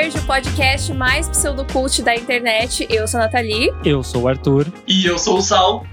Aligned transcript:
Verde, 0.00 0.16
o 0.16 0.22
podcast 0.22 0.94
mais 0.94 1.28
pseudocult 1.28 2.00
da 2.02 2.14
internet. 2.14 2.86
Eu 2.88 3.06
sou 3.06 3.20
a 3.20 3.24
Nathalie. 3.24 3.70
Eu 3.84 4.02
sou 4.02 4.22
o 4.22 4.28
Arthur. 4.28 4.66
E 4.88 5.04
eu 5.04 5.18
sou 5.18 5.36
o 5.36 5.42
Sal. 5.42 5.84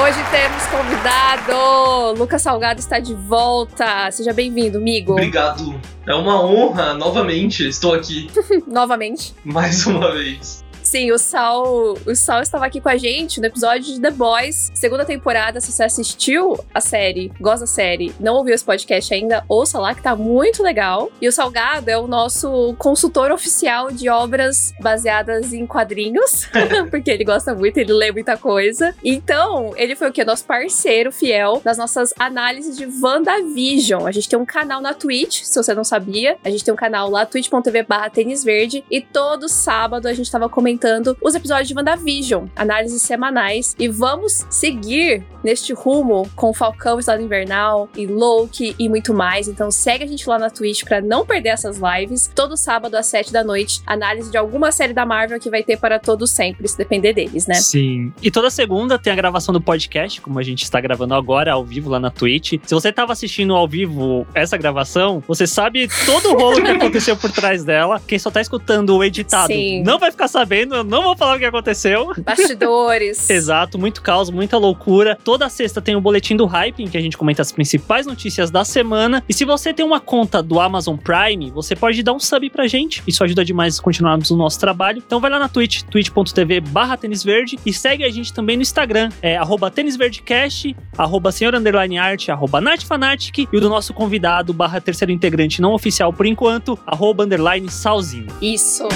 Hoje 0.00 0.18
temos 0.30 0.62
convidado. 0.66 2.16
Lucas 2.16 2.42
Salgado 2.42 2.78
está 2.78 3.00
de 3.00 3.12
volta. 3.12 4.08
Seja 4.12 4.32
bem-vindo, 4.32 4.78
amigo. 4.78 5.14
Obrigado. 5.14 5.80
É 6.06 6.14
uma 6.14 6.40
honra, 6.40 6.94
novamente, 6.94 7.66
estou 7.66 7.92
aqui. 7.92 8.30
Novamente. 8.68 9.34
Mais 9.44 9.84
uma 9.84 10.12
vez. 10.12 10.64
Sim, 10.90 11.12
o 11.12 11.18
Sal, 11.18 11.94
o 12.04 12.16
Sal 12.16 12.42
estava 12.42 12.66
aqui 12.66 12.80
com 12.80 12.88
a 12.88 12.96
gente 12.96 13.38
no 13.38 13.46
episódio 13.46 13.94
de 13.94 14.00
The 14.00 14.10
Boys, 14.10 14.72
segunda 14.74 15.04
temporada. 15.04 15.60
Se 15.60 15.70
você 15.70 15.84
assistiu 15.84 16.58
a 16.74 16.80
série, 16.80 17.30
gosta 17.40 17.60
da 17.60 17.66
série, 17.68 18.12
não 18.18 18.34
ouviu 18.34 18.52
esse 18.52 18.64
podcast 18.64 19.14
ainda, 19.14 19.44
ouça 19.48 19.78
lá 19.78 19.94
que 19.94 20.02
tá 20.02 20.16
muito 20.16 20.64
legal. 20.64 21.08
E 21.20 21.28
o 21.28 21.32
Salgado 21.32 21.88
é 21.88 21.96
o 21.96 22.08
nosso 22.08 22.74
consultor 22.76 23.30
oficial 23.30 23.92
de 23.92 24.08
obras 24.08 24.74
baseadas 24.80 25.52
em 25.52 25.64
quadrinhos, 25.64 26.48
porque 26.90 27.12
ele 27.12 27.22
gosta 27.22 27.54
muito, 27.54 27.78
ele 27.78 27.92
lê 27.92 28.10
muita 28.10 28.36
coisa. 28.36 28.92
Então, 29.04 29.72
ele 29.76 29.94
foi 29.94 30.08
o 30.08 30.12
que? 30.12 30.24
Nosso 30.24 30.44
parceiro 30.44 31.12
fiel 31.12 31.62
nas 31.64 31.78
nossas 31.78 32.12
análises 32.18 32.76
de 32.76 32.88
WandaVision. 33.00 34.08
A 34.08 34.10
gente 34.10 34.28
tem 34.28 34.36
um 34.36 34.44
canal 34.44 34.80
na 34.80 34.92
Twitch, 34.92 35.44
se 35.44 35.54
você 35.54 35.72
não 35.72 35.84
sabia. 35.84 36.36
A 36.44 36.50
gente 36.50 36.64
tem 36.64 36.74
um 36.74 36.76
canal 36.76 37.08
lá, 37.08 37.24
twitch.tv 37.24 37.84
barra 37.84 38.10
verde. 38.44 38.82
E 38.90 39.00
todo 39.00 39.48
sábado 39.48 40.08
a 40.08 40.12
gente 40.12 40.28
tava 40.28 40.48
comentando 40.48 40.79
comentando 40.80 41.16
os 41.20 41.34
episódios 41.34 41.68
de 41.68 41.74
WandaVision, 41.74 42.46
análises 42.56 43.02
semanais. 43.02 43.76
E 43.78 43.86
vamos 43.86 44.46
seguir 44.48 45.22
neste 45.42 45.72
rumo 45.72 46.28
com 46.34 46.52
Falcão 46.52 46.98
Estado 46.98 47.22
Invernal 47.22 47.88
e 47.96 48.06
Loki 48.06 48.74
e 48.78 48.88
muito 48.88 49.12
mais. 49.12 49.48
Então 49.48 49.70
segue 49.70 50.04
a 50.04 50.06
gente 50.06 50.28
lá 50.28 50.38
na 50.38 50.50
Twitch 50.50 50.84
para 50.84 51.00
não 51.00 51.24
perder 51.24 51.50
essas 51.50 51.78
lives. 51.78 52.30
Todo 52.34 52.56
sábado 52.56 52.94
às 52.94 53.06
7 53.06 53.32
da 53.32 53.42
noite, 53.42 53.82
análise 53.86 54.30
de 54.30 54.36
alguma 54.36 54.72
série 54.72 54.92
da 54.92 55.04
Marvel 55.04 55.40
que 55.40 55.50
vai 55.50 55.62
ter 55.62 55.78
para 55.78 55.98
todos 55.98 56.30
sempre, 56.30 56.66
se 56.68 56.76
depender 56.76 57.12
deles, 57.12 57.46
né? 57.46 57.54
Sim. 57.54 58.12
E 58.22 58.30
toda 58.30 58.50
segunda 58.50 58.98
tem 58.98 59.12
a 59.12 59.16
gravação 59.16 59.52
do 59.52 59.60
podcast, 59.60 60.20
como 60.20 60.38
a 60.38 60.42
gente 60.42 60.62
está 60.62 60.80
gravando 60.80 61.14
agora 61.14 61.52
ao 61.52 61.64
vivo 61.64 61.90
lá 61.90 61.98
na 61.98 62.10
Twitch. 62.10 62.54
Se 62.64 62.74
você 62.74 62.88
estava 62.88 63.12
assistindo 63.12 63.54
ao 63.54 63.66
vivo 63.68 64.26
essa 64.34 64.56
gravação, 64.56 65.22
você 65.26 65.46
sabe 65.46 65.88
todo 66.06 66.30
o 66.30 66.38
rolo 66.38 66.62
que 66.62 66.70
aconteceu 66.70 67.16
por 67.16 67.30
trás 67.30 67.64
dela. 67.64 68.00
Quem 68.06 68.18
só 68.18 68.30
tá 68.30 68.40
escutando 68.40 68.96
o 68.96 69.04
editado 69.04 69.52
Sim. 69.52 69.82
não 69.82 69.98
vai 69.98 70.10
ficar 70.10 70.28
sabendo, 70.28 70.69
eu 70.74 70.84
não 70.84 71.02
vou 71.02 71.16
falar 71.16 71.36
o 71.36 71.38
que 71.38 71.44
aconteceu. 71.44 72.12
Bastidores. 72.24 73.28
Exato, 73.30 73.78
muito 73.78 74.02
caos, 74.02 74.30
muita 74.30 74.56
loucura. 74.56 75.18
Toda 75.22 75.48
sexta 75.48 75.80
tem 75.80 75.96
o 75.96 76.00
boletim 76.00 76.36
do 76.36 76.46
hype, 76.46 76.82
em 76.82 76.88
que 76.88 76.96
a 76.96 77.00
gente 77.00 77.16
comenta 77.16 77.42
as 77.42 77.52
principais 77.52 78.06
notícias 78.06 78.50
da 78.50 78.64
semana. 78.64 79.22
E 79.28 79.34
se 79.34 79.44
você 79.44 79.72
tem 79.72 79.84
uma 79.84 80.00
conta 80.00 80.42
do 80.42 80.60
Amazon 80.60 80.96
Prime, 80.96 81.50
você 81.50 81.76
pode 81.76 82.02
dar 82.02 82.12
um 82.12 82.20
sub 82.20 82.48
pra 82.50 82.66
gente. 82.66 83.02
Isso 83.06 83.22
ajuda 83.24 83.44
demais 83.44 83.78
a 83.78 83.82
continuarmos 83.82 84.30
o 84.30 84.36
nosso 84.36 84.58
trabalho. 84.58 85.02
Então 85.04 85.20
vai 85.20 85.30
lá 85.30 85.38
na 85.38 85.48
Twitch, 85.48 85.82
twitch.tv 85.82 86.60
barra 86.60 86.96
tênisverde 86.96 87.58
e 87.64 87.72
segue 87.72 88.04
a 88.04 88.10
gente 88.10 88.32
também 88.32 88.56
no 88.56 88.62
Instagram, 88.62 89.10
é 89.22 89.36
arroba 89.36 89.70
tênisverdecast, 89.70 90.76
arroba 90.96 91.32
senhor 91.32 91.54
underline 91.54 91.98
arroba 92.28 92.60
natfanatic 92.60 93.46
e 93.52 93.56
o 93.56 93.60
do 93.60 93.68
nosso 93.68 93.92
convidado 93.92 94.52
barra 94.52 94.80
terceiro 94.80 95.12
integrante 95.12 95.60
não 95.60 95.72
oficial 95.72 96.12
por 96.12 96.26
enquanto, 96.26 96.78
arroba 96.86 97.24
underline 97.24 97.68
salzinho. 97.68 98.26
Isso. 98.40 98.88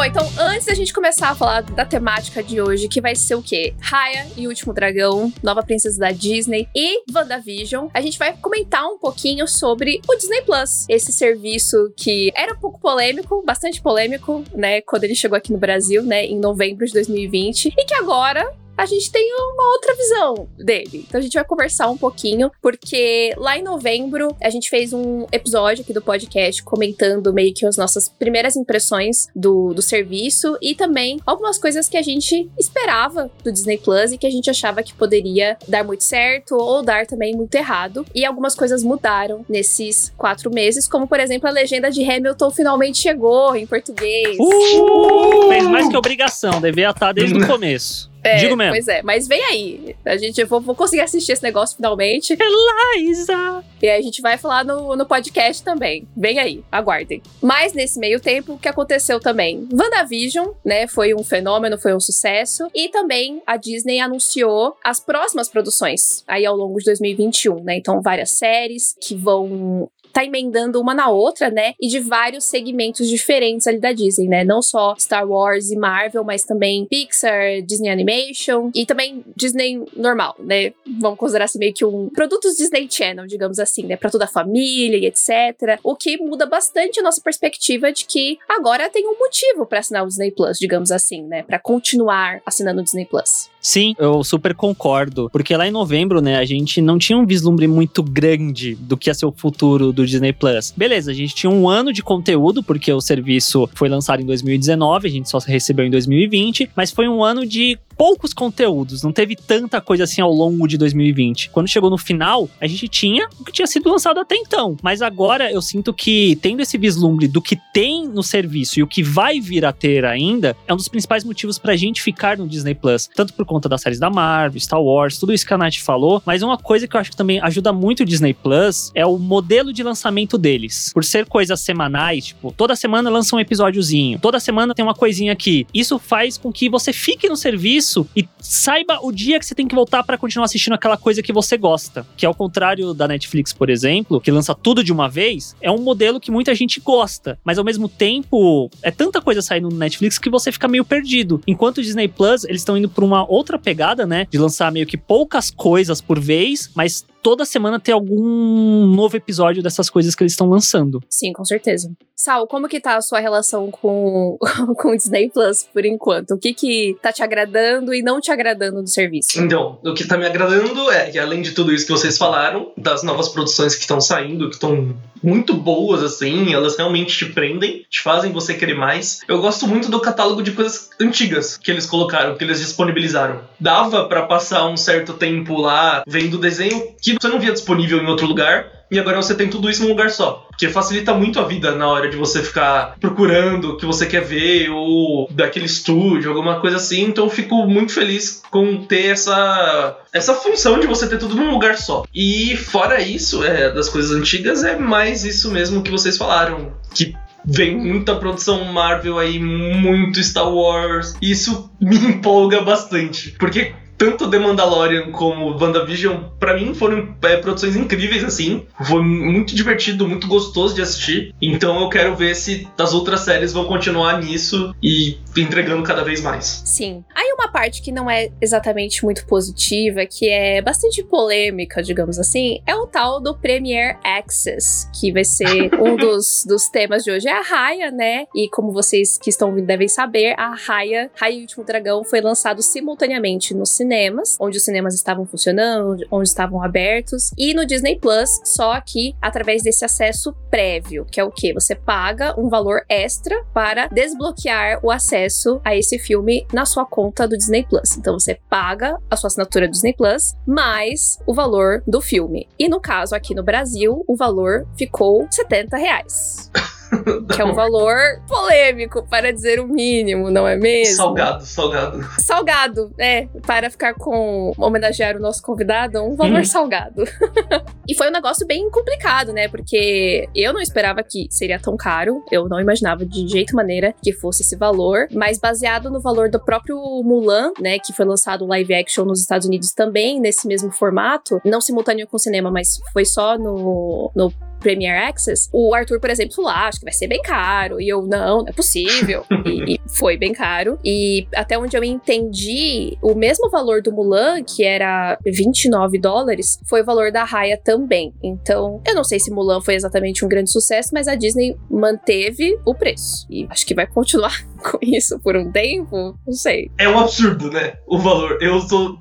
Bom, 0.00 0.06
então 0.06 0.26
antes 0.38 0.64
da 0.64 0.72
gente 0.72 0.94
começar 0.94 1.28
a 1.28 1.34
falar 1.34 1.60
da 1.60 1.84
temática 1.84 2.42
de 2.42 2.58
hoje, 2.58 2.88
que 2.88 3.02
vai 3.02 3.14
ser 3.14 3.34
o 3.34 3.42
quê? 3.42 3.74
Raya 3.78 4.26
e 4.34 4.48
Último 4.48 4.72
Dragão, 4.72 5.30
Nova 5.42 5.62
Princesa 5.62 6.00
da 6.00 6.10
Disney 6.10 6.66
e 6.74 7.02
WandaVision, 7.14 7.88
a 7.92 8.00
gente 8.00 8.18
vai 8.18 8.34
comentar 8.34 8.82
um 8.86 8.96
pouquinho 8.96 9.46
sobre 9.46 10.00
o 10.08 10.16
Disney 10.16 10.40
Plus, 10.40 10.86
esse 10.88 11.12
serviço 11.12 11.92
que 11.94 12.32
era 12.34 12.54
um 12.54 12.58
pouco 12.58 12.80
polêmico, 12.80 13.42
bastante 13.44 13.82
polêmico, 13.82 14.42
né, 14.54 14.80
quando 14.80 15.04
ele 15.04 15.14
chegou 15.14 15.36
aqui 15.36 15.52
no 15.52 15.58
Brasil, 15.58 16.02
né, 16.02 16.24
em 16.24 16.40
novembro 16.40 16.86
de 16.86 16.94
2020, 16.94 17.74
e 17.76 17.84
que 17.84 17.92
agora 17.92 18.50
a 18.80 18.86
gente 18.86 19.12
tem 19.12 19.30
uma 19.34 19.72
outra 19.74 19.94
visão 19.94 20.48
dele. 20.56 21.04
Então 21.06 21.20
a 21.20 21.22
gente 21.22 21.34
vai 21.34 21.44
conversar 21.44 21.90
um 21.90 21.98
pouquinho, 21.98 22.50
porque 22.62 23.34
lá 23.36 23.58
em 23.58 23.62
novembro 23.62 24.34
a 24.42 24.48
gente 24.48 24.70
fez 24.70 24.94
um 24.94 25.26
episódio 25.30 25.82
aqui 25.82 25.92
do 25.92 26.00
podcast 26.00 26.62
comentando 26.62 27.30
meio 27.30 27.52
que 27.52 27.66
as 27.66 27.76
nossas 27.76 28.08
primeiras 28.08 28.56
impressões 28.56 29.26
do, 29.36 29.74
do 29.74 29.82
serviço 29.82 30.56
e 30.62 30.74
também 30.74 31.20
algumas 31.26 31.58
coisas 31.58 31.90
que 31.90 31.96
a 31.98 32.02
gente 32.02 32.50
esperava 32.58 33.30
do 33.44 33.52
Disney 33.52 33.76
Plus 33.76 34.12
e 34.12 34.18
que 34.18 34.26
a 34.26 34.30
gente 34.30 34.48
achava 34.48 34.82
que 34.82 34.94
poderia 34.94 35.58
dar 35.68 35.84
muito 35.84 36.02
certo 36.02 36.56
ou 36.56 36.82
dar 36.82 37.06
também 37.06 37.36
muito 37.36 37.54
errado. 37.54 38.06
E 38.14 38.24
algumas 38.24 38.54
coisas 38.54 38.82
mudaram 38.82 39.44
nesses 39.46 40.10
quatro 40.16 40.50
meses, 40.50 40.88
como 40.88 41.06
por 41.06 41.20
exemplo 41.20 41.46
a 41.46 41.52
legenda 41.52 41.90
de 41.90 42.02
Hamilton 42.02 42.50
finalmente 42.50 42.96
chegou 42.96 43.54
em 43.54 43.66
português. 43.66 44.38
Uh! 44.40 45.48
Fez 45.50 45.64
mais 45.64 45.86
que 45.86 45.96
obrigação, 45.98 46.62
devia 46.62 46.88
estar 46.88 47.12
desde 47.12 47.36
o 47.36 47.44
começo. 47.46 48.09
É, 48.22 48.36
Digo 48.36 48.56
mesmo. 48.56 48.72
Pois 48.72 48.88
é, 48.88 49.02
mas 49.02 49.26
vem 49.26 49.42
aí. 49.44 49.96
A 50.04 50.16
gente 50.16 50.40
eu 50.40 50.46
vou, 50.46 50.60
vou 50.60 50.74
conseguir 50.74 51.02
assistir 51.02 51.32
esse 51.32 51.42
negócio 51.42 51.76
finalmente. 51.76 52.36
Eliza! 52.38 53.64
E 53.82 53.88
aí 53.88 53.98
a 53.98 54.02
gente 54.02 54.20
vai 54.20 54.36
falar 54.36 54.64
no, 54.64 54.94
no 54.94 55.06
podcast 55.06 55.62
também. 55.62 56.06
Vem 56.16 56.38
aí, 56.38 56.62
aguardem. 56.70 57.22
Mas 57.40 57.72
nesse 57.72 57.98
meio 57.98 58.20
tempo, 58.20 58.54
o 58.54 58.58
que 58.58 58.68
aconteceu 58.68 59.18
também? 59.18 59.66
WandaVision, 59.72 60.48
né? 60.64 60.86
Foi 60.86 61.14
um 61.14 61.24
fenômeno, 61.24 61.78
foi 61.78 61.94
um 61.94 62.00
sucesso. 62.00 62.68
E 62.74 62.88
também 62.88 63.42
a 63.46 63.56
Disney 63.56 64.00
anunciou 64.00 64.76
as 64.84 65.00
próximas 65.00 65.48
produções 65.48 66.22
aí 66.26 66.44
ao 66.44 66.56
longo 66.56 66.78
de 66.78 66.84
2021, 66.86 67.62
né? 67.64 67.76
Então, 67.76 68.02
várias 68.02 68.32
séries 68.32 68.94
que 69.00 69.14
vão 69.14 69.90
tá 70.12 70.24
emendando 70.24 70.80
uma 70.80 70.94
na 70.94 71.08
outra, 71.08 71.50
né? 71.50 71.74
E 71.80 71.88
de 71.88 72.00
vários 72.00 72.44
segmentos 72.44 73.08
diferentes 73.08 73.66
ali 73.66 73.78
da 73.78 73.92
Disney, 73.92 74.28
né? 74.28 74.44
Não 74.44 74.62
só 74.62 74.94
Star 74.98 75.28
Wars 75.28 75.70
e 75.70 75.76
Marvel, 75.76 76.24
mas 76.24 76.42
também 76.42 76.86
Pixar, 76.86 77.62
Disney 77.62 77.88
Animation 77.88 78.70
e 78.74 78.84
também 78.84 79.24
Disney 79.36 79.82
normal, 79.96 80.36
né? 80.38 80.72
Vamos 81.00 81.18
considerar 81.18 81.44
assim 81.44 81.58
meio 81.58 81.72
que 81.72 81.84
um 81.84 82.08
produtos 82.10 82.56
Disney 82.56 82.88
Channel, 82.90 83.26
digamos 83.26 83.58
assim, 83.58 83.84
né? 83.84 83.96
Para 83.96 84.10
toda 84.10 84.24
a 84.24 84.28
família 84.28 84.98
e 84.98 85.06
etc. 85.06 85.78
O 85.82 85.94
que 85.96 86.16
muda 86.18 86.46
bastante 86.46 87.00
a 87.00 87.02
nossa 87.02 87.20
perspectiva 87.20 87.92
de 87.92 88.04
que 88.04 88.38
agora 88.48 88.88
tem 88.88 89.06
um 89.06 89.18
motivo 89.18 89.66
para 89.66 89.80
assinar 89.80 90.04
o 90.04 90.08
Disney 90.08 90.30
Plus, 90.30 90.58
digamos 90.58 90.90
assim, 90.90 91.22
né? 91.22 91.42
Para 91.42 91.58
continuar 91.58 92.40
assinando 92.44 92.80
o 92.80 92.84
Disney 92.84 93.06
Plus. 93.06 93.50
Sim, 93.60 93.94
eu 93.98 94.24
super 94.24 94.54
concordo. 94.54 95.28
Porque 95.30 95.56
lá 95.56 95.66
em 95.66 95.70
novembro, 95.70 96.20
né, 96.20 96.36
a 96.38 96.44
gente 96.44 96.80
não 96.80 96.98
tinha 96.98 97.18
um 97.18 97.26
vislumbre 97.26 97.66
muito 97.66 98.02
grande 98.02 98.74
do 98.74 98.96
que 98.96 99.10
ia 99.10 99.14
ser 99.14 99.26
o 99.26 99.32
futuro 99.32 99.92
do 99.92 100.06
Disney 100.06 100.32
Plus. 100.32 100.72
Beleza, 100.76 101.10
a 101.10 101.14
gente 101.14 101.34
tinha 101.34 101.50
um 101.50 101.68
ano 101.68 101.92
de 101.92 102.02
conteúdo, 102.02 102.62
porque 102.62 102.92
o 102.92 103.00
serviço 103.00 103.68
foi 103.74 103.88
lançado 103.88 104.22
em 104.22 104.26
2019, 104.26 105.06
a 105.06 105.10
gente 105.10 105.28
só 105.28 105.38
recebeu 105.38 105.84
em 105.84 105.90
2020, 105.90 106.70
mas 106.74 106.90
foi 106.90 107.08
um 107.08 107.22
ano 107.22 107.46
de 107.46 107.78
poucos 108.00 108.32
conteúdos, 108.32 109.02
não 109.02 109.12
teve 109.12 109.36
tanta 109.36 109.78
coisa 109.78 110.04
assim 110.04 110.22
ao 110.22 110.32
longo 110.32 110.66
de 110.66 110.78
2020. 110.78 111.50
Quando 111.50 111.68
chegou 111.68 111.90
no 111.90 111.98
final, 111.98 112.48
a 112.58 112.66
gente 112.66 112.88
tinha 112.88 113.28
o 113.38 113.44
que 113.44 113.52
tinha 113.52 113.66
sido 113.66 113.90
lançado 113.90 114.18
até 114.18 114.36
então. 114.36 114.74
Mas 114.82 115.02
agora 115.02 115.52
eu 115.52 115.60
sinto 115.60 115.92
que, 115.92 116.34
tendo 116.40 116.62
esse 116.62 116.78
vislumbre 116.78 117.28
do 117.28 117.42
que 117.42 117.58
tem 117.74 118.08
no 118.08 118.22
serviço 118.22 118.80
e 118.80 118.82
o 118.82 118.86
que 118.86 119.02
vai 119.02 119.38
vir 119.38 119.66
a 119.66 119.72
ter 119.72 120.06
ainda, 120.06 120.56
é 120.66 120.72
um 120.72 120.78
dos 120.78 120.88
principais 120.88 121.24
motivos 121.24 121.58
pra 121.58 121.76
gente 121.76 122.00
ficar 122.00 122.38
no 122.38 122.48
Disney 122.48 122.74
Plus. 122.74 123.06
Tanto 123.14 123.34
por 123.34 123.44
conta 123.50 123.68
das 123.68 123.80
séries 123.80 123.98
da 123.98 124.08
Marvel, 124.08 124.60
Star 124.60 124.80
Wars, 124.80 125.18
tudo 125.18 125.32
isso 125.32 125.44
que 125.44 125.52
a 125.52 125.58
Nath 125.58 125.78
falou. 125.78 126.22
Mas 126.24 126.40
uma 126.40 126.56
coisa 126.56 126.86
que 126.86 126.94
eu 126.94 127.00
acho 127.00 127.10
que 127.10 127.16
também 127.16 127.40
ajuda 127.40 127.72
muito 127.72 128.04
o 128.04 128.06
Disney 128.06 128.32
Plus 128.32 128.92
é 128.94 129.04
o 129.04 129.18
modelo 129.18 129.72
de 129.72 129.82
lançamento 129.82 130.38
deles. 130.38 130.92
Por 130.94 131.02
ser 131.02 131.26
coisas 131.26 131.58
semanais, 131.58 132.26
tipo, 132.26 132.52
toda 132.56 132.76
semana 132.76 133.10
lança 133.10 133.34
um 133.34 133.40
episódiozinho, 133.40 134.20
toda 134.20 134.38
semana 134.38 134.72
tem 134.72 134.84
uma 134.84 134.94
coisinha 134.94 135.32
aqui. 135.32 135.66
Isso 135.74 135.98
faz 135.98 136.38
com 136.38 136.52
que 136.52 136.70
você 136.70 136.92
fique 136.92 137.28
no 137.28 137.36
serviço 137.36 138.06
e 138.14 138.24
saiba 138.38 139.00
o 139.02 139.10
dia 139.10 139.40
que 139.40 139.44
você 139.44 139.54
tem 139.54 139.66
que 139.66 139.74
voltar 139.74 140.04
para 140.04 140.16
continuar 140.16 140.44
assistindo 140.44 140.74
aquela 140.74 140.96
coisa 140.96 141.20
que 141.20 141.32
você 141.32 141.56
gosta. 141.56 142.06
Que 142.16 142.24
ao 142.24 142.34
contrário 142.34 142.94
da 142.94 143.08
Netflix, 143.08 143.52
por 143.52 143.68
exemplo, 143.68 144.20
que 144.20 144.30
lança 144.30 144.54
tudo 144.54 144.84
de 144.84 144.92
uma 144.92 145.08
vez, 145.08 145.56
é 145.60 145.72
um 145.72 145.82
modelo 145.82 146.20
que 146.20 146.30
muita 146.30 146.54
gente 146.54 146.78
gosta, 146.78 147.36
mas 147.44 147.58
ao 147.58 147.64
mesmo 147.64 147.88
tempo 147.88 148.70
é 148.80 148.92
tanta 148.92 149.20
coisa 149.20 149.42
saindo 149.42 149.68
no 149.68 149.76
Netflix 149.76 150.18
que 150.18 150.30
você 150.30 150.52
fica 150.52 150.68
meio 150.68 150.84
perdido. 150.84 151.40
Enquanto 151.48 151.78
o 151.78 151.82
Disney 151.82 152.06
Plus, 152.06 152.44
eles 152.44 152.60
estão 152.60 152.76
indo 152.76 152.88
por 152.88 153.02
uma 153.02 153.28
outra 153.28 153.39
pegada, 153.58 154.06
né, 154.06 154.26
de 154.30 154.38
lançar 154.38 154.70
meio 154.72 154.86
que 154.86 154.96
poucas 154.96 155.50
coisas 155.50 156.00
por 156.00 156.18
vez, 156.18 156.70
mas 156.74 157.04
toda 157.22 157.44
semana 157.44 157.80
ter 157.80 157.92
algum 157.92 158.86
novo 158.86 159.16
episódio 159.16 159.62
dessas 159.62 159.88
coisas 159.88 160.14
que 160.14 160.22
eles 160.22 160.32
estão 160.32 160.48
lançando. 160.48 161.02
Sim, 161.08 161.32
com 161.32 161.44
certeza. 161.44 161.90
Sal, 162.16 162.46
como 162.46 162.68
que 162.68 162.78
tá 162.78 162.96
a 162.96 163.00
sua 163.00 163.18
relação 163.18 163.70
com, 163.70 164.36
com 164.76 164.90
o 164.90 164.96
Disney 164.96 165.30
Plus 165.30 165.66
por 165.72 165.86
enquanto? 165.86 166.32
O 166.32 166.38
que 166.38 166.52
que 166.52 166.96
tá 167.00 167.10
te 167.10 167.22
agradando 167.22 167.94
e 167.94 168.02
não 168.02 168.20
te 168.20 168.30
agradando 168.30 168.82
do 168.82 168.88
serviço? 168.88 169.40
Então, 169.40 169.78
o 169.82 169.94
que 169.94 170.06
tá 170.06 170.18
me 170.18 170.26
agradando 170.26 170.90
é 170.90 171.10
que 171.10 171.18
além 171.18 171.40
de 171.40 171.52
tudo 171.52 171.72
isso 171.72 171.86
que 171.86 171.92
vocês 171.92 172.18
falaram, 172.18 172.72
das 172.76 173.02
novas 173.02 173.30
produções 173.30 173.74
que 173.74 173.80
estão 173.80 174.00
saindo, 174.02 174.48
que 174.48 174.56
estão 174.56 174.94
muito 175.22 175.54
boas, 175.54 176.02
assim, 176.02 176.52
elas 176.52 176.76
realmente 176.76 177.16
te 177.16 177.26
prendem, 177.32 177.84
te 177.88 178.02
fazem 178.02 178.32
você 178.32 178.52
querer 178.54 178.74
mais. 178.74 179.20
Eu 179.26 179.40
gosto 179.40 179.66
muito 179.66 179.90
do 179.90 180.00
catálogo 180.00 180.42
de 180.42 180.52
coisas 180.52 180.90
antigas 181.00 181.56
que 181.56 181.70
eles 181.70 181.86
colocaram, 181.86 182.36
que 182.36 182.44
eles 182.44 182.60
disponibilizaram. 182.60 183.40
Dava 183.58 184.06
para 184.06 184.26
passar 184.26 184.68
um 184.68 184.76
certo 184.76 185.14
tempo 185.14 185.58
lá 185.58 186.02
vendo 186.06 186.38
desenho 186.38 186.94
que 187.00 187.09
você 187.14 187.28
não 187.28 187.40
via 187.40 187.52
disponível 187.52 187.98
em 187.98 188.06
outro 188.06 188.26
lugar 188.26 188.80
e 188.90 188.98
agora 188.98 189.16
você 189.16 189.34
tem 189.34 189.48
tudo 189.48 189.70
isso 189.70 189.82
num 189.82 189.90
lugar 189.90 190.10
só. 190.10 190.48
Que 190.58 190.68
facilita 190.68 191.14
muito 191.14 191.38
a 191.38 191.44
vida 191.44 191.74
na 191.74 191.86
hora 191.86 192.10
de 192.10 192.16
você 192.16 192.42
ficar 192.42 192.96
procurando 193.00 193.70
o 193.70 193.76
que 193.76 193.86
você 193.86 194.04
quer 194.04 194.22
ver, 194.22 194.68
ou 194.70 195.28
daquele 195.30 195.66
estúdio, 195.66 196.30
alguma 196.30 196.60
coisa 196.60 196.76
assim. 196.76 197.04
Então 197.04 197.30
fico 197.30 197.66
muito 197.66 197.92
feliz 197.92 198.42
com 198.50 198.84
ter 198.84 199.06
essa, 199.06 199.96
essa 200.12 200.34
função 200.34 200.80
de 200.80 200.88
você 200.88 201.08
ter 201.08 201.18
tudo 201.18 201.36
num 201.36 201.52
lugar 201.52 201.76
só. 201.76 202.04
E 202.12 202.56
fora 202.56 203.00
isso, 203.00 203.44
é, 203.44 203.70
das 203.72 203.88
coisas 203.88 204.10
antigas, 204.10 204.64
é 204.64 204.76
mais 204.76 205.24
isso 205.24 205.52
mesmo 205.52 205.82
que 205.82 205.90
vocês 205.90 206.16
falaram. 206.16 206.72
Que 206.92 207.14
vem 207.44 207.76
muita 207.76 208.16
produção 208.16 208.64
Marvel 208.64 209.18
aí, 209.18 209.38
muito 209.38 210.22
Star 210.22 210.52
Wars. 210.52 211.14
Isso 211.22 211.70
me 211.80 211.96
empolga 212.10 212.60
bastante. 212.62 213.36
Porque 213.38 213.72
tanto 214.00 214.30
The 214.30 214.38
Mandalorian 214.38 215.12
como 215.12 215.62
WandaVision, 215.62 216.22
para 216.38 216.54
mim 216.56 216.72
foram 216.72 217.14
é, 217.20 217.36
produções 217.36 217.76
incríveis, 217.76 218.24
assim. 218.24 218.66
Foi 218.82 219.02
muito 219.02 219.54
divertido, 219.54 220.08
muito 220.08 220.26
gostoso 220.26 220.74
de 220.74 220.80
assistir. 220.80 221.34
Então 221.40 221.78
eu 221.82 221.90
quero 221.90 222.16
ver 222.16 222.34
se 222.34 222.66
as 222.78 222.94
outras 222.94 223.20
séries 223.20 223.52
vão 223.52 223.66
continuar 223.66 224.18
nisso 224.22 224.74
e 224.82 225.18
entregando 225.36 225.82
cada 225.82 226.02
vez 226.02 226.22
mais. 226.22 226.62
Sim. 226.64 227.04
Aí 227.14 227.30
uma 227.34 227.52
parte 227.52 227.82
que 227.82 227.92
não 227.92 228.10
é 228.10 228.30
exatamente 228.40 229.04
muito 229.04 229.26
positiva, 229.26 230.06
que 230.06 230.30
é 230.30 230.62
bastante 230.62 231.04
polêmica, 231.04 231.82
digamos 231.82 232.18
assim, 232.18 232.62
é 232.66 232.74
o 232.74 232.86
tal 232.86 233.20
do 233.20 233.34
Premier 233.34 233.98
Access, 234.02 234.88
que 234.98 235.12
vai 235.12 235.26
ser 235.26 235.70
um 235.78 235.94
dos, 235.94 236.46
dos 236.48 236.70
temas 236.70 237.04
de 237.04 237.10
hoje. 237.10 237.28
É 237.28 237.32
a 237.32 237.42
Raya, 237.42 237.90
né? 237.90 238.24
E 238.34 238.48
como 238.48 238.72
vocês 238.72 239.18
que 239.18 239.28
estão 239.28 239.50
ouvindo 239.50 239.66
devem 239.66 239.88
saber, 239.88 240.34
a 240.38 240.54
Raya, 240.54 241.10
Raya 241.14 241.34
e 241.34 241.38
o 241.38 241.40
Último 241.42 241.64
Dragão, 241.64 242.02
foi 242.02 242.22
lançado 242.22 242.62
simultaneamente 242.62 243.52
no 243.52 243.66
cinema 243.66 243.89
cinemas, 243.90 244.36
onde 244.40 244.56
os 244.56 244.64
cinemas 244.64 244.94
estavam 244.94 245.26
funcionando, 245.26 246.06
onde 246.10 246.28
estavam 246.28 246.62
abertos, 246.62 247.32
e 247.36 247.52
no 247.52 247.66
Disney 247.66 247.98
Plus, 247.98 248.40
só 248.44 248.80
que 248.80 249.16
através 249.20 249.62
desse 249.62 249.84
acesso 249.84 250.32
prévio, 250.48 251.04
que 251.10 251.18
é 251.18 251.24
o 251.24 251.30
que? 251.30 251.52
Você 251.52 251.74
paga 251.74 252.38
um 252.38 252.48
valor 252.48 252.82
extra 252.88 253.44
para 253.52 253.88
desbloquear 253.88 254.78
o 254.82 254.90
acesso 254.90 255.60
a 255.64 255.74
esse 255.76 255.98
filme 255.98 256.46
na 256.52 256.64
sua 256.64 256.86
conta 256.86 257.26
do 257.26 257.36
Disney 257.36 257.64
Plus. 257.64 257.96
Então 257.96 258.18
você 258.18 258.38
paga 258.48 258.96
a 259.10 259.16
sua 259.16 259.28
assinatura 259.28 259.66
do 259.66 259.72
Disney 259.72 259.92
Plus 259.92 260.34
mais 260.46 261.18
o 261.26 261.34
valor 261.34 261.82
do 261.86 262.00
filme. 262.00 262.48
E 262.58 262.68
no 262.68 262.80
caso 262.80 263.14
aqui 263.14 263.34
no 263.34 263.42
Brasil, 263.42 264.04
o 264.06 264.16
valor 264.16 264.66
ficou 264.76 265.26
70 265.30 265.76
reais. 265.76 266.50
que 267.34 267.40
é 267.40 267.44
um 267.44 267.54
valor 267.54 267.96
polêmico, 268.26 269.06
para 269.08 269.32
dizer 269.32 269.60
o 269.60 269.66
mínimo, 269.66 270.30
não 270.30 270.46
é 270.46 270.56
mesmo? 270.56 270.96
Salgado, 270.96 271.44
salgado. 271.44 272.04
Salgado, 272.18 272.94
é, 272.98 273.26
para 273.46 273.70
ficar 273.70 273.94
com 273.94 274.52
homenagear 274.58 275.16
o 275.16 275.20
nosso 275.20 275.42
convidado, 275.42 276.02
um 276.02 276.16
valor 276.16 276.40
hum. 276.40 276.44
salgado. 276.44 277.04
e 277.88 277.94
foi 277.94 278.08
um 278.08 278.12
negócio 278.12 278.46
bem 278.46 278.68
complicado, 278.70 279.32
né? 279.32 279.48
Porque 279.48 280.28
eu 280.34 280.52
não 280.52 280.60
esperava 280.60 281.02
que 281.02 281.26
seria 281.30 281.58
tão 281.58 281.76
caro, 281.76 282.22
eu 282.30 282.48
não 282.48 282.60
imaginava 282.60 283.04
de 283.04 283.26
jeito 283.28 283.54
maneira 283.54 283.94
que 284.02 284.12
fosse 284.12 284.42
esse 284.42 284.56
valor, 284.56 285.06
mas 285.12 285.38
baseado 285.38 285.90
no 285.90 286.00
valor 286.00 286.28
do 286.30 286.38
próprio 286.38 286.76
Mulan, 287.04 287.52
né, 287.60 287.78
que 287.78 287.92
foi 287.92 288.04
lançado 288.04 288.46
live 288.46 288.74
action 288.74 289.04
nos 289.04 289.20
Estados 289.20 289.46
Unidos 289.46 289.72
também 289.72 290.20
nesse 290.20 290.46
mesmo 290.46 290.70
formato, 290.70 291.40
não 291.44 291.60
simultâneo 291.60 292.06
com 292.06 292.16
o 292.16 292.20
cinema, 292.20 292.50
mas 292.50 292.78
foi 292.92 293.04
só 293.04 293.38
no, 293.38 294.10
no 294.14 294.32
Premier 294.60 295.08
Access, 295.08 295.48
o 295.52 295.74
Arthur, 295.74 296.00
por 296.00 296.10
exemplo, 296.10 296.34
falou: 296.34 296.50
ah, 296.50 296.68
acho 296.68 296.78
que 296.78 296.84
vai 296.84 296.92
ser 296.92 297.08
bem 297.08 297.20
caro. 297.22 297.80
E 297.80 297.88
eu, 297.88 298.02
não, 298.02 298.38
não 298.38 298.48
é 298.48 298.52
possível. 298.52 299.24
e, 299.44 299.74
e, 299.74 299.80
foi 299.88 300.16
bem 300.16 300.32
caro. 300.32 300.78
E 300.84 301.26
até 301.34 301.58
onde 301.58 301.76
eu 301.76 301.82
entendi, 301.82 302.96
o 303.02 303.14
mesmo 303.14 303.50
valor 303.50 303.82
do 303.82 303.92
Mulan, 303.92 304.42
que 304.42 304.64
era 304.64 305.18
29 305.24 305.98
dólares, 305.98 306.58
foi 306.68 306.82
o 306.82 306.84
valor 306.84 307.10
da 307.10 307.24
Raya 307.24 307.58
também. 307.62 308.14
Então, 308.22 308.80
eu 308.86 308.94
não 308.94 309.04
sei 309.04 309.18
se 309.18 309.30
Mulan 309.30 309.60
foi 309.60 309.74
exatamente 309.74 310.24
um 310.24 310.28
grande 310.28 310.50
sucesso, 310.50 310.90
mas 310.92 311.08
a 311.08 311.14
Disney 311.14 311.56
manteve 311.70 312.58
o 312.64 312.74
preço. 312.74 313.26
E 313.30 313.46
acho 313.50 313.66
que 313.66 313.74
vai 313.74 313.86
continuar 313.86 314.46
com 314.70 314.78
isso 314.82 315.18
por 315.18 315.36
um 315.36 315.50
tempo. 315.50 316.18
Não 316.26 316.32
sei. 316.32 316.70
É 316.78 316.88
um 316.88 316.98
absurdo, 316.98 317.50
né? 317.50 317.74
O 317.86 317.98
valor. 317.98 318.38
Eu 318.40 318.60
sou 318.60 318.98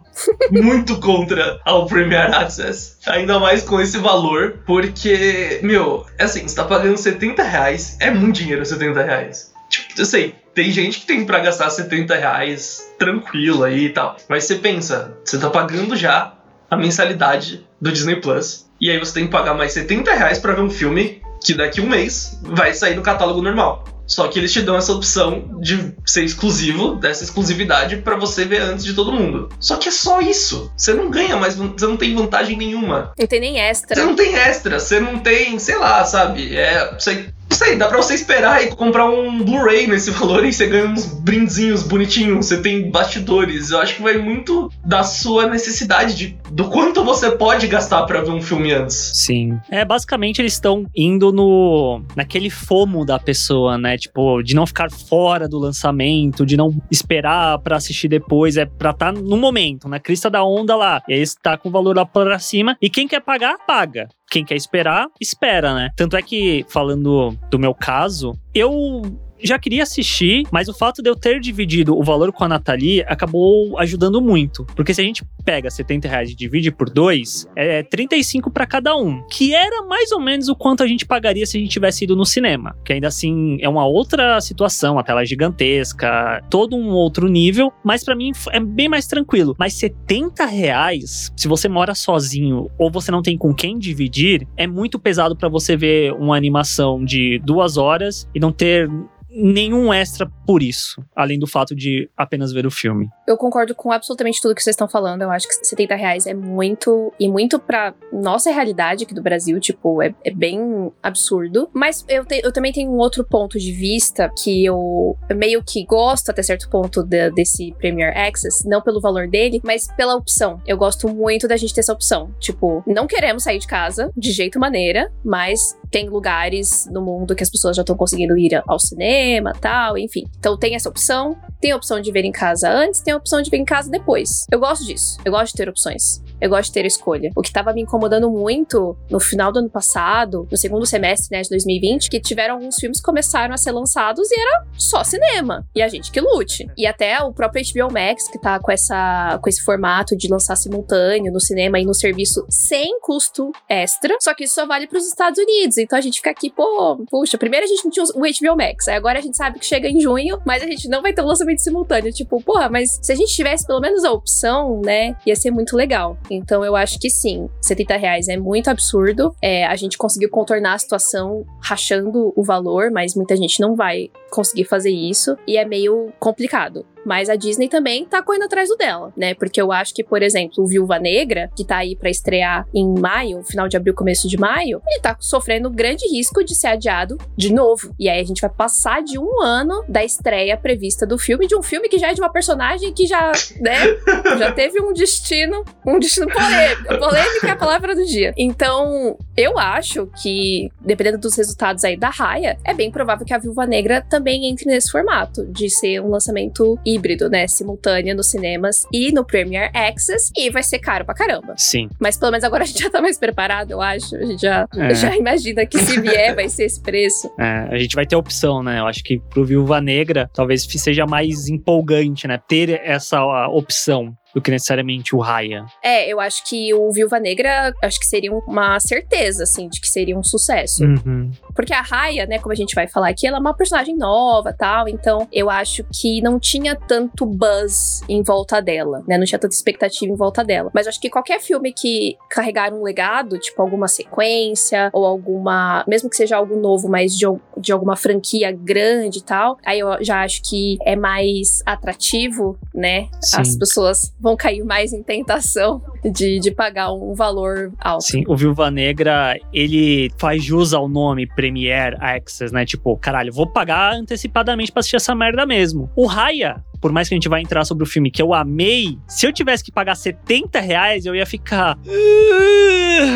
muito 0.51 0.97
contra 1.01 1.59
ao 1.65 1.85
Premier 1.85 2.33
Access. 2.33 2.97
Ainda 3.07 3.39
mais 3.39 3.63
com 3.63 3.79
esse 3.79 3.97
valor, 3.97 4.59
porque, 4.65 5.59
meu, 5.63 6.06
é 6.17 6.23
assim, 6.23 6.47
você 6.47 6.56
tá 6.56 6.63
pagando 6.63 6.97
70 6.97 7.44
reais, 7.44 7.97
é 8.00 8.11
muito 8.11 8.38
dinheiro 8.38 8.65
70 8.65 9.03
reais. 9.03 9.53
Tipo, 9.69 10.01
eu 10.01 10.06
sei, 10.06 10.35
tem 10.53 10.71
gente 10.71 11.01
que 11.01 11.06
tem 11.06 11.25
para 11.25 11.39
gastar 11.39 11.69
70 11.69 12.15
reais 12.15 12.91
tranquilo 12.97 13.63
aí 13.63 13.85
e 13.85 13.89
tal. 13.89 14.17
Mas 14.27 14.45
você 14.45 14.56
pensa, 14.56 15.17
você 15.23 15.38
tá 15.38 15.50
pagando 15.50 15.95
já 15.95 16.33
a 16.69 16.75
mensalidade 16.75 17.67
do 17.79 17.91
Disney 17.91 18.15
Plus. 18.17 18.69
E 18.81 18.89
aí 18.89 18.97
você 18.97 19.13
tem 19.13 19.25
que 19.25 19.31
pagar 19.31 19.53
mais 19.53 19.73
70 19.73 20.13
reais 20.13 20.39
pra 20.39 20.53
ver 20.53 20.61
um 20.61 20.69
filme 20.69 21.21
que 21.44 21.53
daqui 21.53 21.81
um 21.81 21.89
mês 21.89 22.39
vai 22.44 22.73
sair 22.73 22.95
no 22.95 23.01
catálogo 23.01 23.41
normal. 23.41 23.83
Só 24.09 24.27
que 24.27 24.39
eles 24.39 24.51
te 24.51 24.61
dão 24.61 24.75
essa 24.75 24.91
opção 24.91 25.59
de 25.61 25.94
ser 26.03 26.23
exclusivo, 26.23 26.95
dessa 26.95 27.23
exclusividade 27.23 27.97
para 27.97 28.15
você 28.15 28.44
ver 28.44 28.61
antes 28.63 28.83
de 28.83 28.94
todo 28.94 29.13
mundo. 29.13 29.50
Só 29.59 29.77
que 29.77 29.88
é 29.88 29.91
só 29.91 30.19
isso. 30.19 30.71
Você 30.75 30.94
não 30.94 31.11
ganha 31.11 31.38
mais, 31.38 31.56
você 31.56 31.85
não 31.85 31.95
tem 31.95 32.15
vantagem 32.15 32.57
nenhuma. 32.57 33.13
Não 33.17 33.27
tem 33.27 33.39
nem 33.39 33.59
extra. 33.59 33.95
Você 33.95 34.03
não 34.03 34.15
tem 34.15 34.35
extra, 34.35 34.79
você 34.79 35.00
não 35.00 35.19
tem, 35.19 35.59
sei 35.59 35.77
lá, 35.77 36.03
sabe? 36.03 36.56
É, 36.56 36.91
você 36.97 37.31
sei, 37.56 37.75
dá 37.75 37.88
pra 37.88 37.98
você 37.98 38.13
esperar 38.13 38.63
e 38.63 38.75
comprar 38.75 39.06
um 39.06 39.44
Blu-ray 39.44 39.88
nesse 39.88 40.12
valor 40.12 40.46
e 40.46 40.54
você 40.54 40.68
ganha 40.68 40.86
uns 40.86 41.06
brindezinhos 41.06 41.84
bonitinhos, 41.84 42.46
você 42.46 42.62
tem 42.62 42.90
bastidores. 42.90 43.72
Eu 43.72 43.80
acho 43.80 43.96
que 43.96 44.01
vai 44.01 44.18
muito 44.18 44.72
da 44.86 45.04
sua 45.04 45.48
necessidade 45.48 46.16
de 46.16 46.40
do 46.51 46.66
quanto 46.69 47.04
você 47.04 47.31
pode 47.31 47.68
gastar 47.68 48.04
para 48.04 48.22
ver 48.22 48.31
um 48.31 48.42
filme 48.42 48.74
antes. 48.74 49.12
Sim. 49.13 49.60
É, 49.69 49.86
basicamente 49.86 50.42
eles 50.42 50.54
estão 50.54 50.86
indo 50.96 51.31
no 51.31 52.01
naquele 52.16 52.50
fomo 52.50 53.06
da 53.06 53.19
pessoa, 53.19 53.78
né? 53.78 53.98
Tipo, 53.98 54.42
de 54.42 54.56
não 54.56 54.66
ficar 54.66 54.92
fora 54.92 55.48
do 55.48 55.60
lançamento, 55.60 56.45
de 56.45 56.57
não 56.57 56.81
esperar 56.90 57.60
para 57.60 57.78
assistir 57.78 58.07
depois, 58.07 58.57
é 58.57 58.66
pra 58.66 58.92
estar 58.92 59.13
tá 59.13 59.19
no 59.19 59.38
momento, 59.38 59.88
na 59.88 60.00
crista 60.00 60.30
da 60.30 60.44
onda 60.44 60.75
lá. 60.75 61.02
E 61.07 61.13
aí 61.13 61.22
está 61.22 61.57
com 61.57 61.69
o 61.69 61.72
valor 61.72 61.95
lá 61.95 62.06
para 62.06 62.40
cima 62.40 62.75
e 62.81 62.90
quem 62.90 63.07
quer 63.07 63.22
pagar, 63.22 63.57
paga 63.66 64.07
quem 64.30 64.45
quer 64.45 64.56
esperar, 64.56 65.07
espera, 65.19 65.73
né? 65.73 65.90
Tanto 65.95 66.16
é 66.16 66.21
que, 66.21 66.66
falando 66.69 67.35
do 67.50 67.58
meu 67.60 67.74
caso, 67.74 68.40
eu 68.54 69.02
já 69.42 69.58
queria 69.58 69.84
assistir, 69.84 70.44
mas 70.52 70.68
o 70.68 70.74
fato 70.74 71.02
de 71.02 71.10
eu 71.10 71.16
ter 71.16 71.40
dividido 71.40 71.98
o 71.98 72.04
valor 72.04 72.31
com 72.31 72.44
a 72.44 72.48
Nathalie 72.48 73.04
acabou 73.08 73.78
ajudando 73.80 74.22
muito. 74.22 74.66
Porque 74.76 74.94
se 74.94 75.02
a 75.02 75.04
gente 75.04 75.24
pega 75.44 75.69
70 75.69 76.08
reais 76.08 76.30
e 76.31 76.36
divide 76.36 76.72
por 76.72 76.90
dois, 76.90 77.48
é 77.56 77.84
35 77.84 78.52
para 78.52 78.66
cada 78.66 78.96
um. 78.96 79.22
Que 79.28 79.54
era 79.54 79.84
mais 79.86 80.12
ou 80.12 80.19
menos 80.19 80.50
o 80.50 80.56
quanto 80.56 80.84
a 80.84 80.88
gente 80.88 81.06
pagaria 81.06 81.46
se 81.46 81.58
a 81.58 81.60
gente 81.60 81.72
tivesse 81.72 82.04
ido 82.04 82.16
no 82.16 82.26
cinema. 82.26 82.76
Que 82.84 82.94
ainda 82.94 83.08
assim 83.08 83.58
é 83.62 83.69
uma 83.69 83.86
outra 83.86 84.40
situação, 84.42 85.00
a 85.00 85.04
tela 85.04 85.22
é 85.22 85.26
gigantesca, 85.26 86.44
todo 86.50 86.76
um 86.76 86.90
outro 86.90 87.28
nível. 87.28 87.72
Mas 87.84 88.04
para 88.04 88.16
mim 88.16 88.31
é 88.52 88.60
bem 88.60 88.88
mais 88.90 89.08
tranquilo. 89.08 89.56
Mas 89.58 89.74
70 89.74 90.46
reais, 90.46 91.31
se 91.36 91.48
você 91.48 91.68
mora 91.68 91.96
sozinho 91.96 92.69
ou 92.78 92.92
você 92.92 93.12
não 93.12 93.22
tem 93.22 93.38
com 93.38 93.54
quem 93.54 93.78
dividir, 93.78 94.48
é 94.58 94.68
muito 94.68 95.00
pesado 95.00 95.36
para 95.36 95.50
você 95.50 95.76
ver 95.76 96.14
uma 96.14 96.36
animação 96.36 97.04
de 97.04 97.40
duas 97.40 97.78
horas 97.78 98.28
e 98.34 98.40
não 98.40 98.52
ter 98.52 98.90
nenhum 99.30 99.94
extra 99.94 100.30
por 100.45 100.64
isso, 100.64 101.04
além 101.16 101.38
do 101.38 101.48
fato 101.48 101.76
de 101.76 102.09
apenas 102.18 102.52
ver 102.52 102.66
o 102.66 102.71
filme. 102.71 103.07
Eu 103.28 103.38
concordo 103.38 103.76
com 103.76 103.92
absolutamente 103.92 104.42
tudo 104.42 104.56
que 104.56 104.64
vocês 104.64 104.74
estão 104.74 104.88
falando. 104.88 105.21
Eu 105.21 105.31
acho 105.31 105.48
que 105.48 105.54
70 105.54 105.95
reais 105.95 106.26
é 106.26 106.33
muito, 106.33 107.14
e 107.19 107.30
muito 107.30 107.59
pra 107.59 107.94
nossa 108.12 108.52
realidade 108.52 109.04
aqui 109.04 109.14
do 109.14 109.21
Brasil, 109.21 109.59
tipo, 109.59 110.02
é, 110.02 110.14
é 110.24 110.31
bem 110.31 110.92
absurdo. 111.04 111.69
Mas 111.74 112.04
eu, 112.07 112.26
te, 112.26 112.42
eu 112.44 112.52
também 112.52 112.71
tenho 112.71 112.92
um 112.92 112.98
outro 112.98 113.24
ponto 113.24 113.59
de 113.59 113.71
vista 113.71 114.31
que 114.42 114.66
eu 114.66 115.16
meio 115.36 115.64
que 115.64 115.86
gosto 115.86 116.30
até 116.30 116.42
certo 116.42 116.69
ponto 116.69 117.04
de, 117.04 117.30
desse 117.31 117.74
Premier 117.78 118.18
Access, 118.18 118.68
não 118.68 118.81
pelo 118.81 119.00
valor 119.00 119.28
dele, 119.28 119.62
mas 119.64 119.88
pela 119.95 120.16
opção. 120.16 120.62
Eu 120.66 120.78
gosto 120.78 121.07
muito 121.07 121.48
da 121.48 121.57
gente 121.57 121.74
ter 121.74 121.81
essa 121.81 121.94
opção. 121.94 122.33
Tipo, 122.40 122.83
não 122.88 123.06
queremos 123.06 123.44
sair 123.44 123.59
de 123.59 123.68
casa 123.68 124.12
de 124.18 124.31
jeito 124.31 124.59
maneira, 124.59 125.12
mas 125.24 125.78
tem 125.92 126.10
lugares 126.10 126.88
no 126.92 127.02
mundo 127.02 127.36
que 127.36 127.44
as 127.44 127.50
pessoas 127.50 127.76
já 127.76 127.81
estão 127.81 127.96
conseguindo 127.96 128.38
ir 128.38 128.62
ao 128.68 128.80
cinema, 128.80 129.54
tal, 129.60 129.98
enfim. 129.98 130.26
Então 130.38 130.58
tem 130.58 130.76
essa 130.76 130.90
opção. 130.90 131.38
Tem 131.62 131.72
a 131.72 131.76
opção 131.76 132.00
de 132.00 132.12
ver 132.12 132.24
em 132.24 132.31
casa 132.31 132.69
antes, 132.69 133.02
tem 133.02 133.14
a 133.14 133.18
opção 133.18 133.42
de 133.42 133.50
ver 133.50 133.58
em 133.58 133.66
casa 133.66 133.90
depois. 133.90 134.46
Eu 134.50 134.60
gosto 134.60 134.86
disso. 134.86 135.18
Eu 135.26 135.31
gosto 135.31 135.52
de 135.52 135.58
ter 135.58 135.69
opções. 135.69 136.22
Eu 136.40 136.50
gosto 136.50 136.68
de 136.68 136.74
ter 136.74 136.86
escolha. 136.86 137.31
O 137.36 137.42
que 137.42 137.52
tava 137.52 137.74
me 137.74 137.81
incomodando 137.81 138.30
muito 138.31 138.96
no 139.10 139.19
final 139.19 139.52
do 139.52 139.60
ano 139.60 139.69
passado, 139.69 140.48
no 140.50 140.58
segundo 140.58 140.86
semestre, 140.86 141.36
né, 141.36 141.42
de 141.42 141.50
2020, 141.50 142.10
que 142.10 142.19
tiveram 142.19 142.56
alguns 142.56 142.76
filmes 142.78 143.00
que 143.00 143.06
começaram 143.06 143.54
a 143.54 143.58
ser 143.58 143.72
lançados 143.72 144.31
e 144.31 144.40
era 144.40 144.66
só 144.78 145.04
cinema. 145.04 145.68
E 145.76 145.81
a 145.81 145.88
gente 145.90 146.12
que 146.12 146.22
lute. 146.22 146.66
E 146.78 146.88
até 146.88 147.22
o 147.22 147.34
próprio 147.34 147.62
HBO 147.74 147.92
Max, 147.92 148.30
que 148.30 148.40
tá 148.40 148.58
com, 148.60 148.72
essa, 148.72 149.38
com 149.42 149.50
esse 149.50 149.62
formato 149.62 150.16
de 150.16 150.30
lançar 150.30 150.56
simultâneo 150.56 151.31
no 151.31 151.42
cinema 151.42 151.80
e 151.80 151.86
no 151.86 151.94
serviço 151.94 152.46
sem 152.50 153.00
custo 153.02 153.52
extra. 153.68 154.16
Só 154.22 154.34
que 154.34 154.46
isso 154.46 154.56
só 154.56 154.66
vale 154.66 154.88
pros 154.88 155.06
Estados 155.06 155.38
Unidos. 155.38 155.78
Então 155.81 155.98
a 155.98 156.02
gente 156.02 156.18
fica 156.18 156.30
aqui, 156.30 156.50
pô, 156.50 156.98
puxa, 157.09 157.38
primeiro 157.38 157.66
a 157.66 157.68
gente 157.68 157.83
não 157.83 157.92
tinha 157.92 158.06
o 158.06 158.19
HBO 158.19 158.57
Max. 158.57 158.88
Aí 158.88 158.95
agora 158.95 159.19
a 159.19 159.21
gente 159.21 159.38
sabe 159.38 159.59
que 159.59 159.66
chega 159.66 159.88
em 159.88 160.00
junho, 160.00 160.40
mas 160.45 160.62
a 160.64 160.66
gente 160.66 160.88
não 160.88 161.02
vai 161.02 161.14
ter 161.14 161.21
o 161.21 161.26
lançamento 161.26 161.59
simultâneo. 161.59 162.12
Tipo, 162.12 162.42
porra, 162.42 162.69
mas 162.69 163.00
se 163.02 163.12
a 163.12 163.16
gente 163.16 163.33
tivesse 163.33 163.66
pelo 163.66 163.80
menos 163.80 164.04
a 164.04 164.12
opção, 164.12 164.81
né, 164.83 165.16
ia 165.26 165.36
ser 165.36 165.52
muito 165.52 165.76
legal. 165.76 166.18
Então 166.30 166.64
eu 166.64 166.76
acho 166.76 167.00
que 167.00 167.09
sim, 167.09 167.50
70 167.62 167.98
reais 167.98 168.28
é 168.28 168.38
muito 168.38 168.69
absurdo. 168.69 169.36
É, 169.42 169.66
a 169.66 169.76
gente 169.76 169.98
conseguiu 169.98 170.30
contornar 170.30 170.74
a 170.74 170.80
situação 170.80 171.45
rachando 171.62 172.33
o 172.36 172.44
valor, 172.44 172.92
mas 172.92 173.16
muita 173.16 173.36
gente 173.36 173.59
não 173.59 173.76
vai 173.76 174.09
conseguir 174.30 174.66
fazer 174.66 174.92
isso 174.92 175.36
e 175.48 175.57
é 175.57 175.66
meio 175.66 176.12
complicado. 176.19 176.86
Mas 177.09 177.28
a 177.28 177.35
Disney 177.35 177.68
também 177.68 178.06
tá 178.06 178.21
correndo 178.21 178.44
atrás 178.44 178.69
do 178.69 178.78
dela, 178.78 179.11
né? 179.18 179.33
Porque 179.33 179.59
eu 179.59 179.71
acho 179.71 179.95
que, 179.95 180.04
por 180.04 180.21
exemplo, 180.21 180.63
o 180.63 180.68
Viúva 180.68 180.99
Negra, 180.99 181.49
que 181.56 181.66
tá 181.66 181.78
aí 181.78 181.95
para 181.95 182.07
estrear 182.07 182.68
em 182.71 182.87
maio, 182.99 183.42
final 183.42 183.68
de 183.68 183.75
abril, 183.75 183.95
começo 183.95 184.28
de 184.28 184.37
maio, 184.37 184.80
ele 184.87 184.99
tá 184.99 185.18
sofrendo 185.19 185.71
grande 185.71 186.07
risco 186.07 186.44
de 186.44 186.54
ser 186.54 186.68
adiado 186.68 187.18
de 187.35 187.51
novo. 187.51 187.95
E 187.99 188.07
aí 188.07 188.19
a 188.21 188.23
gente 188.23 188.42
vai 188.42 188.49
passar 188.51 189.01
de 189.01 189.18
um 189.18 189.42
ano 189.42 189.83
da 189.89 190.04
estreia 190.04 190.56
prevista 190.56 191.04
do 191.04 191.18
filme, 191.18 191.47
de 191.47 191.56
um 191.56 191.63
filme 191.63 191.89
que 191.89 191.97
já 191.97 192.11
é 192.11 192.13
de 192.13 192.21
uma 192.21 192.31
personagem 192.31 192.94
que 192.94 193.07
já, 193.07 193.31
né, 193.59 193.97
já 194.37 194.51
teve 194.51 194.80
um 194.80 194.94
destino, 194.94 195.66
um 195.87 195.97
destino 195.97 196.28
polêmico. 196.31 196.99
Polêmica 196.99 197.47
é 197.47 197.51
a 197.51 197.56
palavra 197.56 197.95
do 197.95 198.06
dia. 198.06 198.35
Então, 198.37 199.18
eu 199.35 199.57
acho 199.57 200.07
que, 200.21 200.69
dependendo 200.80 201.18
dos 201.18 201.35
resultados 201.35 201.83
aí 201.83 201.97
da 201.97 202.09
Raia, 202.09 202.59
é 202.63 202.71
bem 202.71 202.92
provável 202.92 203.25
que 203.25 203.33
a 203.33 203.39
Viúva 203.39 203.66
Negra 203.66 203.99
também 203.99 204.45
entre 204.45 204.66
nesse 204.66 204.92
formato, 204.92 205.44
de 205.47 205.71
ser 205.71 206.01
um 206.01 206.09
lançamento 206.09 206.78
híbrido, 206.99 207.29
né? 207.29 207.47
Simultâneo 207.47 208.15
nos 208.15 208.29
cinemas 208.29 208.85
e 208.94 209.11
no 209.11 209.25
Premier 209.25 209.71
Access. 209.73 210.31
E 210.35 210.49
vai 210.49 210.61
ser 210.61 210.79
caro 210.79 211.06
pra 211.06 211.15
caramba. 211.15 211.56
Sim. 211.57 211.89
Mas 211.99 212.18
pelo 212.18 212.31
menos 212.31 212.44
agora 212.44 212.63
a 212.63 212.65
gente 212.65 212.83
já 212.83 212.89
tá 212.89 213.01
mais 213.01 213.18
preparado, 213.18 213.71
eu 213.71 213.81
acho. 213.81 214.15
A 214.15 214.25
gente 214.25 214.41
já, 214.41 214.68
é. 214.75 214.94
já 214.94 215.15
imagina 215.15 215.65
que 215.65 215.79
se 215.79 215.99
vier 216.01 216.35
vai 216.35 216.49
ser 216.49 216.65
esse 216.65 216.81
preço. 216.81 217.29
É, 217.39 217.69
a 217.73 217.77
gente 217.77 217.95
vai 217.95 218.06
ter 218.06 218.18
opção, 218.18 218.61
né? 218.61 218.79
Eu 218.79 218.87
acho 218.87 219.01
que 219.01 219.18
pro 219.18 219.45
Viúva 219.45 219.79
Negra 219.79 220.29
talvez 220.33 220.63
seja 220.63 221.06
mais 221.06 221.47
empolgante, 221.47 222.27
né? 222.27 222.37
Ter 222.37 222.81
essa 222.83 223.23
opção 223.47 224.13
do 224.33 224.42
que 224.42 224.52
necessariamente 224.52 225.16
o 225.16 225.19
Raya. 225.19 225.66
É, 225.83 226.07
eu 226.07 226.19
acho 226.19 226.44
que 226.45 226.74
o 226.74 226.92
Viúva 226.92 227.19
Negra, 227.19 227.74
acho 227.81 228.00
que 228.00 228.06
seria 228.06 228.33
uma 228.33 228.80
certeza, 228.80 229.44
assim, 229.44 229.68
de 229.68 229.81
que 229.81 229.88
seria 229.88 230.18
um 230.18 230.24
sucesso. 230.24 230.83
Uhum. 230.83 231.31
Porque 231.56 231.74
a 231.74 231.81
Raya, 231.81 232.26
né, 232.26 232.40
como 232.40 232.52
a 232.52 232.56
gente 232.56 232.76
vai 232.76 232.88
falar 232.88 233.09
aqui, 233.09 233.28
ela 233.28 233.38
é 233.38 233.40
uma 233.40 233.54
personagem 233.54 233.95
nova 233.95 234.54
tal, 234.54 234.88
então 234.88 235.28
eu 235.31 235.50
acho 235.50 235.83
que 235.92 236.21
não 236.21 236.40
tinha 236.40 236.76
tanto 236.76 237.26
buzz 237.26 238.02
em 238.07 238.21
volta 238.21 238.62
dela, 238.62 239.04
né, 239.07 239.18
não 239.18 239.26
tinha 239.26 239.40
tanta 239.40 239.56
expectativa 239.56 240.12
em 240.12 240.16
volta 240.16 240.44
dela. 240.44 240.69
Mas 240.74 240.88
acho 240.88 241.00
que 241.00 241.09
qualquer 241.09 241.40
filme 241.40 241.74
que 241.74 242.16
carregar 242.30 242.74
um 242.74 242.83
legado, 242.83 243.40
tipo 243.40 243.62
alguma 243.62 243.88
sequência, 243.88 244.90
ou 244.94 245.06
alguma, 245.06 245.83
mesmo 245.88 246.09
que 246.09 246.16
seja 246.16 246.38
algo 246.38 246.56
novo, 246.56 246.88
mas 246.88 247.18
de, 247.18 247.26
de 247.57 247.71
alguma 247.71 247.95
franquia 247.95 248.52
grande 248.52 249.19
e 249.19 249.24
tal, 249.24 249.57
aí 249.66 249.80
eu 249.80 250.04
já 250.04 250.24
acho 250.24 250.42
que 250.44 250.78
é 250.86 250.95
mais 250.95 251.62
atrativo, 251.66 252.57
né, 252.74 253.07
Sim. 253.21 253.42
as 253.42 253.57
pessoas 253.57 254.14
vão 254.19 254.29
cair 254.36 254.64
mais 254.64 254.94
em 254.94 255.04
tentação 255.04 255.81
de, 256.04 256.40
de 256.40 256.52
pagar 256.52 256.92
um 256.92 257.14
valor 257.14 257.71
alto. 257.80 258.04
Sim, 258.04 258.24
o 258.28 258.36
Viúva 258.36 258.71
Negra, 258.71 259.38
ele 259.54 260.12
faz 260.18 260.44
jus 260.44 260.74
ao 260.74 260.88
nome 260.88 261.28
Premier 261.28 261.95
Access, 262.02 262.54
né? 262.54 262.66
Tipo, 262.66 262.95
caralho, 262.98 263.33
vou 263.33 263.48
pagar 263.48 263.94
antecipadamente 263.94 264.71
pra 264.71 264.80
assistir 264.80 264.95
essa 264.95 265.14
merda 265.16 265.45
mesmo. 265.45 265.90
O 265.95 266.06
Raya, 266.06 266.64
por 266.80 266.92
mais 266.92 267.07
que 267.07 267.14
a 267.14 267.18
gente 267.18 267.30
vá 267.30 267.40
entrar 267.40 267.66
sobre 267.66 267.83
o 267.83 267.88
filme 267.88 268.12
que 268.12 268.21
eu 268.21 268.33
amei, 268.33 268.98
se 269.07 269.26
eu 269.26 269.33
tivesse 269.33 269.64
que 269.64 269.71
pagar 269.71 269.95
70 269.95 270.59
reais, 270.59 271.06
eu 271.06 271.16
ia 271.16 271.26
ficar. 271.26 271.78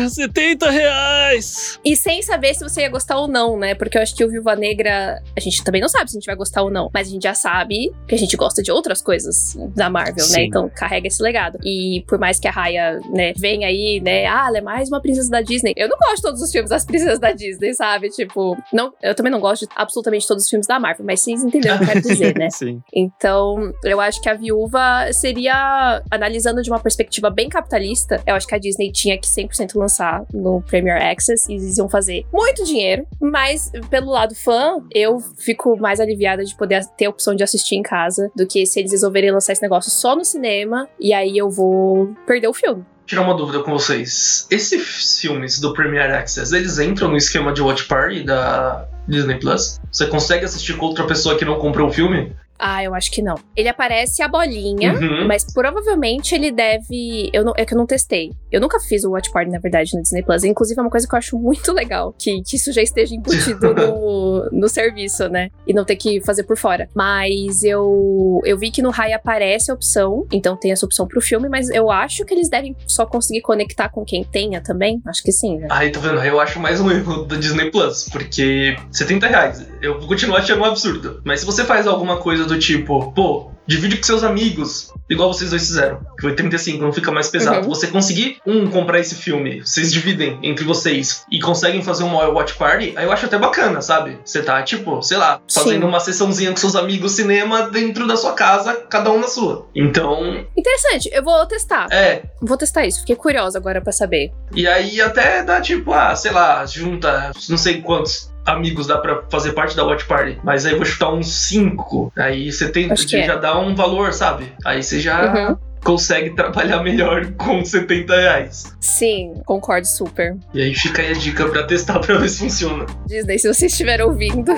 70 0.08 0.70
reais! 0.70 1.78
E 1.84 1.96
sem 1.96 2.22
saber 2.22 2.54
se 2.54 2.62
você 2.62 2.82
ia 2.82 2.88
gostar 2.88 3.18
ou 3.18 3.28
não, 3.28 3.58
né? 3.58 3.74
Porque 3.74 3.98
eu 3.98 4.02
acho 4.02 4.14
que 4.14 4.24
o 4.24 4.30
Viúva 4.30 4.56
Negra, 4.56 5.22
a 5.36 5.40
gente 5.40 5.62
também 5.62 5.80
não 5.80 5.88
sabe 5.88 6.10
se 6.10 6.16
a 6.16 6.20
gente 6.20 6.26
vai 6.26 6.36
gostar 6.36 6.62
ou 6.62 6.70
não. 6.70 6.90
Mas 6.92 7.08
a 7.08 7.10
gente 7.10 7.22
já 7.22 7.34
sabe 7.34 7.92
que 8.08 8.14
a 8.14 8.18
gente 8.18 8.36
gosta 8.36 8.62
de 8.62 8.70
outras 8.70 9.02
coisas 9.02 9.56
da 9.74 9.90
Marvel, 9.90 10.14
né? 10.16 10.22
Sim. 10.22 10.36
né? 10.36 10.44
Então 10.44 10.70
carrega 10.74 11.06
esse 11.06 11.22
legado. 11.22 11.58
E 11.64 12.04
por 12.06 12.18
mais 12.18 12.38
que 12.38 12.48
a 12.48 12.50
Raya, 12.50 13.00
né, 13.10 13.32
venha 13.36 13.68
aí, 13.68 14.00
né? 14.00 14.26
Ah, 14.26 14.46
ela 14.48 14.58
é 14.58 14.60
mais 14.60 14.88
uma 14.88 15.00
princesa 15.00 15.30
da 15.30 15.40
Disney. 15.40 15.74
Eu 15.76 15.88
não 15.88 15.98
gosto 15.98 16.16
de 16.16 16.22
todos 16.22 16.42
os 16.42 16.50
filmes 16.50 16.70
das 16.70 16.84
princesas 16.84 17.18
da 17.18 17.32
Disney, 17.32 17.74
sabe? 17.74 18.08
Tipo, 18.10 18.56
não, 18.72 18.92
eu 19.02 19.14
também 19.14 19.30
não 19.32 19.40
gosto 19.40 19.66
de 19.66 19.72
absolutamente 19.76 20.26
todos 20.26 20.44
os 20.44 20.50
filmes 20.50 20.66
da 20.66 20.78
Marvel, 20.78 21.04
mas 21.04 21.20
vocês 21.20 21.42
entenderam 21.42 21.76
o 21.76 21.78
que 21.78 21.84
eu 21.84 21.88
quero 21.88 22.00
dizer, 22.08 22.38
né? 22.38 22.48
Sim. 22.50 22.80
Então, 22.94 23.53
eu 23.84 24.00
acho 24.00 24.20
que 24.20 24.28
a 24.28 24.34
viúva 24.34 25.12
seria, 25.12 26.02
analisando 26.10 26.62
de 26.62 26.70
uma 26.70 26.80
perspectiva 26.80 27.30
bem 27.30 27.48
capitalista, 27.48 28.22
eu 28.26 28.34
acho 28.34 28.46
que 28.46 28.54
a 28.54 28.58
Disney 28.58 28.92
tinha 28.92 29.18
que 29.18 29.26
100% 29.26 29.76
lançar 29.76 30.24
no 30.32 30.62
Premier 30.62 31.00
Access 31.00 31.50
e 31.50 31.56
eles 31.56 31.76
iam 31.76 31.88
fazer 31.88 32.24
muito 32.32 32.64
dinheiro, 32.64 33.06
mas 33.20 33.70
pelo 33.90 34.10
lado 34.10 34.34
fã, 34.34 34.82
eu 34.92 35.18
fico 35.38 35.76
mais 35.76 36.00
aliviada 36.00 36.44
de 36.44 36.56
poder 36.56 36.84
ter 36.96 37.06
a 37.06 37.10
opção 37.10 37.34
de 37.34 37.42
assistir 37.42 37.76
em 37.76 37.82
casa 37.82 38.30
do 38.36 38.46
que 38.46 38.64
se 38.66 38.80
eles 38.80 38.92
resolverem 38.92 39.30
lançar 39.30 39.52
esse 39.52 39.62
negócio 39.62 39.90
só 39.90 40.14
no 40.14 40.24
cinema 40.24 40.88
e 40.98 41.12
aí 41.12 41.36
eu 41.36 41.50
vou 41.50 42.14
perder 42.26 42.48
o 42.48 42.54
filme 42.54 42.84
tirar 43.06 43.22
uma 43.22 43.34
dúvida 43.34 43.62
com 43.62 43.70
vocês. 43.70 44.46
Esses 44.50 45.20
filmes 45.20 45.60
do 45.60 45.74
Premier 45.74 46.10
Access, 46.14 46.54
eles 46.54 46.78
entram 46.78 47.10
no 47.10 47.16
esquema 47.16 47.52
de 47.52 47.60
Watch 47.60 47.84
Party 47.84 48.24
da 48.24 48.88
Disney 49.06 49.38
Plus? 49.38 49.78
Você 49.90 50.06
consegue 50.06 50.44
assistir 50.44 50.76
com 50.76 50.86
outra 50.86 51.06
pessoa 51.06 51.36
que 51.36 51.44
não 51.44 51.58
comprou 51.58 51.88
o 51.88 51.92
filme? 51.92 52.34
Ah, 52.66 52.82
eu 52.82 52.94
acho 52.94 53.10
que 53.10 53.20
não. 53.20 53.34
Ele 53.54 53.68
aparece 53.68 54.22
a 54.22 54.28
bolinha, 54.28 54.94
uhum. 54.94 55.28
mas 55.28 55.44
provavelmente 55.52 56.34
ele 56.34 56.50
deve. 56.50 57.28
Eu 57.30 57.44
não, 57.44 57.52
é 57.58 57.66
que 57.66 57.74
eu 57.74 57.78
não 57.78 57.84
testei. 57.84 58.32
Eu 58.50 58.58
nunca 58.58 58.80
fiz 58.80 59.04
o 59.04 59.10
Watch 59.10 59.30
Party, 59.30 59.50
na 59.50 59.58
verdade, 59.58 59.94
no 59.94 60.00
Disney 60.00 60.22
Plus. 60.22 60.44
Inclusive, 60.44 60.80
é 60.80 60.82
uma 60.82 60.90
coisa 60.90 61.06
que 61.06 61.14
eu 61.14 61.18
acho 61.18 61.38
muito 61.38 61.70
legal. 61.74 62.14
Que, 62.18 62.40
que 62.42 62.56
isso 62.56 62.72
já 62.72 62.80
esteja 62.80 63.14
embutido 63.14 63.74
no, 63.74 64.48
no 64.50 64.66
serviço, 64.66 65.28
né? 65.28 65.50
E 65.66 65.74
não 65.74 65.84
ter 65.84 65.96
que 65.96 66.22
fazer 66.22 66.44
por 66.44 66.56
fora. 66.56 66.88
Mas 66.94 67.62
eu, 67.62 68.40
eu 68.46 68.56
vi 68.56 68.70
que 68.70 68.80
no 68.80 68.88
Rai 68.88 69.12
aparece 69.12 69.70
a 69.70 69.74
opção. 69.74 70.26
Então 70.32 70.56
tem 70.56 70.72
essa 70.72 70.86
opção 70.86 71.06
pro 71.06 71.20
filme, 71.20 71.50
mas 71.50 71.68
eu 71.68 71.90
acho 71.90 72.24
que 72.24 72.32
eles 72.32 72.48
devem 72.48 72.74
só 72.86 73.04
conseguir 73.04 73.42
conectar 73.42 73.90
com 73.90 74.06
quem 74.06 74.24
tenha 74.24 74.62
também. 74.62 75.02
Acho 75.06 75.22
que 75.22 75.32
sim, 75.32 75.58
né? 75.58 75.68
Aí, 75.70 75.90
tá 75.90 76.00
vendo? 76.00 76.18
Eu 76.24 76.40
acho 76.40 76.58
mais 76.58 76.80
um 76.80 76.90
erro 76.90 77.24
do 77.24 77.36
Disney 77.36 77.70
Plus. 77.70 78.08
Porque 78.10 78.74
70 78.90 79.26
reais. 79.26 79.66
Eu 79.82 79.98
vou 79.98 80.08
continuar 80.08 80.38
achando 80.38 80.62
um 80.62 80.64
absurdo. 80.64 81.20
Mas 81.24 81.40
se 81.40 81.46
você 81.46 81.62
faz 81.62 81.86
alguma 81.86 82.16
coisa 82.16 82.46
do 82.46 82.53
tipo, 82.58 83.12
pô, 83.12 83.50
divide 83.66 83.96
com 83.96 84.02
seus 84.02 84.22
amigos, 84.22 84.92
igual 85.08 85.32
vocês 85.32 85.50
dois 85.50 85.66
fizeram, 85.66 86.00
que 86.16 86.22
foi 86.22 86.34
35, 86.34 86.82
não 86.82 86.92
fica 86.92 87.10
mais 87.10 87.28
pesado. 87.28 87.66
Uhum. 87.66 87.74
Você 87.74 87.86
conseguir, 87.86 88.38
um, 88.46 88.68
comprar 88.68 89.00
esse 89.00 89.14
filme, 89.14 89.60
vocês 89.60 89.92
dividem 89.92 90.38
entre 90.42 90.64
vocês 90.64 91.24
e 91.30 91.40
conseguem 91.40 91.82
fazer 91.82 92.04
uma 92.04 92.28
watch 92.28 92.54
party, 92.54 92.92
aí 92.96 93.04
eu 93.04 93.12
acho 93.12 93.26
até 93.26 93.38
bacana, 93.38 93.80
sabe? 93.80 94.18
Você 94.24 94.42
tá, 94.42 94.62
tipo, 94.62 95.02
sei 95.02 95.16
lá, 95.16 95.40
fazendo 95.52 95.82
Sim. 95.82 95.88
uma 95.88 96.00
sessãozinha 96.00 96.50
com 96.50 96.56
seus 96.56 96.76
amigos 96.76 97.12
cinema 97.12 97.68
dentro 97.70 98.06
da 98.06 98.16
sua 98.16 98.32
casa, 98.32 98.74
cada 98.88 99.10
um 99.10 99.20
na 99.20 99.28
sua. 99.28 99.66
Então. 99.74 100.44
Interessante, 100.56 101.10
eu 101.12 101.22
vou 101.22 101.46
testar. 101.46 101.88
É. 101.90 102.22
Vou 102.42 102.56
testar 102.56 102.86
isso, 102.86 103.00
fiquei 103.00 103.16
curiosa 103.16 103.58
agora 103.58 103.80
para 103.80 103.92
saber. 103.92 104.32
E 104.54 104.66
aí 104.66 105.00
até 105.00 105.42
dá, 105.42 105.60
tipo, 105.60 105.92
ah, 105.92 106.14
sei 106.14 106.32
lá, 106.32 106.64
junta 106.66 107.32
não 107.48 107.56
sei 107.56 107.80
quantos 107.80 108.33
amigos 108.44 108.86
dá 108.86 108.98
para 108.98 109.22
fazer 109.30 109.52
parte 109.52 109.76
da 109.76 109.84
Watch 109.84 110.04
Party. 110.06 110.38
Mas 110.42 110.66
aí 110.66 110.72
eu 110.72 110.78
vou 110.78 110.86
chutar 110.86 111.12
uns 111.12 111.32
5. 111.32 112.12
Aí 112.16 112.52
você 112.52 112.68
tem, 112.70 112.90
é. 112.90 112.96
já 112.96 113.36
dá 113.36 113.58
um 113.58 113.74
valor, 113.74 114.12
sabe? 114.12 114.52
Aí 114.64 114.82
você 114.82 115.00
já. 115.00 115.50
Uhum 115.50 115.56
consegue 115.84 116.30
trabalhar 116.30 116.82
melhor 116.82 117.30
com 117.36 117.62
70 117.62 118.16
reais. 118.16 118.74
Sim, 118.80 119.34
concordo 119.44 119.86
super. 119.86 120.34
E 120.52 120.62
aí 120.62 120.74
fica 120.74 121.02
aí 121.02 121.10
a 121.10 121.12
dica 121.12 121.46
para 121.46 121.62
testar 121.64 122.00
para 122.00 122.16
ver 122.16 122.28
se 122.30 122.38
funciona. 122.38 122.86
Disney, 123.06 123.38
se 123.38 123.52
você 123.52 123.66
estiver 123.66 124.00
ouvindo. 124.02 124.52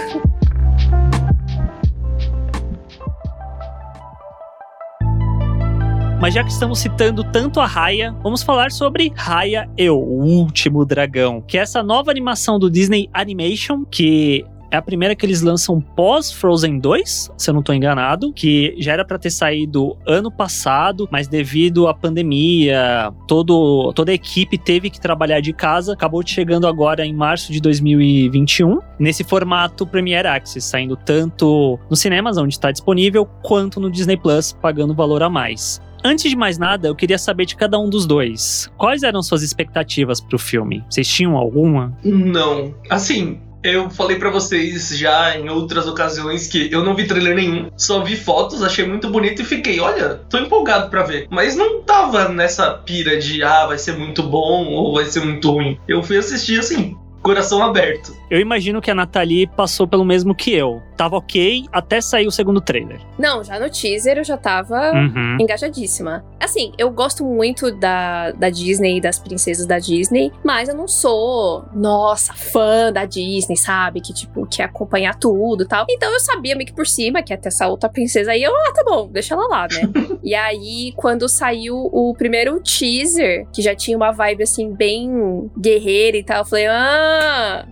Mas 6.21 6.33
já 6.33 6.43
que 6.43 6.51
estamos 6.51 6.79
citando 6.79 7.23
tanto 7.23 7.61
a 7.61 7.67
Raya, 7.67 8.15
vamos 8.23 8.43
falar 8.43 8.73
sobre 8.73 9.13
Raya 9.15 9.69
e 9.77 9.89
o 9.91 9.99
Último 9.99 10.85
Dragão, 10.85 11.43
que 11.43 11.59
é 11.59 11.61
essa 11.61 11.83
nova 11.83 12.11
animação 12.11 12.59
do 12.59 12.71
Disney 12.71 13.09
Animation 13.13 13.85
que 13.85 14.45
é 14.71 14.77
a 14.77 14.83
primeira 14.83 15.15
que 15.15 15.25
eles 15.25 15.43
lançam 15.43 15.81
pós 15.81 16.33
Frozen 16.33 16.79
2, 16.81 17.31
se 17.37 17.51
eu 17.51 17.55
não 17.55 17.63
tô 17.63 17.73
enganado, 17.73 18.33
que 18.33 18.75
já 18.79 18.95
era 18.95 19.05
para 19.05 19.19
ter 19.19 19.31
saído 19.31 19.97
ano 20.07 20.31
passado, 20.31 21.07
mas 21.11 21.29
devido 21.29 21.87
à 21.87 21.95
pandemia, 21.95 23.13
todo, 23.29 23.93
toda 23.95 24.11
a 24.11 24.15
equipe 24.15 24.59
teve 24.59 24.91
que 24.91 25.01
trabalhar 25.01 25.41
de 25.41 25.53
casa, 25.53 25.93
acabou 25.93 26.27
chegando 26.27 26.67
agora 26.67 27.07
em 27.07 27.15
março 27.15 27.53
de 27.53 27.61
2021, 27.61 28.81
nesse 28.99 29.23
formato 29.23 29.87
Premiere 29.87 30.29
Access, 30.29 30.67
saindo 30.67 30.97
tanto 30.97 31.79
nos 31.89 32.01
cinemas, 32.01 32.37
onde 32.37 32.55
está 32.55 32.73
disponível, 32.73 33.27
quanto 33.43 33.79
no 33.79 33.91
Disney 33.91 34.17
Plus, 34.17 34.53
pagando 34.61 34.95
valor 34.95 35.23
a 35.23 35.31
mais. 35.31 35.81
Antes 36.07 36.31
de 36.31 36.37
mais 36.37 36.57
nada, 36.57 36.87
eu 36.87 36.95
queria 36.95 37.19
saber 37.19 37.47
de 37.47 37.57
cada 37.57 37.77
um 37.81 37.91
dos 37.91 38.07
dois. 38.07 38.71
Quais 38.77 39.03
eram 39.03 39.21
suas 39.25 39.43
expectativas 39.43 40.21
pro 40.21 40.39
filme? 40.39 40.85
Vocês 40.89 41.09
tinham 41.09 41.37
alguma? 41.37 41.99
Não. 42.05 42.73
Assim, 42.89 43.41
eu 43.61 43.91
falei 43.91 44.17
para 44.17 44.31
vocês 44.31 44.97
já 44.97 45.37
em 45.37 45.49
outras 45.49 45.89
ocasiões 45.89 46.47
que 46.47 46.71
eu 46.71 46.85
não 46.85 46.95
vi 46.95 47.09
trailer 47.09 47.35
nenhum, 47.35 47.71
só 47.77 48.05
vi 48.05 48.15
fotos, 48.15 48.63
achei 48.63 48.87
muito 48.87 49.11
bonito 49.11 49.43
e 49.43 49.45
fiquei, 49.45 49.81
olha, 49.81 50.21
tô 50.31 50.39
empolgado 50.39 50.89
para 50.91 51.03
ver. 51.03 51.27
Mas 51.29 51.57
não 51.57 51.83
tava 51.83 52.29
nessa 52.29 52.71
pira 52.71 53.19
de 53.19 53.43
ah, 53.43 53.67
vai 53.67 53.77
ser 53.77 53.99
muito 53.99 54.23
bom 54.23 54.67
ou 54.67 54.95
vai 54.95 55.07
ser 55.07 55.25
muito 55.25 55.51
ruim. 55.51 55.77
Eu 55.89 56.05
fui 56.05 56.19
assistir 56.19 56.61
assim, 56.61 56.97
coração 57.27 57.63
aberto. 57.63 58.15
Eu 58.31 58.41
imagino 58.41 58.81
que 58.81 58.91
a 58.91 58.95
Nathalie 58.95 59.47
passou 59.47 59.87
pelo 59.87 60.05
mesmo 60.05 60.35
que 60.35 60.53
eu. 60.53 60.83
Tava 60.97 61.17
ok 61.17 61.65
até 61.73 62.01
sair 62.01 62.27
o 62.27 62.31
segundo 62.31 62.61
trailer. 62.61 63.01
Não, 63.19 63.45
já 63.45 63.59
no 63.61 63.69
teaser 63.69 64.17
eu 64.19 64.25
já 64.25 64.37
tava 64.37 64.93
Uhum. 64.93 65.37
engajadíssima. 65.41 66.25
Assim, 66.41 66.73
eu 66.79 66.91
gosto 66.91 67.25
muito 67.25 67.71
da, 67.71 68.31
da 68.33 68.49
Disney 68.51 68.97
e 68.97 69.01
das 69.01 69.19
princesas 69.19 69.67
da 69.67 69.79
Disney, 69.79 70.33
mas 70.45 70.69
eu 70.69 70.75
não 70.75 70.89
sou, 70.89 71.65
nossa, 71.75 72.33
fã 72.33 72.93
da 72.93 73.05
Disney, 73.05 73.57
sabe? 73.57 74.01
Que, 74.01 74.13
tipo, 74.15 74.47
quer 74.47 74.65
acompanhar 74.65 75.15
tudo 75.17 75.65
e 75.65 75.67
tal. 75.67 75.85
Então 75.91 76.13
eu 76.13 76.21
sabia 76.21 76.55
meio 76.57 76.67
que 76.67 76.75
por 76.75 76.87
cima 76.87 77.23
que 77.23 77.33
ia 77.33 77.37
ter 77.39 77.49
essa 77.49 77.67
outra 77.69 77.89
princesa 77.89 78.33
aí. 78.33 78.43
Eu, 78.43 78.53
ah, 78.55 78.73
tá 78.75 78.83
bom, 78.85 79.09
deixa 79.11 79.35
ela 79.35 79.47
lá, 79.49 79.63
né? 79.71 79.91
e 80.25 80.35
aí, 80.35 80.93
quando 80.97 81.29
saiu 81.29 81.77
o 81.93 82.15
primeiro 82.17 82.59
teaser, 82.61 83.47
que 83.53 83.61
já 83.63 83.75
tinha 83.75 83.97
uma 83.97 84.13
vibe, 84.13 84.43
assim, 84.45 84.73
bem 84.73 85.51
guerreira 85.59 86.17
e 86.17 86.25
tal, 86.25 86.39
eu 86.39 86.45
falei, 86.45 86.67
ah, 86.67 87.16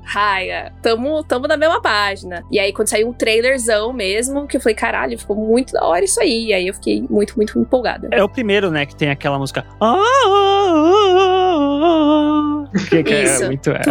Raya, 0.04 0.72
tamo, 0.82 1.22
tamo 1.24 1.46
na 1.46 1.56
mesma 1.56 1.80
página. 1.80 2.44
E 2.50 2.58
aí, 2.58 2.72
quando 2.72 2.88
saiu 2.88 3.08
um 3.08 3.12
trailerzão 3.12 3.92
mesmo, 3.92 4.46
que 4.46 4.56
eu 4.56 4.60
falei, 4.60 4.74
caralho, 4.74 5.18
ficou 5.18 5.36
muito 5.36 5.72
da 5.72 5.84
hora 5.84 6.04
isso 6.04 6.20
aí. 6.20 6.46
E 6.46 6.54
aí 6.54 6.66
eu 6.66 6.74
fiquei 6.74 7.04
muito, 7.08 7.34
muito 7.36 7.58
empolgada. 7.58 8.08
É 8.10 8.22
o 8.22 8.28
primeiro, 8.28 8.70
né, 8.70 8.86
que 8.86 8.94
tem 8.94 9.10
aquela 9.10 9.38
música. 9.38 9.64
Ah, 9.80 9.94
ah, 9.94 10.02
ah, 10.26 11.18
ah, 11.18 11.43
que, 12.88 13.02
que 13.02 13.14
é 13.14 13.24
Isso. 13.24 13.46
muito. 13.46 13.70
É, 13.70 13.82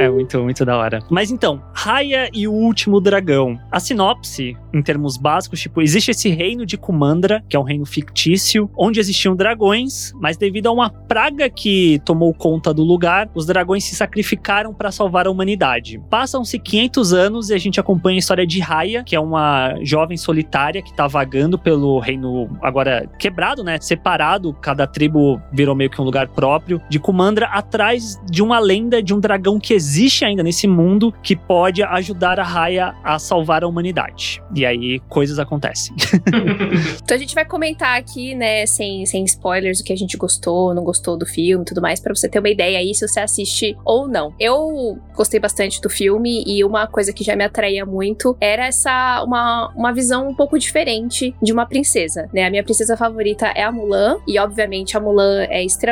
é 0.00 0.08
muito, 0.08 0.42
muito 0.42 0.64
da 0.64 0.78
hora. 0.78 1.00
Mas 1.10 1.30
então, 1.30 1.62
Raya 1.74 2.30
e 2.32 2.48
o 2.48 2.52
Último 2.52 3.02
Dragão. 3.02 3.60
A 3.70 3.78
sinopse, 3.78 4.56
em 4.72 4.82
termos 4.82 5.18
básicos, 5.18 5.60
tipo, 5.60 5.82
existe 5.82 6.10
esse 6.10 6.30
reino 6.30 6.64
de 6.64 6.78
Kumandra, 6.78 7.44
que 7.46 7.54
é 7.54 7.60
um 7.60 7.62
reino 7.62 7.84
fictício, 7.84 8.70
onde 8.74 8.98
existiam 8.98 9.36
dragões, 9.36 10.14
mas 10.14 10.38
devido 10.38 10.68
a 10.68 10.72
uma 10.72 10.88
praga 10.88 11.50
que 11.50 12.00
tomou 12.02 12.32
conta 12.32 12.72
do 12.72 12.82
lugar, 12.82 13.28
os 13.34 13.44
dragões 13.44 13.84
se 13.84 13.94
sacrificaram 13.94 14.72
para 14.72 14.90
salvar 14.90 15.26
a 15.26 15.30
humanidade. 15.30 16.00
Passam-se 16.08 16.58
500 16.58 17.12
anos 17.12 17.50
e 17.50 17.54
a 17.54 17.58
gente 17.58 17.78
acompanha 17.78 18.16
a 18.16 18.20
história 18.20 18.46
de 18.46 18.58
Raya, 18.58 19.04
que 19.04 19.14
é 19.14 19.20
uma 19.20 19.74
jovem 19.82 20.16
solitária 20.16 20.80
que 20.80 20.94
tá 20.94 21.06
vagando 21.06 21.58
pelo 21.58 21.98
reino 21.98 22.48
agora 22.62 23.06
quebrado, 23.18 23.62
né? 23.62 23.76
Separado, 23.78 24.54
cada 24.54 24.86
tribo 24.86 25.38
virou 25.52 25.74
meio 25.74 25.90
que 25.90 25.99
um 26.00 26.04
lugar 26.04 26.28
próprio 26.28 26.80
de 26.88 26.98
Kumandra, 26.98 27.46
atrás 27.46 28.20
de 28.30 28.42
uma 28.42 28.58
lenda 28.58 29.02
de 29.02 29.14
um 29.14 29.20
dragão 29.20 29.58
que 29.58 29.74
existe 29.74 30.24
ainda 30.24 30.42
nesse 30.42 30.66
mundo 30.66 31.12
que 31.22 31.36
pode 31.36 31.82
ajudar 31.82 32.38
a 32.38 32.44
Raya 32.44 32.94
a 33.02 33.18
salvar 33.18 33.64
a 33.64 33.68
humanidade. 33.68 34.42
E 34.54 34.64
aí 34.64 35.00
coisas 35.08 35.38
acontecem. 35.38 35.94
Então 37.02 37.16
a 37.16 37.20
gente 37.20 37.34
vai 37.34 37.44
comentar 37.44 37.98
aqui, 37.98 38.34
né, 38.34 38.64
sem, 38.66 39.04
sem 39.04 39.24
spoilers, 39.24 39.80
o 39.80 39.84
que 39.84 39.92
a 39.92 39.96
gente 39.96 40.16
gostou, 40.16 40.74
não 40.74 40.84
gostou 40.84 41.16
do 41.16 41.26
filme 41.26 41.62
e 41.62 41.64
tudo 41.64 41.80
mais, 41.80 42.00
pra 42.00 42.14
você 42.14 42.28
ter 42.28 42.38
uma 42.38 42.48
ideia 42.48 42.78
aí 42.78 42.94
se 42.94 43.06
você 43.06 43.20
assiste 43.20 43.76
ou 43.84 44.06
não. 44.06 44.32
Eu 44.38 44.98
gostei 45.16 45.40
bastante 45.40 45.80
do 45.80 45.90
filme 45.90 46.44
e 46.46 46.62
uma 46.64 46.86
coisa 46.86 47.12
que 47.12 47.24
já 47.24 47.34
me 47.34 47.44
atraía 47.44 47.84
muito 47.84 48.36
era 48.40 48.66
essa, 48.66 49.22
uma, 49.24 49.72
uma 49.74 49.92
visão 49.92 50.28
um 50.28 50.34
pouco 50.34 50.58
diferente 50.58 51.34
de 51.42 51.52
uma 51.52 51.66
princesa, 51.66 52.28
né? 52.32 52.44
A 52.44 52.50
minha 52.50 52.62
princesa 52.62 52.96
favorita 52.96 53.46
é 53.46 53.62
a 53.62 53.72
Mulan 53.72 54.18
e, 54.26 54.38
obviamente, 54.38 54.96
a 54.96 55.00
Mulan 55.00 55.44
é 55.48 55.64
extremamente 55.64 55.89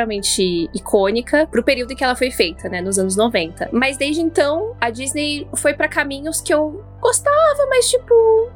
icônica 0.73 1.47
pro 1.47 1.63
período 1.63 1.93
em 1.93 1.95
que 1.95 2.03
ela 2.03 2.15
foi 2.15 2.31
feita, 2.31 2.69
né, 2.69 2.81
nos 2.81 2.97
anos 2.97 3.15
90. 3.15 3.69
Mas 3.71 3.97
desde 3.97 4.21
então, 4.21 4.75
a 4.79 4.89
Disney 4.89 5.47
foi 5.55 5.73
pra 5.73 5.87
caminhos 5.87 6.41
que 6.41 6.53
eu 6.53 6.83
gostava, 6.99 7.65
mas 7.69 7.89
tipo, 7.89 8.13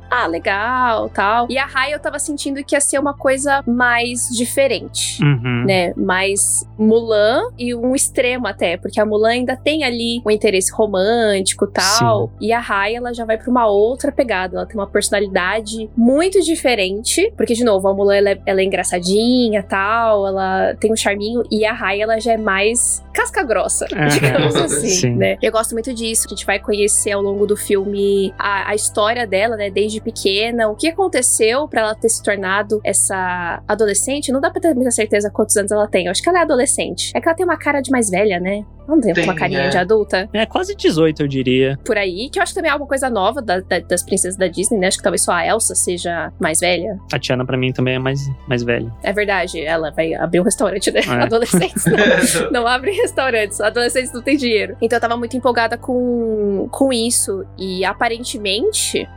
ah, 0.09 0.27
legal, 0.27 1.09
tal. 1.09 1.47
E 1.49 1.57
a 1.57 1.65
Raya 1.65 1.95
eu 1.95 1.99
tava 1.99 2.19
sentindo 2.19 2.63
que 2.63 2.75
ia 2.75 2.81
ser 2.81 2.99
uma 2.99 3.13
coisa 3.13 3.63
mais 3.65 4.29
diferente. 4.29 5.23
Uhum. 5.23 5.65
Né, 5.65 5.93
mais 5.95 6.67
Mulan 6.77 7.49
e 7.57 7.73
um 7.73 7.95
extremo 7.95 8.47
até, 8.47 8.77
porque 8.77 8.99
a 8.99 9.05
Mulan 9.05 9.29
ainda 9.29 9.55
tem 9.55 9.83
ali 9.83 10.21
um 10.25 10.31
interesse 10.31 10.71
romântico 10.71 11.67
tal, 11.67 12.31
e 12.39 12.51
a 12.51 12.59
Raya 12.59 12.97
ela 12.97 13.13
já 13.13 13.25
vai 13.25 13.37
pra 13.37 13.49
uma 13.49 13.67
outra 13.67 14.11
pegada, 14.11 14.57
ela 14.57 14.65
tem 14.65 14.75
uma 14.75 14.87
personalidade 14.87 15.89
muito 15.95 16.41
diferente, 16.41 17.31
porque 17.37 17.53
de 17.53 17.63
novo, 17.63 17.87
a 17.87 17.93
Mulan 17.93 18.15
ela 18.15 18.29
é, 18.31 18.41
ela 18.45 18.61
é 18.61 18.63
engraçadinha 18.63 19.63
tal, 19.63 20.27
ela 20.27 20.75
tem 20.75 20.91
um 20.91 20.95
charminho, 20.95 21.43
e 21.49 21.65
a 21.65 21.73
Raya 21.73 22.03
ela 22.03 22.19
já 22.19 22.33
é 22.33 22.37
mais 22.37 23.03
casca 23.13 23.43
grossa, 23.43 23.85
digamos 24.11 24.55
assim, 24.55 24.89
sim. 24.89 25.15
né? 25.15 25.37
Eu 25.41 25.51
gosto 25.51 25.71
muito 25.71 25.93
disso, 25.93 26.27
a 26.27 26.29
gente 26.29 26.45
vai 26.45 26.59
conhecer 26.59 27.11
ao 27.11 27.21
longo 27.21 27.45
do 27.45 27.55
filme 27.55 28.32
a, 28.37 28.69
a 28.71 28.75
história 28.75 29.25
dela, 29.27 29.55
né, 29.55 29.69
desde 29.69 30.01
pequena, 30.01 30.67
o 30.69 30.75
que 30.75 30.87
aconteceu 30.87 31.67
pra 31.67 31.81
ela 31.81 31.95
ter 31.95 32.09
se 32.09 32.21
tornado 32.23 32.79
essa 32.83 33.61
adolescente, 33.67 34.31
não 34.31 34.41
dá 34.41 34.49
pra 34.49 34.61
ter 34.61 34.73
muita 34.73 34.91
certeza 34.91 35.29
quantos 35.29 35.55
anos 35.57 35.71
ela 35.71 35.87
tem, 35.87 36.05
eu 36.05 36.11
acho 36.11 36.21
que 36.21 36.29
ela 36.29 36.39
é 36.39 36.41
adolescente, 36.41 37.11
é 37.15 37.21
que 37.21 37.27
ela 37.27 37.35
tem 37.35 37.45
uma 37.45 37.57
cara 37.57 37.81
de 37.81 37.91
mais 37.91 38.09
velha, 38.09 38.39
né? 38.39 38.65
Não 38.85 38.99
tem, 38.99 39.13
Tem, 39.13 39.23
uma 39.23 39.33
carinha 39.33 39.61
é. 39.61 39.69
de 39.69 39.77
adulta 39.77 40.29
É 40.33 40.45
quase 40.45 40.75
18, 40.75 41.21
eu 41.23 41.27
diria. 41.27 41.79
por 41.85 41.97
aí, 41.97 42.29
que 42.29 42.37
eu 42.37 42.43
acho 42.43 42.51
que 42.51 42.55
também 42.57 42.67
é 42.67 42.73
alguma 42.73 42.85
coisa 42.87 43.09
nova 43.09 43.41
da- 43.41 43.61
da- 43.61 43.79
das 43.79 44.03
princesas 44.03 44.37
da 44.37 44.45
Disney, 44.49 44.77
né? 44.77 44.87
Acho 44.87 44.97
que 44.97 45.03
talvez 45.03 45.23
só 45.23 45.31
a 45.31 45.47
Elsa 45.47 45.73
seja 45.73 46.33
mais 46.37 46.59
velha. 46.59 46.99
A 47.13 47.17
Tiana, 47.17 47.45
pra 47.45 47.55
mim, 47.55 47.71
também 47.71 47.95
é 47.95 47.99
mais, 47.99 48.19
mais 48.45 48.61
velha. 48.61 48.91
É 49.01 49.13
verdade, 49.13 49.61
ela 49.63 49.89
vai 49.91 50.13
abrir 50.15 50.41
um 50.41 50.43
restaurante, 50.43 50.91
né? 50.91 50.99
É. 50.99 51.11
Adolescentes 51.23 51.85
não, 51.85 52.51
não 52.63 52.67
abrem 52.67 52.93
restaurantes, 52.93 53.61
adolescentes 53.61 54.11
não 54.11 54.21
têm 54.21 54.35
dinheiro. 54.35 54.75
Então 54.81 54.97
eu 54.97 55.01
tava 55.01 55.15
muito 55.15 55.37
empolgada 55.37 55.77
com, 55.77 56.67
com 56.69 56.91
isso. 56.91 57.45
E 57.57 57.85
aparentemente 57.85 58.22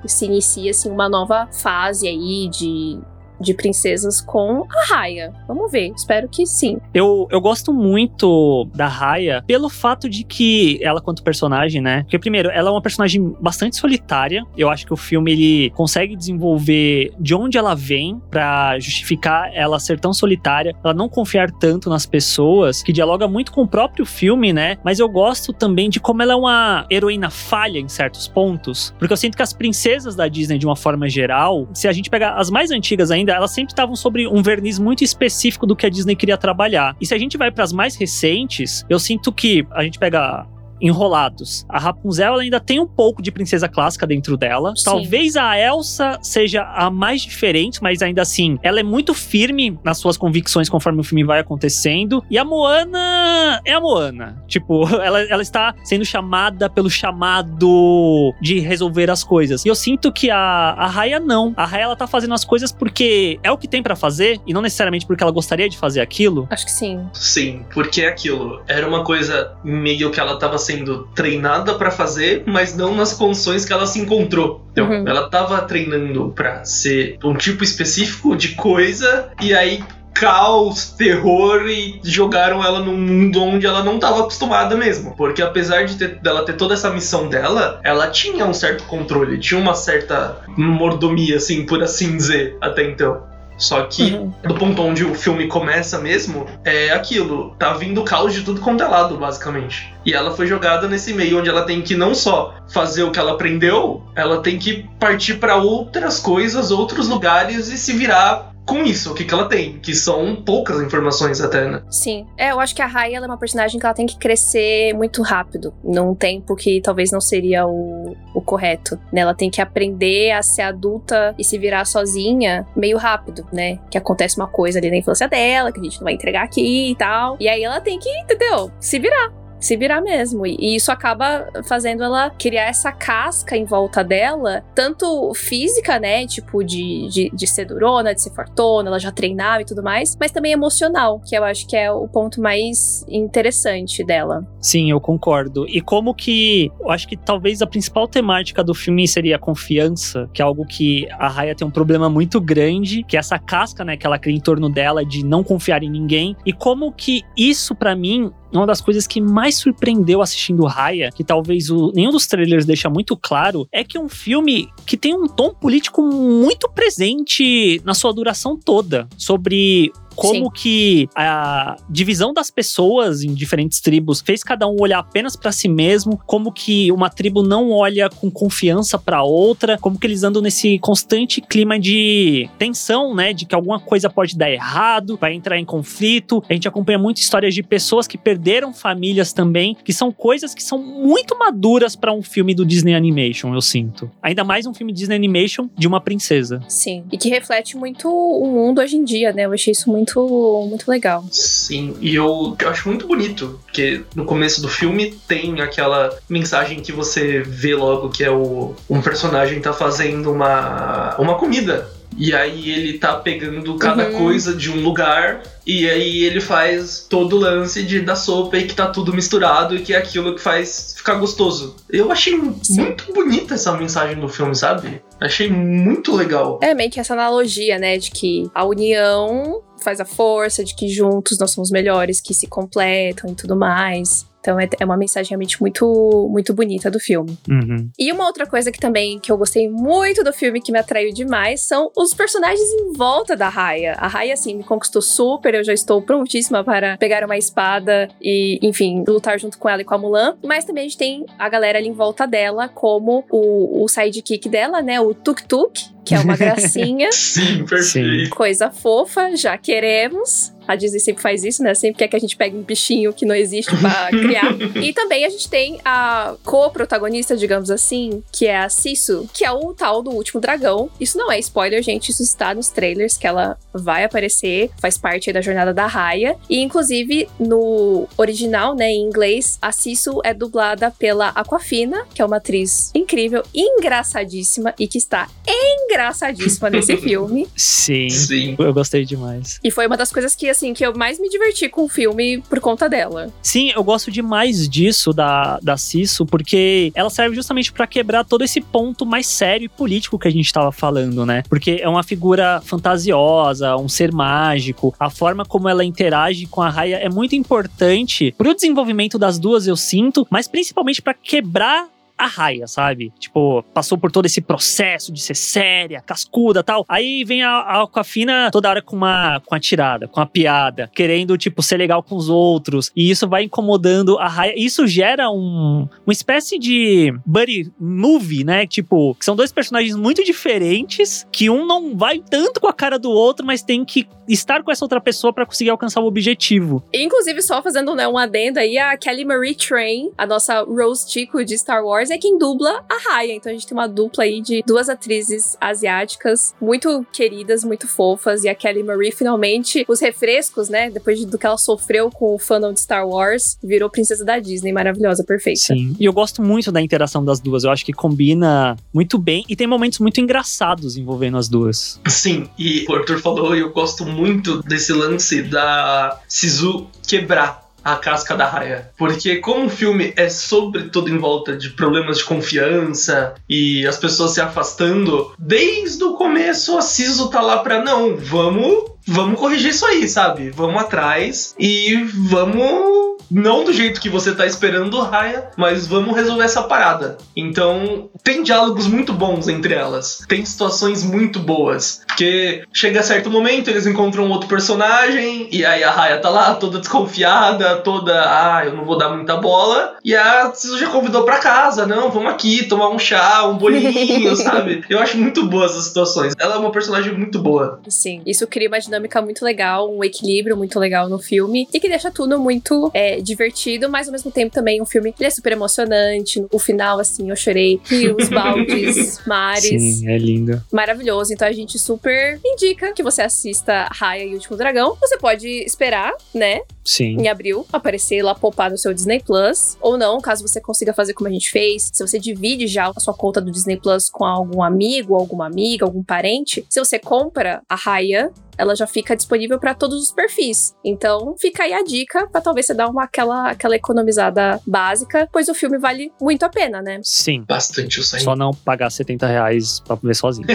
se 0.06 0.24
inicia 0.26 0.70
assim, 0.70 0.90
uma 0.90 1.08
nova 1.08 1.48
fase 1.52 2.06
aí 2.08 2.48
de. 2.48 2.98
De 3.40 3.54
princesas 3.54 4.20
com 4.20 4.66
a 4.70 4.94
Raya. 4.94 5.32
Vamos 5.46 5.70
ver, 5.70 5.92
espero 5.94 6.28
que 6.28 6.46
sim. 6.46 6.78
Eu, 6.94 7.26
eu 7.30 7.40
gosto 7.40 7.72
muito 7.72 8.68
da 8.74 8.86
Raya 8.86 9.42
pelo 9.46 9.68
fato 9.68 10.08
de 10.08 10.24
que 10.24 10.78
ela, 10.82 11.00
quanto 11.00 11.22
personagem, 11.22 11.80
né? 11.80 12.02
Porque, 12.02 12.18
primeiro, 12.18 12.50
ela 12.50 12.68
é 12.68 12.72
uma 12.72 12.82
personagem 12.82 13.34
bastante 13.40 13.76
solitária. 13.76 14.44
Eu 14.56 14.68
acho 14.68 14.86
que 14.86 14.92
o 14.92 14.96
filme 14.96 15.32
ele 15.32 15.70
consegue 15.70 16.16
desenvolver 16.16 17.12
de 17.18 17.34
onde 17.34 17.58
ela 17.58 17.74
vem 17.74 18.20
pra 18.30 18.78
justificar 18.78 19.50
ela 19.54 19.78
ser 19.78 19.98
tão 19.98 20.12
solitária, 20.12 20.74
ela 20.82 20.94
não 20.94 21.08
confiar 21.08 21.50
tanto 21.50 21.88
nas 21.88 22.06
pessoas, 22.06 22.82
que 22.82 22.92
dialoga 22.92 23.28
muito 23.28 23.52
com 23.52 23.62
o 23.62 23.68
próprio 23.68 24.04
filme, 24.04 24.52
né? 24.52 24.78
Mas 24.84 24.98
eu 24.98 25.08
gosto 25.08 25.52
também 25.52 25.88
de 25.88 26.00
como 26.00 26.22
ela 26.22 26.32
é 26.32 26.36
uma 26.36 26.86
heroína 26.90 27.30
falha 27.30 27.78
em 27.78 27.88
certos 27.88 28.28
pontos, 28.28 28.94
porque 28.98 29.12
eu 29.12 29.16
sinto 29.16 29.36
que 29.36 29.42
as 29.42 29.52
princesas 29.52 30.14
da 30.14 30.28
Disney, 30.28 30.58
de 30.58 30.66
uma 30.66 30.76
forma 30.76 31.08
geral, 31.08 31.68
se 31.72 31.88
a 31.88 31.92
gente 31.92 32.10
pegar 32.10 32.34
as 32.34 32.50
mais 32.50 32.70
antigas 32.70 33.10
ainda, 33.10 33.25
elas 33.34 33.50
sempre 33.50 33.72
estavam 33.72 33.96
sobre 33.96 34.26
um 34.26 34.42
verniz 34.42 34.78
muito 34.78 35.02
específico 35.02 35.66
do 35.66 35.74
que 35.74 35.86
a 35.86 35.88
Disney 35.88 36.16
queria 36.16 36.36
trabalhar. 36.36 36.96
E 37.00 37.06
se 37.06 37.14
a 37.14 37.18
gente 37.18 37.36
vai 37.36 37.50
para 37.50 37.64
as 37.64 37.72
mais 37.72 37.96
recentes, 37.96 38.84
eu 38.88 38.98
sinto 38.98 39.32
que 39.32 39.66
a 39.70 39.82
gente 39.82 39.98
pega 39.98 40.46
enrolados. 40.80 41.64
A 41.68 41.78
Rapunzel 41.78 42.26
ela 42.34 42.42
ainda 42.42 42.60
tem 42.60 42.80
um 42.80 42.86
pouco 42.86 43.22
de 43.22 43.30
princesa 43.30 43.68
clássica 43.68 44.06
dentro 44.06 44.36
dela. 44.36 44.72
Sim. 44.76 44.84
Talvez 44.84 45.36
a 45.36 45.58
Elsa 45.58 46.18
seja 46.22 46.62
a 46.62 46.90
mais 46.90 47.22
diferente, 47.22 47.82
mas 47.82 48.02
ainda 48.02 48.22
assim, 48.22 48.58
ela 48.62 48.80
é 48.80 48.82
muito 48.82 49.14
firme 49.14 49.78
nas 49.84 49.98
suas 49.98 50.16
convicções 50.16 50.68
conforme 50.68 51.00
o 51.00 51.04
filme 51.04 51.24
vai 51.24 51.40
acontecendo. 51.40 52.24
E 52.30 52.38
a 52.38 52.44
Moana 52.44 53.60
é 53.64 53.72
a 53.72 53.80
Moana. 53.80 54.42
Tipo, 54.56 54.88
ela, 54.88 55.20
ela 55.22 55.42
está 55.42 55.74
sendo 55.84 56.04
chamada 56.04 56.70
pelo 56.70 56.88
chamado 56.88 58.34
de 58.40 58.58
resolver 58.58 59.10
as 59.10 59.22
coisas. 59.22 59.64
E 59.64 59.68
eu 59.68 59.74
sinto 59.74 60.10
que 60.10 60.30
a, 60.30 60.38
a 60.38 60.86
Raya 60.86 61.20
não. 61.20 61.52
A 61.56 61.66
Raya 61.66 61.84
ela 61.84 61.96
tá 61.96 62.06
fazendo 62.06 62.32
as 62.32 62.44
coisas 62.44 62.72
porque 62.72 63.38
é 63.42 63.50
o 63.50 63.58
que 63.58 63.68
tem 63.68 63.82
pra 63.82 63.94
fazer 63.94 64.40
e 64.46 64.54
não 64.54 64.62
necessariamente 64.62 65.06
porque 65.06 65.22
ela 65.22 65.32
gostaria 65.32 65.68
de 65.68 65.76
fazer 65.76 66.00
aquilo. 66.00 66.46
Acho 66.50 66.64
que 66.64 66.72
sim. 66.72 67.06
Sim, 67.12 67.64
porque 67.72 68.02
é 68.02 68.08
aquilo. 68.08 68.62
Era 68.66 68.88
uma 68.88 69.04
coisa 69.04 69.56
meio 69.62 70.10
que 70.10 70.18
ela 70.18 70.38
tava 70.38 70.58
sendo 70.66 71.08
treinada 71.14 71.74
pra 71.74 71.90
fazer, 71.90 72.42
mas 72.46 72.76
não 72.76 72.94
nas 72.94 73.12
condições 73.12 73.64
que 73.64 73.72
ela 73.72 73.86
se 73.86 73.98
encontrou. 74.00 74.66
Então, 74.72 74.90
Uhum. 74.90 75.04
ela 75.06 75.28
tava 75.30 75.60
treinando 75.62 76.32
pra 76.34 76.64
ser 76.64 77.16
um 77.24 77.34
tipo 77.34 77.64
específico 77.64 78.36
de 78.36 78.48
coisa, 78.50 79.28
e 79.40 79.54
aí 79.54 79.82
caos, 80.12 80.92
terror 80.96 81.66
e 81.68 82.00
jogaram 82.02 82.64
ela 82.64 82.80
num 82.80 82.96
mundo 82.96 83.42
onde 83.42 83.66
ela 83.66 83.84
não 83.84 83.96
estava 83.96 84.20
acostumada 84.20 84.74
mesmo. 84.74 85.14
Porque 85.14 85.42
apesar 85.42 85.84
de 85.84 85.96
ter, 85.96 86.18
dela 86.22 86.42
ter 86.42 86.54
toda 86.54 86.72
essa 86.72 86.88
missão 86.90 87.28
dela, 87.28 87.80
ela 87.84 88.08
tinha 88.08 88.46
um 88.46 88.54
certo 88.54 88.84
controle, 88.84 89.38
tinha 89.38 89.60
uma 89.60 89.74
certa 89.74 90.38
mordomia, 90.56 91.36
assim, 91.36 91.66
por 91.66 91.82
assim 91.82 92.16
dizer, 92.16 92.56
até 92.62 92.82
então. 92.88 93.22
Só 93.56 93.82
que, 93.84 94.12
uhum. 94.12 94.32
do 94.42 94.54
ponto 94.54 94.82
onde 94.82 95.04
o 95.04 95.14
filme 95.14 95.46
começa 95.46 95.98
mesmo, 95.98 96.46
é 96.64 96.90
aquilo. 96.90 97.54
Tá 97.58 97.72
vindo 97.72 98.02
caos 98.02 98.34
de 98.34 98.42
tudo 98.42 98.60
quanto 98.60 98.82
é 98.82 98.86
lado, 98.86 99.16
basicamente. 99.16 99.92
E 100.04 100.12
ela 100.12 100.30
foi 100.30 100.46
jogada 100.46 100.88
nesse 100.88 101.12
meio 101.12 101.38
onde 101.38 101.48
ela 101.48 101.62
tem 101.62 101.80
que 101.82 101.96
não 101.96 102.14
só 102.14 102.54
fazer 102.68 103.02
o 103.02 103.10
que 103.10 103.18
ela 103.18 103.32
aprendeu, 103.32 104.02
ela 104.14 104.42
tem 104.42 104.58
que 104.58 104.88
partir 104.98 105.34
para 105.34 105.56
outras 105.56 106.18
coisas, 106.18 106.70
outros 106.70 107.08
lugares 107.08 107.68
e 107.68 107.78
se 107.78 107.92
virar 107.92 108.55
com 108.66 108.82
isso, 108.82 109.12
o 109.12 109.14
que, 109.14 109.24
que 109.24 109.32
ela 109.32 109.48
tem, 109.48 109.78
que 109.78 109.94
são 109.94 110.36
poucas 110.36 110.80
informações 110.80 111.40
até, 111.40 111.68
né? 111.68 111.82
Sim. 111.90 112.26
É, 112.36 112.50
eu 112.50 112.60
acho 112.60 112.74
que 112.74 112.82
a 112.82 112.86
Raya 112.86 113.18
é 113.18 113.20
uma 113.20 113.38
personagem 113.38 113.78
que 113.78 113.86
ela 113.86 113.94
tem 113.94 114.06
que 114.06 114.18
crescer 114.18 114.92
muito 114.94 115.22
rápido, 115.22 115.72
num 115.84 116.14
tempo 116.14 116.56
que 116.56 116.80
talvez 116.80 117.10
não 117.10 117.20
seria 117.20 117.66
o, 117.66 118.16
o 118.34 118.40
correto, 118.40 118.98
né? 119.12 119.20
Ela 119.20 119.34
tem 119.34 119.50
que 119.50 119.60
aprender 119.60 120.32
a 120.32 120.42
ser 120.42 120.62
adulta 120.62 121.34
e 121.38 121.44
se 121.44 121.56
virar 121.58 121.84
sozinha 121.84 122.66
meio 122.76 122.98
rápido, 122.98 123.46
né? 123.52 123.78
Que 123.90 123.96
acontece 123.98 124.36
uma 124.36 124.48
coisa 124.48 124.78
ali 124.78 124.90
na 124.90 124.96
infância 124.96 125.28
dela, 125.28 125.70
que 125.70 125.78
a 125.78 125.82
gente 125.82 125.98
não 125.98 126.04
vai 126.04 126.14
entregar 126.14 126.42
aqui 126.42 126.90
e 126.90 126.96
tal. 126.96 127.36
E 127.38 127.48
aí 127.48 127.62
ela 127.62 127.80
tem 127.80 127.98
que, 127.98 128.10
entendeu? 128.18 128.70
Se 128.80 128.98
virar 128.98 129.45
se 129.60 129.76
virar 129.76 130.00
mesmo. 130.00 130.46
E 130.46 130.76
isso 130.76 130.90
acaba 130.92 131.48
fazendo 131.64 132.02
ela 132.02 132.30
criar 132.30 132.64
essa 132.64 132.92
casca 132.92 133.56
em 133.56 133.64
volta 133.64 134.02
dela, 134.02 134.64
tanto 134.74 135.32
física, 135.34 135.98
né? 135.98 136.26
Tipo, 136.26 136.62
de, 136.62 137.08
de, 137.08 137.30
de 137.32 137.46
ser 137.46 137.66
durona, 137.66 138.14
de 138.14 138.22
ser 138.22 138.30
fortona, 138.30 138.88
ela 138.88 138.98
já 138.98 139.10
treinava 139.10 139.62
e 139.62 139.64
tudo 139.64 139.82
mais, 139.82 140.16
mas 140.18 140.30
também 140.30 140.52
emocional, 140.52 141.20
que 141.24 141.36
eu 141.36 141.44
acho 141.44 141.66
que 141.66 141.76
é 141.76 141.90
o 141.90 142.06
ponto 142.08 142.40
mais 142.40 143.04
interessante 143.08 144.04
dela. 144.04 144.46
Sim, 144.60 144.90
eu 144.90 145.00
concordo. 145.00 145.66
E 145.68 145.80
como 145.80 146.14
que. 146.14 146.70
Eu 146.80 146.90
acho 146.90 147.08
que 147.08 147.16
talvez 147.16 147.62
a 147.62 147.66
principal 147.66 148.06
temática 148.08 148.62
do 148.62 148.74
filme 148.74 149.06
seria 149.06 149.36
a 149.36 149.38
confiança, 149.38 150.28
que 150.32 150.42
é 150.42 150.44
algo 150.44 150.66
que 150.66 151.06
a 151.18 151.28
Raya 151.28 151.54
tem 151.54 151.66
um 151.66 151.70
problema 151.70 152.08
muito 152.08 152.40
grande, 152.40 153.02
que 153.02 153.16
é 153.16 153.20
essa 153.20 153.38
casca, 153.38 153.84
né, 153.84 153.96
que 153.96 154.06
ela 154.06 154.18
cria 154.18 154.34
em 154.34 154.40
torno 154.40 154.68
dela 154.68 155.04
de 155.04 155.24
não 155.24 155.42
confiar 155.42 155.82
em 155.82 155.90
ninguém. 155.90 156.36
E 156.44 156.52
como 156.52 156.92
que 156.92 157.22
isso, 157.36 157.74
para 157.74 157.94
mim, 157.94 158.32
uma 158.52 158.66
das 158.66 158.80
coisas 158.80 159.06
que 159.06 159.20
mais 159.20 159.56
surpreendeu 159.56 160.22
assistindo 160.22 160.64
Raya, 160.64 161.10
que 161.10 161.24
talvez 161.24 161.70
o, 161.70 161.92
nenhum 161.94 162.10
dos 162.10 162.26
trailers 162.26 162.64
deixa 162.64 162.88
muito 162.88 163.16
claro, 163.16 163.66
é 163.72 163.82
que 163.82 163.96
é 163.96 164.00
um 164.00 164.08
filme 164.08 164.68
que 164.86 164.96
tem 164.96 165.14
um 165.14 165.26
tom 165.26 165.52
político 165.54 166.02
muito 166.02 166.68
presente 166.70 167.80
na 167.84 167.94
sua 167.94 168.12
duração 168.12 168.56
toda, 168.56 169.08
sobre 169.16 169.92
como 170.16 170.46
Sim. 170.46 170.50
que 170.54 171.08
a 171.14 171.76
divisão 171.88 172.32
das 172.32 172.50
pessoas 172.50 173.22
em 173.22 173.34
diferentes 173.34 173.80
tribos 173.80 174.20
fez 174.20 174.42
cada 174.42 174.66
um 174.66 174.76
olhar 174.80 174.98
apenas 174.98 175.36
para 175.36 175.52
si 175.52 175.68
mesmo, 175.68 176.18
como 176.26 176.50
que 176.50 176.90
uma 176.90 177.10
tribo 177.10 177.42
não 177.42 177.70
olha 177.70 178.08
com 178.08 178.30
confiança 178.30 178.98
para 178.98 179.22
outra, 179.22 179.78
como 179.78 179.98
que 179.98 180.06
eles 180.06 180.22
andam 180.22 180.40
nesse 180.40 180.78
constante 180.78 181.40
clima 181.40 181.78
de 181.78 182.48
tensão, 182.58 183.14
né, 183.14 183.32
de 183.32 183.44
que 183.44 183.54
alguma 183.54 183.78
coisa 183.78 184.08
pode 184.08 184.36
dar 184.36 184.50
errado, 184.50 185.18
vai 185.20 185.34
entrar 185.34 185.58
em 185.58 185.64
conflito. 185.64 186.42
A 186.48 186.52
gente 186.54 186.66
acompanha 186.66 186.98
muitas 186.98 187.22
histórias 187.22 187.54
de 187.54 187.62
pessoas 187.62 188.06
que 188.06 188.16
perderam 188.16 188.72
famílias 188.72 189.32
também, 189.32 189.76
que 189.84 189.92
são 189.92 190.10
coisas 190.10 190.54
que 190.54 190.62
são 190.62 190.78
muito 190.78 191.38
maduras 191.38 191.94
para 191.94 192.12
um 192.12 192.22
filme 192.22 192.54
do 192.54 192.64
Disney 192.64 192.94
Animation, 192.94 193.54
eu 193.54 193.60
sinto. 193.60 194.10
Ainda 194.22 194.42
mais 194.44 194.66
um 194.66 194.72
filme 194.72 194.92
Disney 194.92 195.16
Animation 195.16 195.68
de 195.76 195.86
uma 195.86 196.00
princesa. 196.00 196.60
Sim, 196.68 197.04
e 197.12 197.18
que 197.18 197.28
reflete 197.28 197.76
muito 197.76 198.08
o 198.08 198.46
mundo 198.46 198.80
hoje 198.80 198.96
em 198.96 199.04
dia, 199.04 199.32
né? 199.32 199.44
Eu 199.44 199.52
achei 199.52 199.72
isso 199.72 199.90
muito 199.90 200.05
muito, 200.06 200.66
muito 200.68 200.88
legal. 200.88 201.24
Sim, 201.30 201.96
e 202.00 202.14
eu, 202.14 202.56
eu 202.58 202.68
acho 202.68 202.88
muito 202.88 203.06
bonito, 203.06 203.60
porque 203.64 204.02
no 204.14 204.24
começo 204.24 204.62
do 204.62 204.68
filme 204.68 205.18
tem 205.26 205.60
aquela 205.60 206.16
mensagem 206.28 206.80
que 206.80 206.92
você 206.92 207.42
vê 207.42 207.74
logo 207.74 208.10
que 208.10 208.22
é 208.22 208.30
o 208.30 208.74
um 208.88 209.02
personagem 209.02 209.60
tá 209.60 209.72
fazendo 209.72 210.30
uma, 210.32 211.16
uma 211.18 211.34
comida 211.36 211.95
e 212.16 212.34
aí 212.34 212.70
ele 212.70 212.98
tá 212.98 213.14
pegando 213.16 213.76
cada 213.76 214.08
uhum. 214.08 214.18
coisa 214.18 214.54
de 214.54 214.70
um 214.70 214.80
lugar 214.80 215.42
e 215.66 215.88
aí 215.88 216.24
ele 216.24 216.40
faz 216.40 217.06
todo 217.08 217.36
o 217.36 217.38
lance 217.40 217.82
de 217.82 218.00
da 218.00 218.16
sopa 218.16 218.56
e 218.56 218.66
que 218.66 218.74
tá 218.74 218.86
tudo 218.86 219.12
misturado 219.12 219.76
e 219.76 219.80
que 219.80 219.92
é 219.92 219.98
aquilo 219.98 220.34
que 220.34 220.40
faz 220.40 220.94
ficar 220.96 221.14
gostoso. 221.14 221.76
Eu 221.90 222.10
achei 222.10 222.38
Sim. 222.62 222.80
muito 222.80 223.12
bonita 223.12 223.54
essa 223.54 223.76
mensagem 223.76 224.18
do 224.18 224.28
filme, 224.28 224.54
sabe? 224.54 225.02
Achei 225.20 225.50
muito 225.50 226.14
legal. 226.14 226.60
É 226.62 226.74
meio 226.74 226.90
que 226.90 227.00
essa 227.00 227.14
analogia, 227.14 227.78
né, 227.78 227.98
de 227.98 228.10
que 228.10 228.48
a 228.54 228.64
união 228.64 229.62
faz 229.82 230.00
a 230.00 230.04
força, 230.04 230.64
de 230.64 230.74
que 230.74 230.88
juntos 230.88 231.38
nós 231.38 231.50
somos 231.50 231.70
melhores, 231.70 232.20
que 232.20 232.32
se 232.32 232.46
completam 232.46 233.30
e 233.30 233.34
tudo 233.34 233.56
mais. 233.56 234.26
Então 234.46 234.60
é, 234.60 234.68
é 234.78 234.84
uma 234.84 234.96
mensagem 234.96 235.30
realmente 235.30 235.60
muito, 235.60 236.28
muito 236.30 236.54
bonita 236.54 236.88
do 236.88 237.00
filme. 237.00 237.36
Uhum. 237.50 237.90
E 237.98 238.12
uma 238.12 238.24
outra 238.26 238.46
coisa 238.46 238.70
que 238.70 238.78
também 238.78 239.18
que 239.18 239.32
eu 239.32 239.36
gostei 239.36 239.68
muito 239.68 240.22
do 240.22 240.32
filme, 240.32 240.60
que 240.60 240.70
me 240.70 240.78
atraiu 240.78 241.12
demais, 241.12 241.62
são 241.62 241.90
os 241.96 242.14
personagens 242.14 242.68
em 242.70 242.92
volta 242.92 243.34
da 243.34 243.48
Raya. 243.48 243.96
A 243.98 244.06
Raya, 244.06 244.34
assim, 244.34 244.54
me 244.54 244.62
conquistou 244.62 245.02
super, 245.02 245.52
eu 245.52 245.64
já 245.64 245.72
estou 245.72 246.00
prontíssima 246.00 246.62
para 246.62 246.96
pegar 246.96 247.24
uma 247.24 247.36
espada 247.36 248.08
e, 248.22 248.60
enfim, 248.62 249.02
lutar 249.06 249.36
junto 249.40 249.58
com 249.58 249.68
ela 249.68 249.82
e 249.82 249.84
com 249.84 249.94
a 249.94 249.98
Mulan. 249.98 250.36
Mas 250.44 250.64
também 250.64 250.82
a 250.82 250.84
gente 250.84 250.98
tem 250.98 251.26
a 251.36 251.48
galera 251.48 251.78
ali 251.78 251.88
em 251.88 251.92
volta 251.92 252.24
dela, 252.24 252.68
como 252.68 253.24
o, 253.28 253.82
o 253.82 253.88
sidekick 253.88 254.48
dela, 254.48 254.80
né, 254.80 255.00
o 255.00 255.12
Tuk 255.12 255.42
Tuk, 255.44 255.90
que 256.04 256.14
é 256.14 256.20
uma 256.20 256.36
gracinha. 256.38 257.10
Sim, 257.10 257.66
perfeito. 257.66 258.30
Coisa 258.30 258.70
fofa, 258.70 259.34
já 259.34 259.58
queremos. 259.58 260.54
A 260.66 260.74
Disney 260.76 261.00
sempre 261.00 261.22
faz 261.22 261.44
isso, 261.44 261.62
né? 261.62 261.74
Sempre 261.74 261.98
quer 261.98 262.08
que 262.08 262.16
a 262.16 262.18
gente 262.18 262.36
pegue 262.36 262.56
um 262.56 262.62
bichinho 262.62 263.12
que 263.12 263.24
não 263.24 263.34
existe 263.34 263.74
para 263.76 264.08
criar. 264.10 264.52
e 264.82 264.92
também 264.92 265.24
a 265.24 265.28
gente 265.28 265.48
tem 265.48 265.80
a 265.84 266.34
co-protagonista, 266.44 267.36
digamos 267.36 267.70
assim, 267.70 268.22
que 268.32 268.46
é 268.46 268.58
a 268.58 268.68
Sisu, 268.68 269.28
que 269.32 269.44
é 269.44 269.50
o 269.52 269.72
tal 269.74 270.02
do 270.02 270.10
último 270.10 270.40
dragão. 270.40 270.90
Isso 271.00 271.16
não 271.18 271.30
é 271.30 271.38
spoiler, 271.38 271.82
gente. 271.82 272.10
Isso 272.10 272.22
está 272.22 272.54
nos 272.54 272.68
trailers 272.68 273.16
que 273.16 273.26
ela 273.26 273.58
vai 273.72 274.04
aparecer, 274.04 274.70
faz 274.80 274.96
parte 274.98 275.32
da 275.32 275.40
jornada 275.40 275.72
da 275.72 275.86
Raya. 275.86 276.36
E 276.48 276.60
inclusive 276.60 277.28
no 277.38 278.08
original, 278.16 278.74
né, 278.74 278.90
em 278.90 279.02
inglês, 279.02 279.58
a 279.60 279.72
Sisu 279.72 280.20
é 280.24 280.32
dublada 280.34 280.90
pela 280.90 281.28
Aquafina, 281.28 282.06
que 282.14 282.20
é 282.20 282.24
uma 282.24 282.36
atriz 282.36 282.90
incrível, 282.94 283.42
engraçadíssima 283.54 284.74
e 284.78 284.86
que 284.86 284.98
está 284.98 285.28
engraçadíssima 285.48 286.70
nesse 286.70 286.96
filme. 286.98 287.48
Sim, 287.56 288.10
Sim. 288.10 288.56
Eu 288.58 288.72
gostei 288.74 289.04
demais. 289.04 289.60
E 289.62 289.70
foi 289.70 289.86
uma 289.86 289.96
das 289.96 290.12
coisas 290.12 290.34
que 290.34 290.46
assim, 290.56 290.72
que 290.72 290.84
eu 290.84 290.96
mais 290.96 291.20
me 291.20 291.28
diverti 291.28 291.68
com 291.68 291.84
o 291.84 291.88
filme 291.88 292.42
por 292.48 292.58
conta 292.60 292.88
dela. 292.88 293.28
Sim, 293.42 293.70
eu 293.74 293.84
gosto 293.84 294.10
demais 294.10 294.68
disso 294.68 295.12
da, 295.12 295.58
da 295.62 295.76
Cisso, 295.76 296.24
porque 296.24 296.90
ela 296.94 297.10
serve 297.10 297.36
justamente 297.36 297.72
para 297.72 297.86
quebrar 297.86 298.24
todo 298.24 298.42
esse 298.42 298.60
ponto 298.60 299.04
mais 299.04 299.26
sério 299.26 299.66
e 299.66 299.68
político 299.68 300.18
que 300.18 300.26
a 300.26 300.30
gente 300.30 300.52
tava 300.52 300.72
falando, 300.72 301.26
né? 301.26 301.42
Porque 301.48 301.78
é 301.80 301.88
uma 301.88 302.02
figura 302.02 302.60
fantasiosa, 302.64 303.76
um 303.76 303.88
ser 303.88 304.12
mágico, 304.12 304.94
a 304.98 305.10
forma 305.10 305.44
como 305.44 305.68
ela 305.68 305.84
interage 305.84 306.46
com 306.46 306.62
a 306.62 306.70
Raya 306.70 306.96
é 306.96 307.08
muito 307.08 307.36
importante 307.36 308.34
pro 308.36 308.54
desenvolvimento 308.54 309.18
das 309.18 309.38
duas, 309.38 309.66
eu 309.66 309.76
sinto, 309.76 310.26
mas 310.30 310.48
principalmente 310.48 311.02
para 311.02 311.14
quebrar 311.14 311.88
a 312.16 312.26
raia, 312.26 312.66
sabe? 312.66 313.12
Tipo, 313.18 313.62
passou 313.74 313.98
por 313.98 314.10
todo 314.10 314.26
esse 314.26 314.40
processo 314.40 315.12
de 315.12 315.20
ser 315.20 315.34
séria, 315.34 316.00
cascuda 316.00 316.62
tal. 316.62 316.84
Aí 316.88 317.24
vem 317.24 317.42
a, 317.42 317.50
a 317.50 317.82
Aquafina 317.82 318.50
toda 318.50 318.68
hora 318.70 318.82
com 318.82 318.96
uma, 318.96 319.40
com 319.44 319.54
a 319.54 319.60
tirada, 319.60 320.08
com 320.08 320.20
a 320.20 320.26
piada, 320.26 320.90
querendo, 320.94 321.36
tipo, 321.36 321.62
ser 321.62 321.76
legal 321.76 322.02
com 322.02 322.16
os 322.16 322.28
outros. 322.28 322.90
E 322.96 323.10
isso 323.10 323.28
vai 323.28 323.44
incomodando 323.44 324.18
a 324.18 324.28
raia. 324.28 324.54
Isso 324.56 324.86
gera 324.86 325.30
um, 325.30 325.88
uma 326.06 326.12
espécie 326.12 326.58
de 326.58 327.14
buddy 327.24 327.70
movie, 327.78 328.44
né? 328.44 328.66
Tipo, 328.66 329.14
que 329.14 329.24
são 329.24 329.36
dois 329.36 329.52
personagens 329.52 329.96
muito 329.96 330.24
diferentes, 330.24 331.26
que 331.30 331.50
um 331.50 331.66
não 331.66 331.96
vai 331.96 332.18
tanto 332.18 332.60
com 332.60 332.68
a 332.68 332.72
cara 332.72 332.98
do 332.98 333.10
outro, 333.10 333.44
mas 333.44 333.62
tem 333.62 333.84
que 333.84 334.06
estar 334.28 334.62
com 334.62 334.70
essa 334.70 334.84
outra 334.84 335.00
pessoa 335.00 335.32
para 335.32 335.46
conseguir 335.46 335.70
alcançar 335.70 336.00
o 336.00 336.06
objetivo. 336.06 336.82
Inclusive, 336.92 337.42
só 337.42 337.62
fazendo 337.62 337.94
né, 337.94 338.06
um 338.08 338.18
adendo 338.18 338.58
aí, 338.58 338.78
a 338.78 338.96
Kelly 338.96 339.24
Marie 339.24 339.54
Train, 339.54 340.10
a 340.16 340.26
nossa 340.26 340.62
Rose 340.62 341.08
Tico 341.08 341.44
de 341.44 341.56
Star 341.56 341.84
Wars, 341.84 342.05
Wars 342.06 342.10
é 342.10 342.18
quem 342.18 342.38
dubla 342.38 342.84
a 342.88 343.10
Raya. 343.10 343.34
Então 343.34 343.50
a 343.50 343.54
gente 343.54 343.66
tem 343.66 343.76
uma 343.76 343.88
dupla 343.88 344.24
aí 344.24 344.40
de 344.40 344.62
duas 344.66 344.88
atrizes 344.88 345.56
asiáticas 345.60 346.54
muito 346.60 347.04
queridas, 347.12 347.64
muito 347.64 347.88
fofas. 347.88 348.44
E 348.44 348.48
a 348.48 348.54
Kelly 348.54 348.82
Marie, 348.82 349.12
finalmente, 349.12 349.84
os 349.88 350.00
refrescos, 350.00 350.68
né? 350.68 350.90
Depois 350.90 351.24
do 351.24 351.36
que 351.36 351.46
ela 351.46 351.58
sofreu 351.58 352.10
com 352.10 352.34
o 352.34 352.38
fandom 352.38 352.72
de 352.72 352.80
Star 352.80 353.06
Wars, 353.06 353.58
virou 353.62 353.90
princesa 353.90 354.24
da 354.24 354.38
Disney, 354.38 354.72
maravilhosa, 354.72 355.24
perfeita. 355.24 355.60
Sim. 355.60 355.96
E 355.98 356.04
eu 356.04 356.12
gosto 356.12 356.42
muito 356.42 356.70
da 356.70 356.80
interação 356.80 357.24
das 357.24 357.40
duas. 357.40 357.64
Eu 357.64 357.70
acho 357.70 357.84
que 357.84 357.92
combina 357.92 358.76
muito 358.92 359.18
bem 359.18 359.44
e 359.48 359.56
tem 359.56 359.66
momentos 359.66 359.98
muito 359.98 360.20
engraçados 360.20 360.96
envolvendo 360.96 361.36
as 361.36 361.48
duas. 361.48 362.00
Sim, 362.06 362.48
e 362.58 362.84
o 362.88 362.94
Arthur 362.94 363.20
falou, 363.20 363.56
e 363.56 363.60
eu 363.60 363.72
gosto 363.72 364.04
muito 364.04 364.62
desse 364.62 364.92
lance 364.92 365.42
da 365.42 366.20
Sisu 366.28 366.86
quebrar 367.06 367.65
a 367.86 367.94
casca 367.94 368.36
da 368.36 368.48
raia. 368.48 368.90
Porque 368.98 369.36
como 369.36 369.66
o 369.66 369.70
filme 369.70 370.12
é 370.16 370.28
sobretudo 370.28 371.08
em 371.08 371.18
volta 371.18 371.56
de 371.56 371.70
problemas 371.70 372.18
de 372.18 372.24
confiança 372.24 373.34
e 373.48 373.86
as 373.86 373.96
pessoas 373.96 374.32
se 374.32 374.40
afastando, 374.40 375.32
desde 375.38 376.02
o 376.02 376.14
começo 376.14 376.76
a 376.76 376.82
Siso 376.82 377.30
tá 377.30 377.40
lá 377.40 377.58
pra 377.58 377.84
não, 377.84 378.16
vamos 378.16 378.95
vamos 379.06 379.38
corrigir 379.38 379.70
isso 379.70 379.86
aí, 379.86 380.08
sabe? 380.08 380.50
Vamos 380.50 380.80
atrás 380.80 381.54
e 381.58 381.94
vamos. 382.28 383.06
Não 383.28 383.64
do 383.64 383.72
jeito 383.72 384.00
que 384.00 384.08
você 384.08 384.32
tá 384.32 384.46
esperando, 384.46 385.00
Raya, 385.00 385.50
mas 385.56 385.84
vamos 385.84 386.14
resolver 386.14 386.44
essa 386.44 386.62
parada. 386.62 387.18
Então, 387.34 388.08
tem 388.22 388.44
diálogos 388.44 388.86
muito 388.86 389.12
bons 389.12 389.48
entre 389.48 389.74
elas. 389.74 390.22
Tem 390.28 390.44
situações 390.44 391.02
muito 391.02 391.40
boas. 391.40 392.02
Porque 392.06 392.62
chega 392.72 393.00
a 393.00 393.02
certo 393.02 393.28
momento, 393.28 393.68
eles 393.68 393.84
encontram 393.84 394.30
outro 394.30 394.48
personagem, 394.48 395.48
e 395.50 395.66
aí 395.66 395.82
a 395.82 395.90
Raya 395.90 396.20
tá 396.20 396.28
lá, 396.28 396.54
toda 396.54 396.78
desconfiada, 396.78 397.76
toda, 397.76 398.12
ah, 398.14 398.64
eu 398.64 398.76
não 398.76 398.84
vou 398.84 398.96
dar 398.96 399.08
muita 399.08 399.36
bola. 399.38 399.96
E 400.04 400.14
a 400.14 400.52
Ciso 400.54 400.78
já 400.78 400.88
convidou 400.88 401.24
pra 401.24 401.38
casa, 401.38 401.84
não, 401.84 402.12
vamos 402.12 402.30
aqui 402.30 402.68
tomar 402.68 402.90
um 402.90 402.98
chá, 402.98 403.44
um 403.44 403.58
bolinho, 403.58 404.34
sabe? 404.36 404.84
Eu 404.88 405.00
acho 405.00 405.18
muito 405.18 405.44
boas 405.46 405.72
essas 405.72 405.86
situações. 405.86 406.32
Ela 406.38 406.54
é 406.54 406.58
uma 406.58 406.70
personagem 406.70 407.12
muito 407.12 407.40
boa. 407.40 407.80
Sim, 407.88 408.22
isso 408.24 408.46
cria 408.46 408.68
uma 408.68 408.78
dinâmica 408.78 408.95
muito 409.22 409.44
legal, 409.44 409.92
um 409.92 410.02
equilíbrio 410.02 410.56
muito 410.56 410.78
legal 410.78 411.08
no 411.08 411.18
filme 411.18 411.68
e 411.72 411.80
que 411.80 411.88
deixa 411.88 412.10
tudo 412.10 412.38
muito 412.38 412.90
é, 412.94 413.20
divertido, 413.20 413.88
mas 413.88 414.08
ao 414.08 414.12
mesmo 414.12 414.30
tempo 414.30 414.52
também 414.52 414.80
um 414.80 414.86
filme 414.86 415.14
ele 415.18 415.26
é 415.26 415.30
super 415.30 415.52
emocionante. 415.52 416.44
O 416.52 416.58
final, 416.58 416.98
assim, 416.98 417.30
eu 417.30 417.36
chorei. 417.36 417.80
Rios, 417.84 418.28
baldes, 418.28 419.20
mares. 419.26 419.64
Sim, 419.64 420.08
é 420.08 420.18
lindo. 420.18 420.62
Maravilhoso. 420.72 421.32
Então 421.32 421.46
a 421.46 421.52
gente 421.52 421.78
super 421.78 422.38
indica 422.44 422.92
que 422.92 423.02
você 423.02 423.22
assista 423.22 423.88
Raya 423.92 424.24
e 424.24 424.30
o 424.30 424.34
Último 424.34 424.56
Dragão. 424.56 424.96
Você 425.00 425.16
pode 425.18 425.48
esperar, 425.48 426.12
né? 426.34 426.60
Sim. 426.84 427.16
Em 427.18 427.28
abril, 427.28 427.66
aparecer 427.72 428.22
lá 428.22 428.34
poupado 428.34 428.72
no 428.72 428.78
seu 428.78 428.94
Disney 428.94 429.20
Plus. 429.20 429.76
Ou 429.80 429.98
não, 429.98 430.20
caso 430.20 430.46
você 430.46 430.60
consiga 430.60 430.92
fazer 430.92 431.14
como 431.14 431.28
a 431.28 431.32
gente 431.32 431.50
fez. 431.50 431.90
Se 431.92 432.06
você 432.06 432.18
divide 432.18 432.66
já 432.66 432.92
a 432.94 433.00
sua 433.00 433.12
conta 433.14 433.40
do 433.40 433.50
Disney 433.50 433.76
Plus 433.76 434.08
com 434.08 434.24
algum 434.24 434.62
amigo, 434.62 435.16
alguma 435.16 435.46
amiga, 435.46 435.84
algum 435.84 436.02
parente. 436.02 436.64
Se 436.70 436.78
você 436.78 436.98
compra 436.98 437.62
a 437.68 437.74
Raya 437.74 438.30
ela 438.58 438.74
já 438.74 438.86
fica 438.86 439.16
disponível 439.16 439.58
para 439.58 439.74
todos 439.74 440.02
os 440.02 440.12
perfis. 440.12 440.74
Então, 440.84 441.34
fica 441.38 441.64
aí 441.64 441.72
a 441.72 441.82
dica 441.82 442.26
para 442.26 442.40
talvez 442.40 442.66
você 442.66 442.74
dar 442.74 442.88
uma 442.88 443.04
aquela, 443.04 443.50
aquela 443.50 443.76
economizada 443.76 444.60
básica, 444.66 445.28
pois 445.32 445.48
o 445.48 445.54
filme 445.54 445.78
vale 445.78 446.12
muito 446.20 446.44
a 446.44 446.48
pena, 446.48 446.82
né? 446.82 447.00
Sim. 447.02 447.44
Bastante 447.46 448.00
o 448.00 448.02
sangue. 448.02 448.24
Só 448.24 448.36
não 448.36 448.52
pagar 448.52 448.90
70 448.90 449.26
reais 449.26 449.80
pra 449.80 449.96
ver 449.96 450.14
sozinho. 450.14 450.46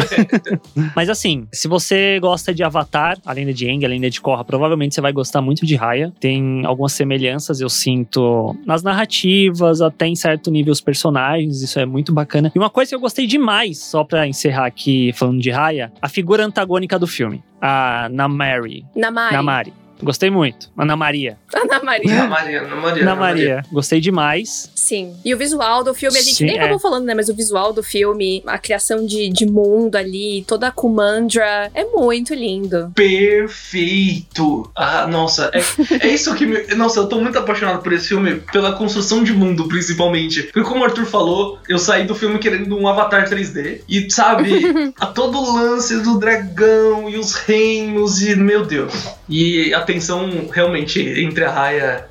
Mas 0.95 1.09
assim, 1.09 1.47
se 1.51 1.67
você 1.67 2.19
gosta 2.19 2.53
de 2.53 2.63
Avatar, 2.63 3.17
além 3.25 3.51
de 3.53 3.69
Aang, 3.69 3.85
além 3.85 4.01
de 4.01 4.21
Korra, 4.21 4.43
provavelmente 4.43 4.95
você 4.95 5.01
vai 5.01 5.11
gostar 5.11 5.41
muito 5.41 5.65
de 5.65 5.75
Raya. 5.75 6.13
Tem 6.19 6.65
algumas 6.65 6.93
semelhanças, 6.93 7.59
eu 7.61 7.69
sinto, 7.69 8.55
nas 8.65 8.83
narrativas, 8.83 9.81
até 9.81 10.07
em 10.07 10.15
certo 10.15 10.51
nível 10.51 10.71
os 10.71 10.81
personagens, 10.81 11.61
isso 11.61 11.79
é 11.79 11.85
muito 11.85 12.13
bacana. 12.13 12.51
E 12.53 12.59
uma 12.59 12.69
coisa 12.69 12.89
que 12.89 12.95
eu 12.95 12.99
gostei 12.99 13.25
demais, 13.25 13.79
só 13.79 14.03
pra 14.03 14.27
encerrar 14.27 14.65
aqui 14.65 15.11
falando 15.13 15.39
de 15.39 15.49
Raya, 15.49 15.91
a 16.01 16.09
figura 16.09 16.45
antagônica 16.45 16.97
do 16.97 17.07
filme. 17.07 17.43
A 17.62 18.10
Namari. 18.10 18.86
Namari. 18.95 19.34
Namari. 19.36 19.74
Gostei 20.01 20.29
muito. 20.29 20.69
Ana 20.77 20.95
Maria. 20.95 21.37
Ana 21.53 21.81
Maria. 21.83 22.13
Ana 22.13 22.27
Maria, 22.27 22.61
Ana 22.61 22.75
Maria. 22.75 23.03
Ana 23.03 23.15
Maria. 23.15 23.65
Gostei 23.71 23.99
demais. 23.99 24.69
Sim. 24.75 25.15
E 25.23 25.33
o 25.33 25.37
visual 25.37 25.83
do 25.83 25.93
filme, 25.93 26.17
a 26.17 26.21
gente 26.21 26.37
Sim, 26.37 26.45
nem 26.45 26.57
é. 26.57 26.59
acabou 26.59 26.79
falando, 26.79 27.05
né? 27.05 27.13
Mas 27.13 27.29
o 27.29 27.35
visual 27.35 27.71
do 27.71 27.83
filme, 27.83 28.43
a 28.45 28.57
criação 28.57 29.05
de, 29.05 29.29
de 29.29 29.45
mundo 29.45 29.95
ali, 29.95 30.43
toda 30.47 30.67
a 30.67 30.71
Kumandra, 30.71 31.71
é 31.73 31.85
muito 31.85 32.33
lindo. 32.33 32.91
Perfeito! 32.95 34.69
Ah, 34.75 35.07
nossa, 35.07 35.51
é, 35.53 36.07
é 36.07 36.13
isso 36.13 36.33
que 36.35 36.45
me. 36.45 36.61
Nossa, 36.75 36.99
eu 36.99 37.07
tô 37.07 37.19
muito 37.19 37.37
apaixonado 37.37 37.81
por 37.81 37.93
esse 37.93 38.09
filme, 38.09 38.41
pela 38.51 38.73
construção 38.73 39.23
de 39.23 39.33
mundo, 39.33 39.67
principalmente. 39.67 40.43
Porque, 40.43 40.67
como 40.67 40.81
o 40.81 40.85
Arthur 40.85 41.05
falou, 41.05 41.59
eu 41.67 41.77
saí 41.77 42.05
do 42.05 42.15
filme 42.15 42.39
querendo 42.39 42.77
um 42.77 42.87
avatar 42.87 43.29
3D. 43.29 43.81
E, 43.87 44.09
sabe, 44.11 44.93
a 44.99 45.05
todo 45.05 45.37
o 45.37 45.55
lance 45.55 46.01
do 46.01 46.19
dragão 46.19 47.09
e 47.09 47.17
os 47.17 47.33
reinos, 47.33 48.21
e 48.21 48.35
meu 48.35 48.65
Deus. 48.65 48.93
E 49.29 49.73
a 49.73 49.81
tensão 49.91 50.47
realmente 50.51 51.01
entre 51.21 51.43
a 51.43 51.51
Raya 51.51 52.08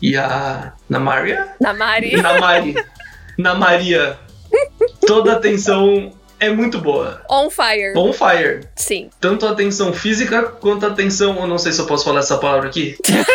e 0.00 0.16
a 0.16 0.72
Namaria? 0.88 1.54
Namari. 1.60 2.16
Namari. 2.20 2.74
Namaria. 3.38 4.18
Toda 5.06 5.32
a 5.32 5.36
tensão 5.36 6.12
é 6.40 6.50
muito 6.50 6.78
boa. 6.78 7.22
On 7.30 7.48
fire. 7.48 7.96
On 7.96 8.12
fire. 8.12 8.60
Sim. 8.74 9.08
Tanto 9.20 9.46
a 9.46 9.54
tensão 9.54 9.92
física 9.92 10.42
quanto 10.42 10.84
a 10.86 10.90
tensão. 10.90 11.38
Eu 11.38 11.46
não 11.46 11.58
sei 11.58 11.72
se 11.72 11.80
eu 11.80 11.86
posso 11.86 12.04
falar 12.04 12.20
essa 12.20 12.36
palavra 12.38 12.68
aqui. 12.68 12.96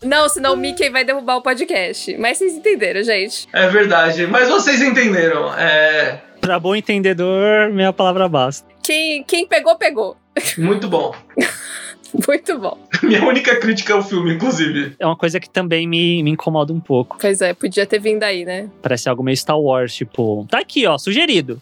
Não, 0.00 0.28
senão 0.28 0.54
o 0.54 0.56
Mickey 0.56 0.88
vai 0.90 1.04
derrubar 1.04 1.36
o 1.36 1.42
podcast. 1.42 2.16
Mas 2.18 2.38
vocês 2.38 2.54
entenderam, 2.54 3.02
gente. 3.02 3.48
É 3.52 3.66
verdade, 3.66 4.28
mas 4.28 4.48
vocês 4.48 4.80
entenderam. 4.80 5.52
É. 5.58 6.22
Pra 6.40 6.60
bom 6.60 6.74
entendedor, 6.74 7.70
minha 7.72 7.92
palavra 7.92 8.28
basta. 8.28 8.66
Quem, 8.80 9.24
quem 9.24 9.44
pegou, 9.44 9.76
pegou. 9.76 10.16
Muito 10.56 10.88
bom. 10.88 11.12
Muito 12.26 12.58
bom. 12.58 12.78
Minha 13.02 13.24
única 13.26 13.56
crítica 13.56 13.94
ao 13.94 14.02
filme, 14.02 14.34
inclusive. 14.34 14.94
É 14.98 15.06
uma 15.06 15.16
coisa 15.16 15.38
que 15.38 15.48
também 15.48 15.86
me, 15.86 16.22
me 16.22 16.30
incomoda 16.30 16.72
um 16.72 16.80
pouco. 16.80 17.18
Pois 17.20 17.40
é, 17.40 17.52
podia 17.54 17.86
ter 17.86 17.98
vindo 18.00 18.22
aí, 18.22 18.44
né? 18.44 18.68
Parece 18.82 19.08
algo 19.08 19.22
meio 19.22 19.36
Star 19.36 19.58
Wars, 19.58 19.94
tipo, 19.94 20.46
tá 20.50 20.58
aqui, 20.58 20.86
ó, 20.86 20.96
sugerido. 20.98 21.60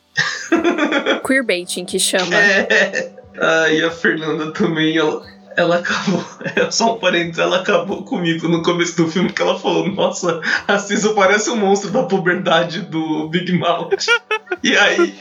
Queerbaiting 1.26 1.84
que 1.84 1.98
chama. 1.98 2.26
É. 2.36 3.12
Ah, 3.38 3.68
e 3.70 3.82
a 3.82 3.90
Fernanda 3.90 4.50
também, 4.52 4.96
ela, 4.96 5.22
ela 5.56 5.76
acabou. 5.76 6.24
É 6.56 6.70
só 6.70 6.94
um 6.94 6.98
parênteses, 6.98 7.38
ela 7.38 7.58
acabou 7.60 8.02
comigo 8.04 8.48
no 8.48 8.62
começo 8.62 8.96
do 8.96 9.08
filme 9.08 9.32
que 9.32 9.42
ela 9.42 9.58
falou: 9.58 9.88
Nossa, 9.90 10.40
a 10.66 10.78
Ciso 10.78 11.14
parece 11.14 11.50
um 11.50 11.56
monstro 11.56 11.90
da 11.90 12.04
puberdade 12.04 12.80
do 12.82 13.28
Big 13.28 13.52
Mouth. 13.52 13.90
E 14.62 14.76
aí. 14.76 15.14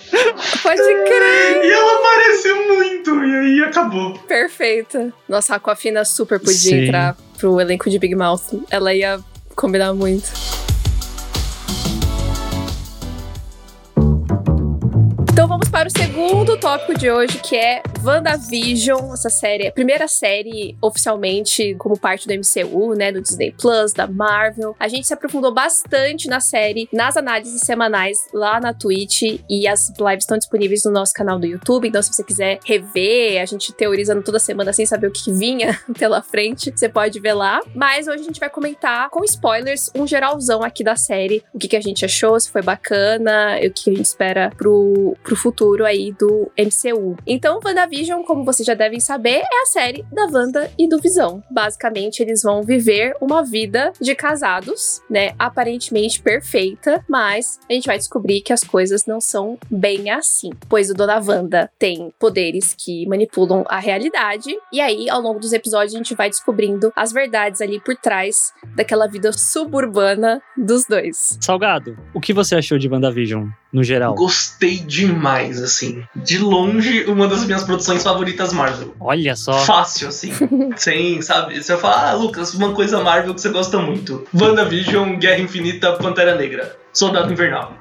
Pode 0.63 0.77
crer. 0.77 1.65
E 1.65 1.71
ela 1.71 2.01
parece 2.01 2.53
muito. 2.53 3.23
E 3.25 3.35
aí 3.35 3.63
acabou. 3.67 4.13
Perfeita. 4.19 5.11
Nossa, 5.27 5.53
a 5.53 5.57
Aquafina 5.57 6.05
super 6.05 6.39
podia 6.39 6.53
Sim. 6.53 6.85
entrar 6.85 7.17
pro 7.37 7.59
elenco 7.59 7.89
de 7.89 7.99
Big 7.99 8.15
Mouth. 8.15 8.63
Ela 8.69 8.93
ia 8.93 9.19
combinar 9.55 9.93
muito. 9.93 10.31
Então 15.33 15.47
vamos 15.47 15.64
para 15.75 15.89
o 15.89 15.91
segundo 15.91 16.55
tópico 16.55 16.97
de 16.97 17.11
hoje, 17.11 17.37
que 17.39 17.53
é 17.53 17.83
WandaVision, 18.01 19.11
essa 19.11 19.29
série, 19.29 19.67
a 19.67 19.71
primeira 19.73 20.07
série 20.07 20.77
oficialmente 20.81 21.75
como 21.75 21.99
parte 21.99 22.25
do 22.25 22.33
MCU, 22.33 22.93
né, 22.95 23.11
do 23.11 23.19
Disney 23.19 23.51
Plus, 23.51 23.91
da 23.91 24.07
Marvel. 24.07 24.73
A 24.79 24.87
gente 24.87 25.05
se 25.05 25.13
aprofundou 25.13 25.53
bastante 25.53 26.29
na 26.29 26.39
série, 26.39 26.87
nas 26.93 27.17
análises 27.17 27.59
semanais 27.59 28.25
lá 28.33 28.57
na 28.61 28.73
Twitch 28.73 29.23
e 29.49 29.67
as 29.67 29.91
lives 29.99 30.23
estão 30.23 30.37
disponíveis 30.37 30.85
no 30.85 30.91
nosso 30.91 31.11
canal 31.11 31.37
do 31.37 31.45
YouTube. 31.45 31.89
Então, 31.89 32.01
se 32.01 32.13
você 32.13 32.23
quiser 32.23 32.59
rever, 32.63 33.41
a 33.41 33.45
gente 33.45 33.73
teorizando 33.73 34.23
toda 34.23 34.39
semana 34.39 34.71
sem 34.71 34.85
saber 34.85 35.07
o 35.07 35.11
que 35.11 35.29
vinha 35.29 35.77
pela 35.99 36.21
frente, 36.21 36.71
você 36.71 36.87
pode 36.87 37.19
ver 37.19 37.33
lá. 37.33 37.59
Mas 37.75 38.07
hoje 38.07 38.21
a 38.21 38.25
gente 38.25 38.39
vai 38.39 38.49
comentar 38.49 39.09
com 39.09 39.25
spoilers 39.25 39.89
um 39.93 40.07
geralzão 40.07 40.63
aqui 40.63 40.85
da 40.85 40.95
série, 40.95 41.43
o 41.53 41.59
que, 41.59 41.67
que 41.67 41.75
a 41.75 41.81
gente 41.81 42.05
achou, 42.05 42.39
se 42.39 42.49
foi 42.49 42.61
bacana, 42.61 43.57
o 43.57 43.71
que 43.73 43.89
a 43.89 43.93
gente 43.93 44.05
espera 44.05 44.49
pro, 44.55 45.17
pro 45.21 45.35
futuro 45.35 45.64
aí 45.85 46.11
do 46.11 46.51
MCU. 46.57 47.15
Então, 47.25 47.59
WandaVision, 47.63 48.23
como 48.23 48.45
vocês 48.45 48.65
já 48.65 48.73
devem 48.73 48.99
saber, 48.99 49.39
é 49.39 49.61
a 49.63 49.65
série 49.65 50.05
da 50.11 50.27
Wanda 50.31 50.71
e 50.77 50.87
do 50.87 50.99
Visão. 50.99 51.43
Basicamente, 51.49 52.21
eles 52.21 52.43
vão 52.43 52.61
viver 52.61 53.15
uma 53.19 53.43
vida 53.43 53.91
de 53.99 54.13
casados, 54.13 55.01
né? 55.09 55.33
Aparentemente 55.39 56.21
perfeita, 56.21 57.03
mas 57.09 57.59
a 57.69 57.73
gente 57.73 57.87
vai 57.87 57.97
descobrir 57.97 58.41
que 58.41 58.53
as 58.53 58.63
coisas 58.63 59.05
não 59.05 59.19
são 59.19 59.57
bem 59.69 60.09
assim. 60.09 60.51
Pois 60.69 60.89
o 60.89 60.93
Dona 60.93 61.19
Wanda 61.19 61.69
tem 61.79 62.13
poderes 62.19 62.75
que 62.77 63.07
manipulam 63.07 63.63
a 63.67 63.79
realidade, 63.79 64.55
e 64.71 64.79
aí, 64.79 65.09
ao 65.09 65.21
longo 65.21 65.39
dos 65.39 65.53
episódios, 65.53 65.93
a 65.93 65.97
gente 65.97 66.15
vai 66.15 66.29
descobrindo 66.29 66.91
as 66.95 67.11
verdades 67.11 67.61
ali 67.61 67.79
por 67.79 67.95
trás 67.95 68.53
daquela 68.75 69.07
vida 69.07 69.31
suburbana 69.31 70.41
dos 70.57 70.85
dois. 70.87 71.37
Salgado, 71.41 71.97
o 72.13 72.19
que 72.19 72.33
você 72.33 72.55
achou 72.55 72.77
de 72.77 72.89
WandaVision, 72.89 73.47
no 73.75 73.83
geral? 73.83 74.15
Gostei 74.15 74.77
demais, 74.77 75.61
assim. 75.61 76.01
De 76.15 76.37
longe, 76.37 77.03
uma 77.03 77.27
das 77.27 77.43
minhas 77.43 77.65
produções 77.65 78.01
favoritas 78.01 78.53
Marvel. 78.53 78.95
Olha 78.97 79.35
só. 79.35 79.51
Fácil, 79.51 80.07
assim. 80.07 80.31
Sem, 80.77 81.21
sabe? 81.21 81.61
Você 81.61 81.73
vai 81.73 81.81
falar, 81.81 82.09
ah, 82.11 82.13
Lucas, 82.13 82.53
uma 82.53 82.71
coisa 82.71 83.03
Marvel 83.03 83.35
que 83.35 83.41
você 83.41 83.49
gosta 83.49 83.77
muito. 83.77 84.25
WandaVision, 84.33 85.17
Guerra 85.17 85.41
Infinita, 85.41 85.91
Pantera 85.91 86.35
Negra. 86.35 86.77
Soldado 86.93 87.33
Invernal. 87.33 87.73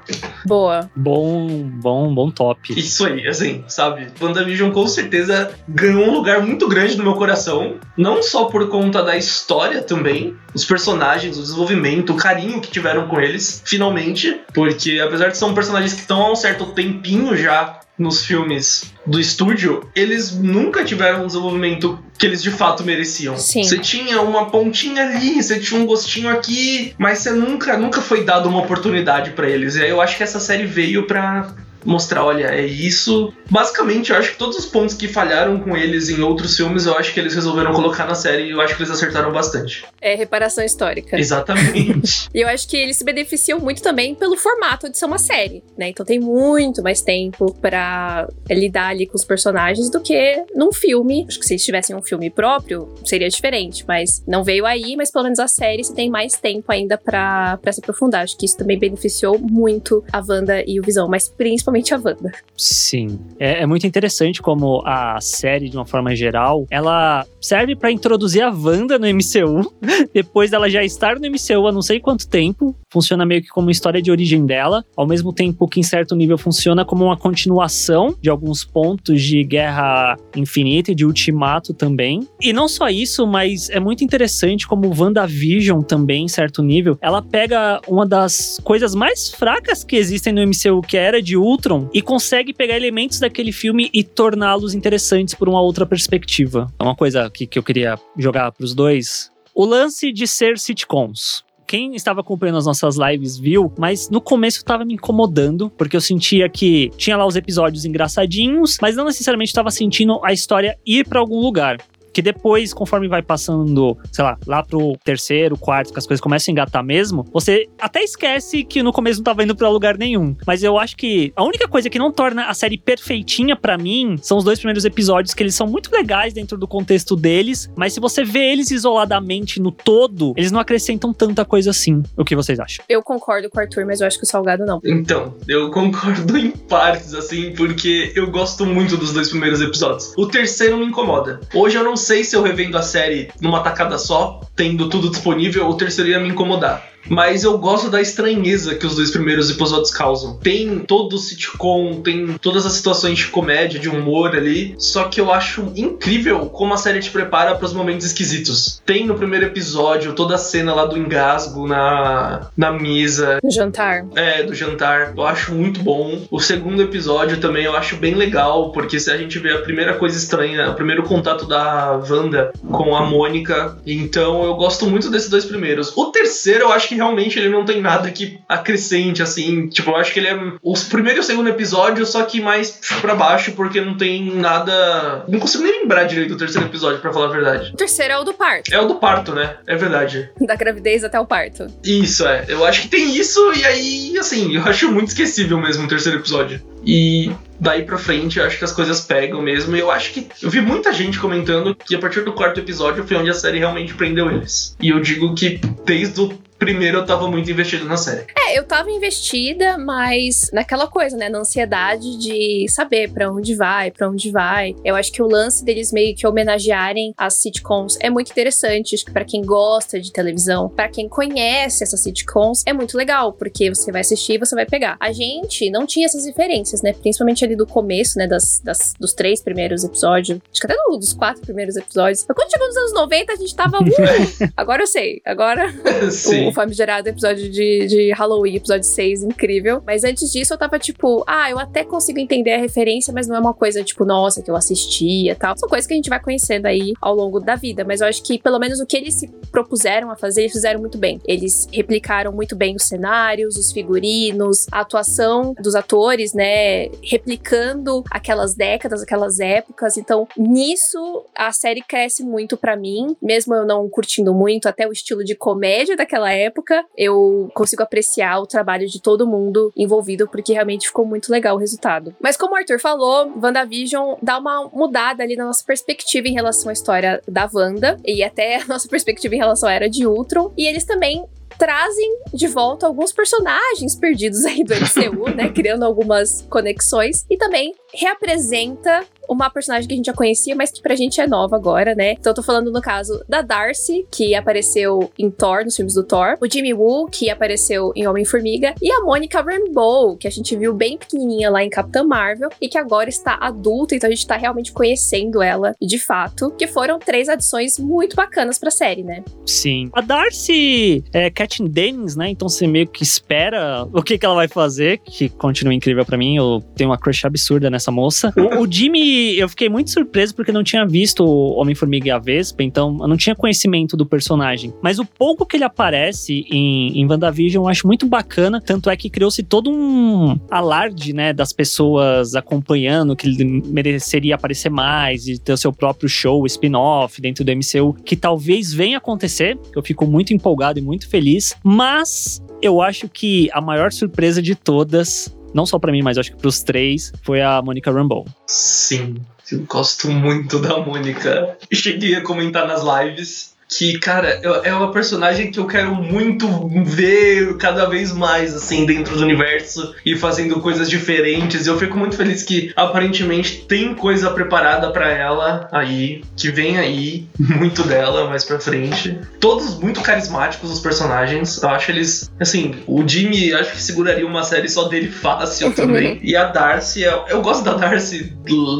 Boa. 0.45 0.89
Bom, 0.95 1.47
bom, 1.63 2.13
bom 2.13 2.31
top. 2.31 2.77
Isso 2.77 3.05
aí, 3.05 3.27
assim, 3.27 3.63
sabe? 3.67 4.07
WandaVision 4.21 4.71
com 4.71 4.87
certeza 4.87 5.51
ganhou 5.67 6.03
um 6.03 6.11
lugar 6.11 6.41
muito 6.41 6.67
grande 6.67 6.97
no 6.97 7.03
meu 7.03 7.15
coração. 7.15 7.75
Não 7.97 8.21
só 8.21 8.45
por 8.45 8.69
conta 8.69 9.01
da 9.03 9.17
história 9.17 9.81
também, 9.81 10.35
os 10.53 10.63
personagens, 10.63 11.37
o 11.37 11.41
desenvolvimento, 11.41 12.13
o 12.13 12.17
carinho 12.17 12.61
que 12.61 12.71
tiveram 12.71 13.07
com 13.07 13.19
eles, 13.19 13.61
finalmente. 13.65 14.39
Porque 14.53 14.99
apesar 14.99 15.29
de 15.29 15.37
são 15.37 15.53
personagens 15.53 15.93
que 15.93 16.01
estão 16.01 16.21
há 16.21 16.31
um 16.31 16.35
certo 16.35 16.67
tempinho 16.67 17.35
já 17.35 17.79
nos 17.97 18.25
filmes 18.25 18.93
do 19.05 19.19
estúdio, 19.19 19.89
eles 19.95 20.31
nunca 20.31 20.83
tiveram 20.83 21.23
um 21.23 21.27
desenvolvimento 21.27 21.99
que 22.17 22.25
eles 22.25 22.41
de 22.41 22.51
fato 22.51 22.83
mereciam. 22.83 23.37
Você 23.63 23.79
tinha 23.79 24.21
uma 24.21 24.49
pontinha 24.49 25.03
ali, 25.03 25.41
você 25.41 25.59
tinha 25.59 25.79
um 25.79 25.85
gostinho 25.85 26.29
aqui, 26.29 26.93
mas 26.97 27.19
você 27.19 27.31
nunca, 27.31 27.77
nunca 27.77 28.01
foi 28.01 28.23
dado 28.23 28.49
uma 28.49 28.59
oportunidade 28.59 29.31
pra 29.31 29.49
eles. 29.49 29.75
E 29.75 29.83
aí 29.83 29.89
eu 29.89 30.01
acho 30.01 30.17
que 30.17 30.23
essa 30.23 30.39
série 30.39 30.65
veio 30.65 31.07
pra 31.07 31.53
mostrar, 31.85 32.25
olha, 32.25 32.47
é 32.47 32.65
isso. 32.65 33.33
Basicamente, 33.49 34.11
eu 34.11 34.17
acho 34.17 34.31
que 34.31 34.37
todos 34.37 34.57
os 34.57 34.65
pontos 34.65 34.95
que 34.95 35.07
falharam 35.07 35.59
com 35.59 35.77
eles 35.77 36.09
em 36.09 36.21
outros 36.21 36.55
filmes, 36.57 36.85
eu 36.85 36.97
acho 36.97 37.13
que 37.13 37.19
eles 37.19 37.33
resolveram 37.33 37.71
colocar 37.73 38.05
na 38.05 38.15
série 38.15 38.45
e 38.45 38.51
eu 38.51 38.61
acho 38.61 38.75
que 38.75 38.81
eles 38.81 38.91
acertaram 38.91 39.31
bastante. 39.31 39.85
É 40.01 40.15
reparação 40.15 40.63
histórica. 40.63 41.17
Exatamente. 41.17 42.25
E 42.35 42.41
eu 42.41 42.47
acho 42.49 42.67
que 42.67 42.75
eles 42.75 42.97
se 42.97 43.03
beneficiam 43.03 43.59
muito 43.59 43.81
também 43.81 44.13
pelo 44.13 44.35
formato 44.35 44.89
de 44.89 44.97
ser 44.97 45.05
uma 45.05 45.17
série, 45.17 45.63
né? 45.77 45.89
Então 45.89 46.05
tem 46.05 46.19
muito 46.19 46.83
mais 46.83 47.01
tempo 47.01 47.53
pra 47.61 48.27
lidar 48.49 48.87
ali 48.89 49.05
com 49.07 49.15
os 49.15 49.23
personagens 49.23 49.89
do 49.89 50.01
que 50.01 50.43
num 50.53 50.71
filme. 50.73 51.25
Acho 51.27 51.39
que 51.39 51.45
se 51.45 51.53
eles 51.53 51.63
tivessem 51.63 51.95
um 51.95 52.01
filme 52.01 52.29
próprio, 52.29 52.93
seria 53.05 53.29
diferente, 53.29 53.85
mas 53.87 54.23
não 54.27 54.43
veio 54.43 54.65
aí, 54.65 54.95
mas 54.97 55.11
pelo 55.11 55.23
menos 55.23 55.39
a 55.39 55.47
série 55.47 55.83
você 55.83 55.93
tem 55.93 56.09
mais 56.09 56.33
tempo 56.33 56.69
ainda 56.71 56.97
pra 56.97 57.57
se 57.71 57.79
aprofundar. 57.79 58.23
Acho 58.23 58.37
que 58.37 58.45
isso 58.45 58.57
também 58.57 58.77
beneficiou 58.77 59.39
muito 59.39 60.03
a 60.11 60.21
Wanda 60.27 60.63
e 60.67 60.79
o 60.79 60.83
Visão, 60.83 61.07
mas 61.07 61.29
principalmente 61.29 61.74
a 61.93 61.97
Wanda. 61.97 62.31
Sim. 62.57 63.19
É, 63.39 63.63
é 63.63 63.65
muito 63.65 63.85
interessante 63.85 64.41
como 64.41 64.81
a 64.85 65.19
série, 65.21 65.69
de 65.69 65.77
uma 65.77 65.85
forma 65.85 66.15
geral, 66.15 66.65
ela 66.69 67.25
serve 67.41 67.75
pra 67.75 67.91
introduzir 67.91 68.41
a 68.41 68.49
Wanda 68.49 68.97
no 68.97 69.07
MCU. 69.07 69.73
Depois 70.13 70.51
dela 70.51 70.69
já 70.69 70.83
estar 70.83 71.19
no 71.19 71.27
MCU 71.27 71.67
há 71.67 71.71
não 71.71 71.81
sei 71.81 71.99
quanto 71.99 72.27
tempo. 72.27 72.75
Funciona 72.91 73.25
meio 73.25 73.41
que 73.41 73.49
como 73.49 73.69
história 73.69 74.01
de 74.01 74.11
origem 74.11 74.45
dela. 74.45 74.83
Ao 74.95 75.05
mesmo 75.07 75.33
tempo 75.33 75.67
que, 75.67 75.79
em 75.79 75.83
certo 75.83 76.15
nível, 76.15 76.37
funciona 76.37 76.85
como 76.85 77.05
uma 77.05 77.17
continuação 77.17 78.15
de 78.21 78.29
alguns 78.29 78.63
pontos 78.63 79.21
de 79.21 79.43
Guerra 79.43 80.17
Infinita 80.35 80.91
e 80.91 80.95
de 80.95 81.05
Ultimato 81.05 81.73
também. 81.73 82.27
E 82.41 82.53
não 82.53 82.67
só 82.67 82.89
isso, 82.89 83.27
mas 83.27 83.69
é 83.69 83.79
muito 83.79 84.03
interessante 84.03 84.67
como 84.67 84.93
WandaVision 84.95 85.81
também, 85.81 86.25
em 86.25 86.27
certo 86.27 86.61
nível, 86.61 86.97
ela 87.01 87.21
pega 87.21 87.81
uma 87.87 88.05
das 88.05 88.59
coisas 88.63 88.95
mais 88.95 89.29
fracas 89.29 89.83
que 89.83 89.95
existem 89.95 90.33
no 90.33 90.41
MCU, 90.41 90.81
que 90.81 90.97
era 90.97 91.21
de 91.21 91.37
Ultron, 91.37 91.64
e 91.93 92.01
consegue 92.01 92.53
pegar 92.53 92.75
elementos 92.75 93.19
daquele 93.19 93.51
filme 93.51 93.89
e 93.93 94.03
torná-los 94.03 94.73
interessantes 94.73 95.33
por 95.33 95.49
uma 95.49 95.61
outra 95.61 95.85
perspectiva. 95.85 96.67
É 96.79 96.83
uma 96.83 96.95
coisa 96.95 97.29
que, 97.29 97.47
que 97.47 97.57
eu 97.57 97.63
queria 97.63 97.97
jogar 98.17 98.51
pros 98.51 98.73
dois. 98.73 99.31
O 99.53 99.65
lance 99.65 100.11
de 100.11 100.27
ser 100.27 100.57
sitcoms. 100.57 101.43
Quem 101.67 101.95
estava 101.95 102.21
acompanhando 102.21 102.59
as 102.59 102.65
nossas 102.65 102.95
lives 102.95 103.39
viu, 103.39 103.73
mas 103.77 104.09
no 104.09 104.21
começo 104.21 104.57
estava 104.57 104.85
me 104.85 104.93
incomodando, 104.93 105.71
porque 105.71 105.95
eu 105.95 106.01
sentia 106.01 106.47
que 106.47 106.91
tinha 106.95 107.17
lá 107.17 107.25
os 107.25 107.35
episódios 107.35 107.85
engraçadinhos, 107.85 108.77
mas 108.79 108.95
não 108.95 109.05
necessariamente 109.05 109.49
estava 109.49 109.71
sentindo 109.71 110.19
a 110.23 110.31
história 110.31 110.77
ir 110.85 111.07
para 111.07 111.19
algum 111.19 111.39
lugar 111.39 111.77
que 112.15 112.21
depois, 112.21 112.73
conforme 112.73 113.09
vai 113.09 113.21
passando, 113.21 113.97
sei 114.09 114.23
lá, 114.23 114.37
lá 114.47 114.63
pro 114.63 114.97
terceiro, 115.03 115.57
quarto, 115.57 115.91
que 115.91 115.99
as 115.99 116.07
coisas 116.07 116.21
começam 116.21 116.49
a 116.49 116.53
engatar 116.53 116.81
mesmo, 116.81 117.25
você 117.29 117.67
até 117.77 118.01
esquece 118.01 118.63
que 118.63 118.81
no 118.81 118.93
começo 118.93 119.19
não 119.19 119.25
tava 119.25 119.43
indo 119.43 119.53
pra 119.53 119.67
lugar 119.67 119.97
nenhum. 119.97 120.33
Mas 120.47 120.63
eu 120.63 120.79
acho 120.79 120.95
que 120.95 121.33
a 121.35 121.43
única 121.43 121.67
coisa 121.67 121.89
que 121.89 121.99
não 121.99 122.13
torna 122.13 122.45
a 122.45 122.53
série 122.53 122.77
perfeitinha 122.77 123.53
para 123.53 123.77
mim 123.77 124.15
são 124.21 124.37
os 124.37 124.45
dois 124.45 124.59
primeiros 124.59 124.85
episódios, 124.85 125.33
que 125.33 125.43
eles 125.43 125.55
são 125.55 125.67
muito 125.67 125.91
legais 125.91 126.31
dentro 126.31 126.57
do 126.57 126.65
contexto 126.65 127.17
deles, 127.17 127.69
mas 127.75 127.91
se 127.91 127.99
você 127.99 128.23
vê 128.23 128.49
eles 128.49 128.71
isoladamente 128.71 129.59
no 129.59 129.69
todo, 129.69 130.33
eles 130.37 130.53
não 130.53 130.61
acrescentam 130.61 131.13
tanta 131.13 131.43
coisa 131.43 131.71
assim. 131.71 132.01
O 132.15 132.23
que 132.23 132.33
vocês 132.33 132.61
acham? 132.61 132.85
Eu 132.87 133.03
concordo 133.03 133.49
com 133.49 133.57
o 133.57 133.61
Arthur, 133.61 133.85
mas 133.85 133.99
eu 133.99 134.07
acho 134.07 134.17
que 134.17 134.23
o 134.23 134.27
Salgado 134.27 134.65
não. 134.65 134.79
Então, 134.85 135.35
eu 135.49 135.69
concordo 135.69 136.37
em 136.37 136.51
partes, 136.51 137.13
assim, 137.13 137.51
porque 137.51 138.13
eu 138.15 138.31
gosto 138.31 138.65
muito 138.65 138.95
dos 138.95 139.11
dois 139.11 139.27
primeiros 139.27 139.59
episódios. 139.59 140.13
O 140.15 140.27
terceiro 140.27 140.77
me 140.77 140.85
incomoda. 140.85 141.41
Hoje 141.53 141.75
eu 141.75 141.83
não 141.83 141.97
sei 142.05 142.23
se 142.23 142.35
eu 142.35 142.43
revendo 142.43 142.77
a 142.77 142.83
série 142.83 143.29
numa 143.41 143.63
tacada 143.63 143.97
só, 143.97 144.39
tendo 144.55 144.89
tudo 144.89 145.09
disponível, 145.09 145.67
o 145.67 145.75
terceiro 145.75 146.11
ia 146.11 146.19
me 146.19 146.29
incomodar. 146.29 146.94
Mas 147.09 147.43
eu 147.43 147.57
gosto 147.57 147.89
da 147.89 148.01
estranheza 148.01 148.75
que 148.75 148.85
os 148.85 148.95
dois 148.95 149.11
primeiros 149.11 149.49
episódios 149.49 149.91
causam. 149.91 150.37
Tem 150.37 150.79
todo 150.79 151.13
o 151.13 151.19
sitcom, 151.19 152.01
tem 152.01 152.37
todas 152.39 152.65
as 152.65 152.73
situações 152.73 153.19
de 153.19 153.27
comédia, 153.27 153.79
de 153.79 153.89
humor 153.89 154.35
ali. 154.35 154.75
Só 154.77 155.05
que 155.05 155.19
eu 155.21 155.31
acho 155.31 155.71
incrível 155.75 156.47
como 156.47 156.73
a 156.73 156.77
série 156.77 156.99
te 156.99 157.09
prepara 157.09 157.55
para 157.55 157.65
os 157.65 157.73
momentos 157.73 158.05
esquisitos. 158.05 158.81
Tem 158.85 159.05
no 159.05 159.15
primeiro 159.15 159.45
episódio 159.45 160.13
toda 160.13 160.35
a 160.35 160.37
cena 160.37 160.73
lá 160.73 160.85
do 160.85 160.97
engasgo 160.97 161.67
na, 161.67 162.47
na 162.55 162.71
mesa. 162.71 163.39
No 163.43 163.51
jantar. 163.51 164.05
É, 164.15 164.43
do 164.43 164.53
jantar. 164.53 165.13
Eu 165.15 165.25
acho 165.25 165.53
muito 165.53 165.81
bom. 165.81 166.21
O 166.31 166.39
segundo 166.39 166.81
episódio 166.81 167.39
também 167.39 167.65
eu 167.65 167.75
acho 167.75 167.97
bem 167.97 168.15
legal, 168.15 168.71
porque 168.71 168.99
se 168.99 169.11
a 169.11 169.17
gente 169.17 169.39
vê 169.39 169.51
a 169.51 169.61
primeira 169.61 169.93
coisa 169.93 170.17
estranha, 170.17 170.71
o 170.71 170.75
primeiro 170.75 171.03
contato 171.03 171.47
da 171.47 171.99
Wanda 172.09 172.51
com 172.71 172.95
a 172.95 173.05
Mônica. 173.05 173.77
Então 173.85 174.43
eu 174.43 174.55
gosto 174.55 174.85
muito 174.87 175.09
desses 175.09 175.29
dois 175.29 175.45
primeiros. 175.45 175.95
O 175.95 176.05
terceiro 176.05 176.65
eu 176.65 176.71
acho 176.71 176.87
que 176.87 176.94
realmente 176.95 177.37
ele 177.37 177.49
não 177.49 177.65
tem 177.65 177.81
nada 177.81 178.09
que 178.11 178.39
acrescente, 178.47 179.21
assim. 179.21 179.67
Tipo, 179.67 179.91
eu 179.91 179.95
acho 179.97 180.13
que 180.13 180.19
ele 180.19 180.27
é 180.27 180.37
o 180.61 180.73
primeiro 180.89 181.19
e 181.19 181.21
o 181.21 181.23
segundo 181.23 181.49
episódio, 181.49 182.05
só 182.05 182.23
que 182.23 182.41
mais 182.41 182.79
pra 183.01 183.15
baixo, 183.15 183.51
porque 183.53 183.81
não 183.81 183.95
tem 183.95 184.35
nada. 184.35 185.25
Não 185.27 185.39
consigo 185.39 185.63
nem 185.63 185.81
lembrar 185.81 186.05
direito 186.05 186.29
do 186.29 186.37
terceiro 186.37 186.67
episódio, 186.67 186.99
pra 186.99 187.13
falar 187.13 187.27
a 187.27 187.31
verdade. 187.31 187.71
O 187.73 187.77
terceiro 187.77 188.13
é 188.13 188.17
o 188.17 188.23
do 188.23 188.33
parto. 188.33 188.73
É 188.73 188.79
o 188.79 188.87
do 188.87 188.95
parto, 188.95 189.33
né? 189.33 189.57
É 189.67 189.75
verdade. 189.75 190.29
Da 190.45 190.55
gravidez 190.55 191.03
até 191.03 191.19
o 191.19 191.25
parto. 191.25 191.65
Isso, 191.83 192.25
é. 192.27 192.45
Eu 192.47 192.63
acho 192.65 192.83
que 192.83 192.87
tem 192.87 193.15
isso, 193.15 193.51
e 193.53 193.65
aí, 193.65 194.17
assim, 194.17 194.55
eu 194.55 194.61
acho 194.65 194.91
muito 194.91 195.07
esquecível 195.07 195.59
mesmo 195.59 195.85
o 195.85 195.87
terceiro 195.87 196.19
episódio. 196.19 196.61
E 196.85 197.31
daí 197.59 197.83
pra 197.83 197.97
frente, 197.97 198.37
eu 198.37 198.45
acho 198.45 198.57
que 198.59 198.63
as 198.63 198.71
coisas 198.71 199.01
pegam 199.01 199.41
mesmo. 199.41 199.75
E 199.75 199.79
eu 199.79 199.89
acho 199.89 200.11
que. 200.13 200.27
Eu 200.41 200.49
vi 200.49 200.61
muita 200.61 200.93
gente 200.93 201.19
comentando 201.19 201.75
que 201.75 201.95
a 201.95 201.99
partir 201.99 202.21
do 202.21 202.33
quarto 202.33 202.59
episódio 202.59 203.05
foi 203.05 203.17
onde 203.17 203.29
a 203.29 203.33
série 203.33 203.57
realmente 203.57 203.93
prendeu 203.95 204.29
eles. 204.29 204.75
E 204.79 204.89
eu 204.89 204.99
digo 204.99 205.33
que 205.33 205.59
desde 205.83 206.21
o 206.21 206.37
primeiro 206.57 206.99
eu 206.99 207.05
tava 207.05 207.27
muito 207.27 207.49
investido 207.49 207.85
na 207.85 207.97
série. 207.97 208.25
É, 208.37 208.57
eu 208.57 208.63
tava 208.63 208.89
investida, 208.91 209.77
mas 209.77 210.49
naquela 210.53 210.87
coisa, 210.87 211.17
né? 211.17 211.29
Na 211.29 211.39
ansiedade 211.39 212.17
de 212.17 212.65
saber 212.69 213.11
pra 213.11 213.31
onde 213.31 213.55
vai, 213.55 213.91
pra 213.91 214.09
onde 214.09 214.31
vai. 214.31 214.75
Eu 214.83 214.95
acho 214.95 215.11
que 215.11 215.21
o 215.21 215.27
lance 215.27 215.63
deles 215.63 215.91
meio 215.91 216.15
que 216.15 216.25
homenagearem 216.25 217.13
as 217.17 217.35
sitcoms 217.35 217.97
é 217.99 218.09
muito 218.09 218.31
interessante. 218.31 218.95
Acho 218.95 219.05
que 219.05 219.11
pra 219.11 219.25
quem 219.25 219.41
gosta 219.41 219.99
de 219.99 220.11
televisão, 220.11 220.69
pra 220.69 220.87
quem 220.87 221.07
conhece 221.07 221.83
essas 221.83 222.01
sitcoms, 222.01 222.63
é 222.65 222.73
muito 222.73 222.97
legal, 222.97 223.33
porque 223.33 223.69
você 223.69 223.91
vai 223.91 224.01
assistir 224.01 224.33
e 224.33 224.37
você 224.37 224.55
vai 224.55 224.65
pegar. 224.65 224.97
A 224.99 225.11
gente 225.11 225.69
não 225.69 225.85
tinha 225.85 226.05
essas 226.05 226.25
referências, 226.25 226.81
né? 226.81 226.93
Principalmente 226.93 227.43
ali 227.43 227.55
do 227.55 227.67
começo, 227.67 228.17
né? 228.17 228.27
Das, 228.27 228.59
das 228.63 228.93
dos 228.99 229.13
três 229.13 229.41
primeiros 229.41 229.83
episódios. 229.83 230.39
Acho 230.51 230.61
que 230.61 230.71
até 230.71 230.75
dos 230.97 231.13
quatro 231.13 231.41
primeiros 231.41 231.75
episódios. 231.75 232.25
Mas 232.27 232.35
quando 232.35 232.51
chegou 232.51 232.67
nos 232.67 232.77
anos 232.77 232.93
90, 232.93 233.33
a 233.33 233.35
gente 233.35 233.55
tava. 233.55 233.79
Uh, 233.79 234.51
agora 234.55 234.83
eu 234.83 234.87
sei. 234.87 235.21
Agora. 235.25 235.71
Sim. 236.11 236.44
O 236.47 236.53
famigerado 236.53 237.09
episódio 237.09 237.49
de, 237.49 237.87
de 237.87 238.11
Halloween, 238.13 238.55
episódio 238.55 238.83
6, 238.83 239.23
incrível. 239.23 239.81
Mas 239.85 240.03
antes 240.03 240.31
disso, 240.31 240.53
eu 240.53 240.57
tava 240.57 240.79
tipo, 240.79 241.23
ah, 241.27 241.49
eu 241.49 241.59
até 241.59 241.83
consigo 241.83 242.19
entender 242.19 242.53
a 242.53 242.57
referência, 242.57 243.13
mas 243.13 243.27
não 243.27 243.35
é 243.35 243.39
uma 243.39 243.53
coisa 243.53 243.83
tipo, 243.83 244.05
nossa, 244.05 244.41
que 244.41 244.49
eu 244.49 244.55
assistia 244.55 245.35
tal. 245.35 245.57
São 245.57 245.69
coisas 245.69 245.87
que 245.87 245.93
a 245.93 245.95
gente 245.95 246.09
vai 246.09 246.19
conhecendo 246.19 246.65
aí 246.65 246.93
ao 247.01 247.15
longo 247.15 247.39
da 247.39 247.55
vida. 247.55 247.83
Mas 247.83 248.01
eu 248.01 248.07
acho 248.07 248.23
que, 248.23 248.37
pelo 248.39 248.59
menos, 248.59 248.79
o 248.79 248.85
que 248.85 248.97
eles 248.97 249.15
se 249.15 249.27
propuseram 249.51 250.11
a 250.11 250.15
fazer, 250.15 250.41
eles 250.41 250.53
fizeram 250.53 250.79
muito 250.79 250.97
bem. 250.97 251.19
Eles 251.25 251.67
replicaram 251.71 252.31
muito 252.31 252.55
bem 252.55 252.75
os 252.75 252.83
cenários, 252.83 253.57
os 253.57 253.71
figurinos, 253.71 254.67
a 254.71 254.81
atuação 254.81 255.53
dos 255.59 255.75
atores, 255.75 256.33
né? 256.33 256.87
Replicando 257.03 258.03
aquelas 258.09 258.55
décadas, 258.55 259.01
aquelas 259.01 259.39
épocas. 259.39 259.97
Então, 259.97 260.27
nisso, 260.37 261.25
a 261.35 261.51
série 261.51 261.81
cresce 261.81 262.23
muito 262.23 262.57
para 262.57 262.75
mim, 262.75 263.15
mesmo 263.21 263.53
eu 263.53 263.65
não 263.65 263.89
curtindo 263.89 264.33
muito 264.33 264.67
até 264.67 264.87
o 264.87 264.91
estilo 264.91 265.23
de 265.23 265.35
comédia 265.35 265.95
daquela 265.95 266.31
época, 266.35 266.85
eu 266.97 267.49
consigo 267.53 267.83
apreciar 267.83 268.39
o 268.39 268.47
trabalho 268.47 268.87
de 268.87 269.01
todo 269.01 269.27
mundo 269.27 269.71
envolvido, 269.75 270.27
porque 270.27 270.53
realmente 270.53 270.87
ficou 270.87 271.05
muito 271.05 271.31
legal 271.31 271.55
o 271.55 271.59
resultado. 271.59 272.15
Mas 272.19 272.37
como 272.37 272.53
o 272.53 272.57
Arthur 272.57 272.79
falou, 272.79 273.31
WandaVision 273.41 274.15
dá 274.21 274.37
uma 274.37 274.69
mudada 274.73 275.23
ali 275.23 275.35
na 275.35 275.45
nossa 275.45 275.63
perspectiva 275.65 276.27
em 276.27 276.33
relação 276.33 276.69
à 276.69 276.73
história 276.73 277.21
da 277.27 277.49
Wanda, 277.51 277.97
e 278.05 278.23
até 278.23 278.61
a 278.61 278.65
nossa 278.65 278.87
perspectiva 278.87 279.35
em 279.35 279.39
relação 279.39 279.69
à 279.69 279.73
Era 279.73 279.89
de 279.89 280.05
Ultron, 280.05 280.51
e 280.57 280.67
eles 280.67 280.83
também 280.83 281.25
trazem 281.57 282.19
de 282.33 282.47
volta 282.47 282.85
alguns 282.85 283.11
personagens 283.11 283.95
perdidos 283.95 284.45
aí 284.45 284.63
do 284.63 284.73
MCU, 284.73 285.35
né? 285.35 285.49
Criando 285.55 285.83
algumas 285.83 286.41
conexões. 286.49 287.25
E 287.29 287.37
também 287.37 287.73
reapresenta 287.93 289.05
uma 289.29 289.49
personagem 289.49 289.87
que 289.87 289.93
a 289.93 289.97
gente 289.97 290.05
já 290.05 290.13
conhecia, 290.13 290.55
mas 290.55 290.71
que 290.71 290.81
pra 290.81 290.95
gente 290.95 291.19
é 291.19 291.27
nova 291.27 291.55
agora, 291.55 291.95
né? 291.95 292.13
Então 292.13 292.31
eu 292.31 292.35
tô 292.35 292.43
falando 292.43 292.71
no 292.71 292.81
caso 292.81 293.23
da 293.27 293.41
Darcy, 293.41 294.05
que 294.11 294.35
apareceu 294.35 295.11
em 295.17 295.29
Thor, 295.29 295.63
nos 295.63 295.75
filmes 295.75 295.93
do 295.93 296.03
Thor, 296.03 296.37
o 296.41 296.51
Jimmy 296.51 296.73
Woo, 296.73 297.07
que 297.07 297.29
apareceu 297.29 297.91
em 297.95 298.07
Homem-Formiga, 298.07 298.73
e 298.81 298.91
a 298.91 299.01
Monica 299.01 299.41
Rambeau, 299.41 300.17
que 300.17 300.27
a 300.27 300.31
gente 300.31 300.55
viu 300.55 300.73
bem 300.73 300.97
pequenininha 300.97 301.49
lá 301.49 301.63
em 301.63 301.69
Capitã 301.69 302.03
Marvel 302.03 302.49
e 302.61 302.67
que 302.67 302.77
agora 302.77 303.09
está 303.09 303.37
adulta, 303.39 303.95
então 303.95 304.07
a 304.07 304.13
gente 304.13 304.27
tá 304.27 304.35
realmente 304.35 304.71
conhecendo 304.71 305.41
ela 305.41 305.73
de 305.81 305.97
fato, 305.97 306.51
que 306.51 306.67
foram 306.67 306.99
três 306.99 307.29
adições 307.29 307.79
muito 307.79 308.15
bacanas 308.15 308.57
pra 308.57 308.71
série, 308.71 309.03
né? 309.03 309.23
Sim. 309.45 309.89
A 309.93 310.01
Darcy 310.01 311.03
é 311.13 311.29
Katyn 311.29 311.67
Dennings, 311.67 312.15
né? 312.15 312.29
Então 312.29 312.49
você 312.49 312.67
meio 312.67 312.87
que 312.87 313.03
espera 313.03 313.87
o 313.93 314.01
que, 314.01 314.17
que 314.17 314.25
ela 314.25 314.35
vai 314.35 314.47
fazer, 314.47 314.99
que 314.99 315.29
continua 315.29 315.73
incrível 315.73 316.05
para 316.05 316.17
mim. 316.17 316.37
Eu 316.37 316.63
tenho 316.75 316.89
uma 316.89 316.97
crush 316.97 317.25
absurda 317.25 317.69
nessa 317.69 317.91
moça. 317.91 318.33
O, 318.35 318.63
o, 318.63 318.71
Jimmy, 318.71 319.14
eu 319.37 319.49
fiquei 319.49 319.69
muito 319.69 319.91
surpreso 319.91 320.35
porque 320.35 320.51
não 320.51 320.63
tinha 320.63 320.85
visto 320.85 321.23
o 321.23 321.59
Homem-Formiga 321.59 322.07
e 322.07 322.11
a 322.11 322.19
Vespa, 322.19 322.63
então 322.63 322.97
eu 323.01 323.07
não 323.07 323.17
tinha 323.17 323.35
conhecimento 323.35 323.95
do 323.97 324.05
personagem. 324.05 324.73
Mas 324.81 324.99
o 324.99 325.05
pouco 325.05 325.45
que 325.45 325.57
ele 325.57 325.63
aparece 325.63 326.45
em, 326.49 326.99
em 326.99 327.05
WandaVision 327.05 327.63
eu 327.63 327.67
acho 327.67 327.87
muito 327.87 328.05
bacana, 328.05 328.61
tanto 328.61 328.89
é 328.89 328.95
que 328.95 329.09
criou-se 329.09 329.41
todo 329.43 329.71
um 329.71 330.39
alarde, 330.49 331.13
né, 331.13 331.33
das 331.33 331.51
pessoas 331.51 332.35
acompanhando, 332.35 333.15
que 333.15 333.27
ele 333.27 333.63
mereceria 333.65 334.35
aparecer 334.35 334.69
mais 334.69 335.27
e 335.27 335.39
ter 335.39 335.53
o 335.53 335.57
seu 335.57 335.71
próprio 335.71 336.09
show, 336.09 336.45
spin-off 336.45 337.21
dentro 337.21 337.43
do 337.43 337.51
MCU, 337.51 337.93
que 338.03 338.15
talvez 338.15 338.73
venha 338.73 338.97
acontecer. 338.97 339.57
Eu 339.75 339.83
fico 339.83 340.05
muito 340.05 340.33
empolgado 340.33 340.79
e 340.79 340.81
muito 340.81 341.09
feliz, 341.09 341.55
mas 341.63 342.41
eu 342.61 342.81
acho 342.81 343.07
que 343.07 343.49
a 343.53 343.61
maior 343.61 343.91
surpresa 343.91 344.41
de 344.41 344.55
todas 344.55 345.35
não 345.55 345.65
só 345.65 345.79
para 345.79 345.91
mim, 345.91 346.01
mas 346.01 346.17
acho 346.17 346.31
que 346.31 346.37
pros 346.37 346.61
três, 346.61 347.13
foi 347.23 347.41
a 347.41 347.61
Monica 347.61 347.89
Rambeau. 347.89 348.25
Sim, 348.45 349.15
eu 349.49 349.61
gosto 349.61 350.11
muito 350.11 350.59
da 350.59 350.77
Mônica. 350.79 351.57
Cheguei 351.73 352.15
a 352.15 352.21
comentar 352.21 352.67
nas 352.67 352.83
lives 352.83 353.54
que, 353.67 353.97
cara, 353.99 354.41
é 354.63 354.73
uma 354.73 354.91
personagem 354.91 355.51
que 355.51 355.59
eu 355.59 355.65
quero 355.65 355.95
muito 355.95 356.47
ver 356.83 357.57
cada 357.57 357.85
vez 357.85 358.11
mais, 358.11 358.55
assim, 358.55 358.85
dentro 358.85 359.17
do 359.17 359.23
universo 359.23 359.95
e 360.05 360.15
fazendo 360.15 360.59
coisas 360.59 360.89
diferentes. 360.89 361.65
Eu 361.65 361.77
fico 361.77 361.97
muito 361.97 362.15
feliz 362.15 362.43
que, 362.43 362.71
aparentemente, 362.75 363.65
tem 363.67 363.93
coisa 363.95 364.29
preparada 364.31 364.91
para 364.91 365.11
ela 365.11 365.67
aí, 365.71 366.23
que 366.35 366.51
vem 366.51 366.77
aí, 366.77 367.25
muito 367.39 367.83
dela 367.83 368.29
mais 368.29 368.43
pra 368.43 368.59
frente. 368.59 369.19
Todos 369.39 369.79
muito 369.79 370.01
carismáticos, 370.01 370.71
os 370.71 370.79
personagens. 370.79 371.61
Eu 371.61 371.69
acho 371.69 371.91
eles, 371.91 372.31
assim, 372.39 372.75
o 372.87 373.07
Jimmy, 373.07 373.53
acho 373.53 373.71
que 373.71 373.81
seguraria 373.81 374.25
uma 374.25 374.43
série 374.43 374.69
só 374.69 374.87
dele 374.87 375.09
fácil 375.09 375.73
também. 375.73 376.19
e 376.21 376.35
a 376.35 376.45
Darcy, 376.45 377.01
eu, 377.01 377.25
eu 377.29 377.41
gosto 377.41 377.63
da 377.63 377.73
Darcy 377.73 378.33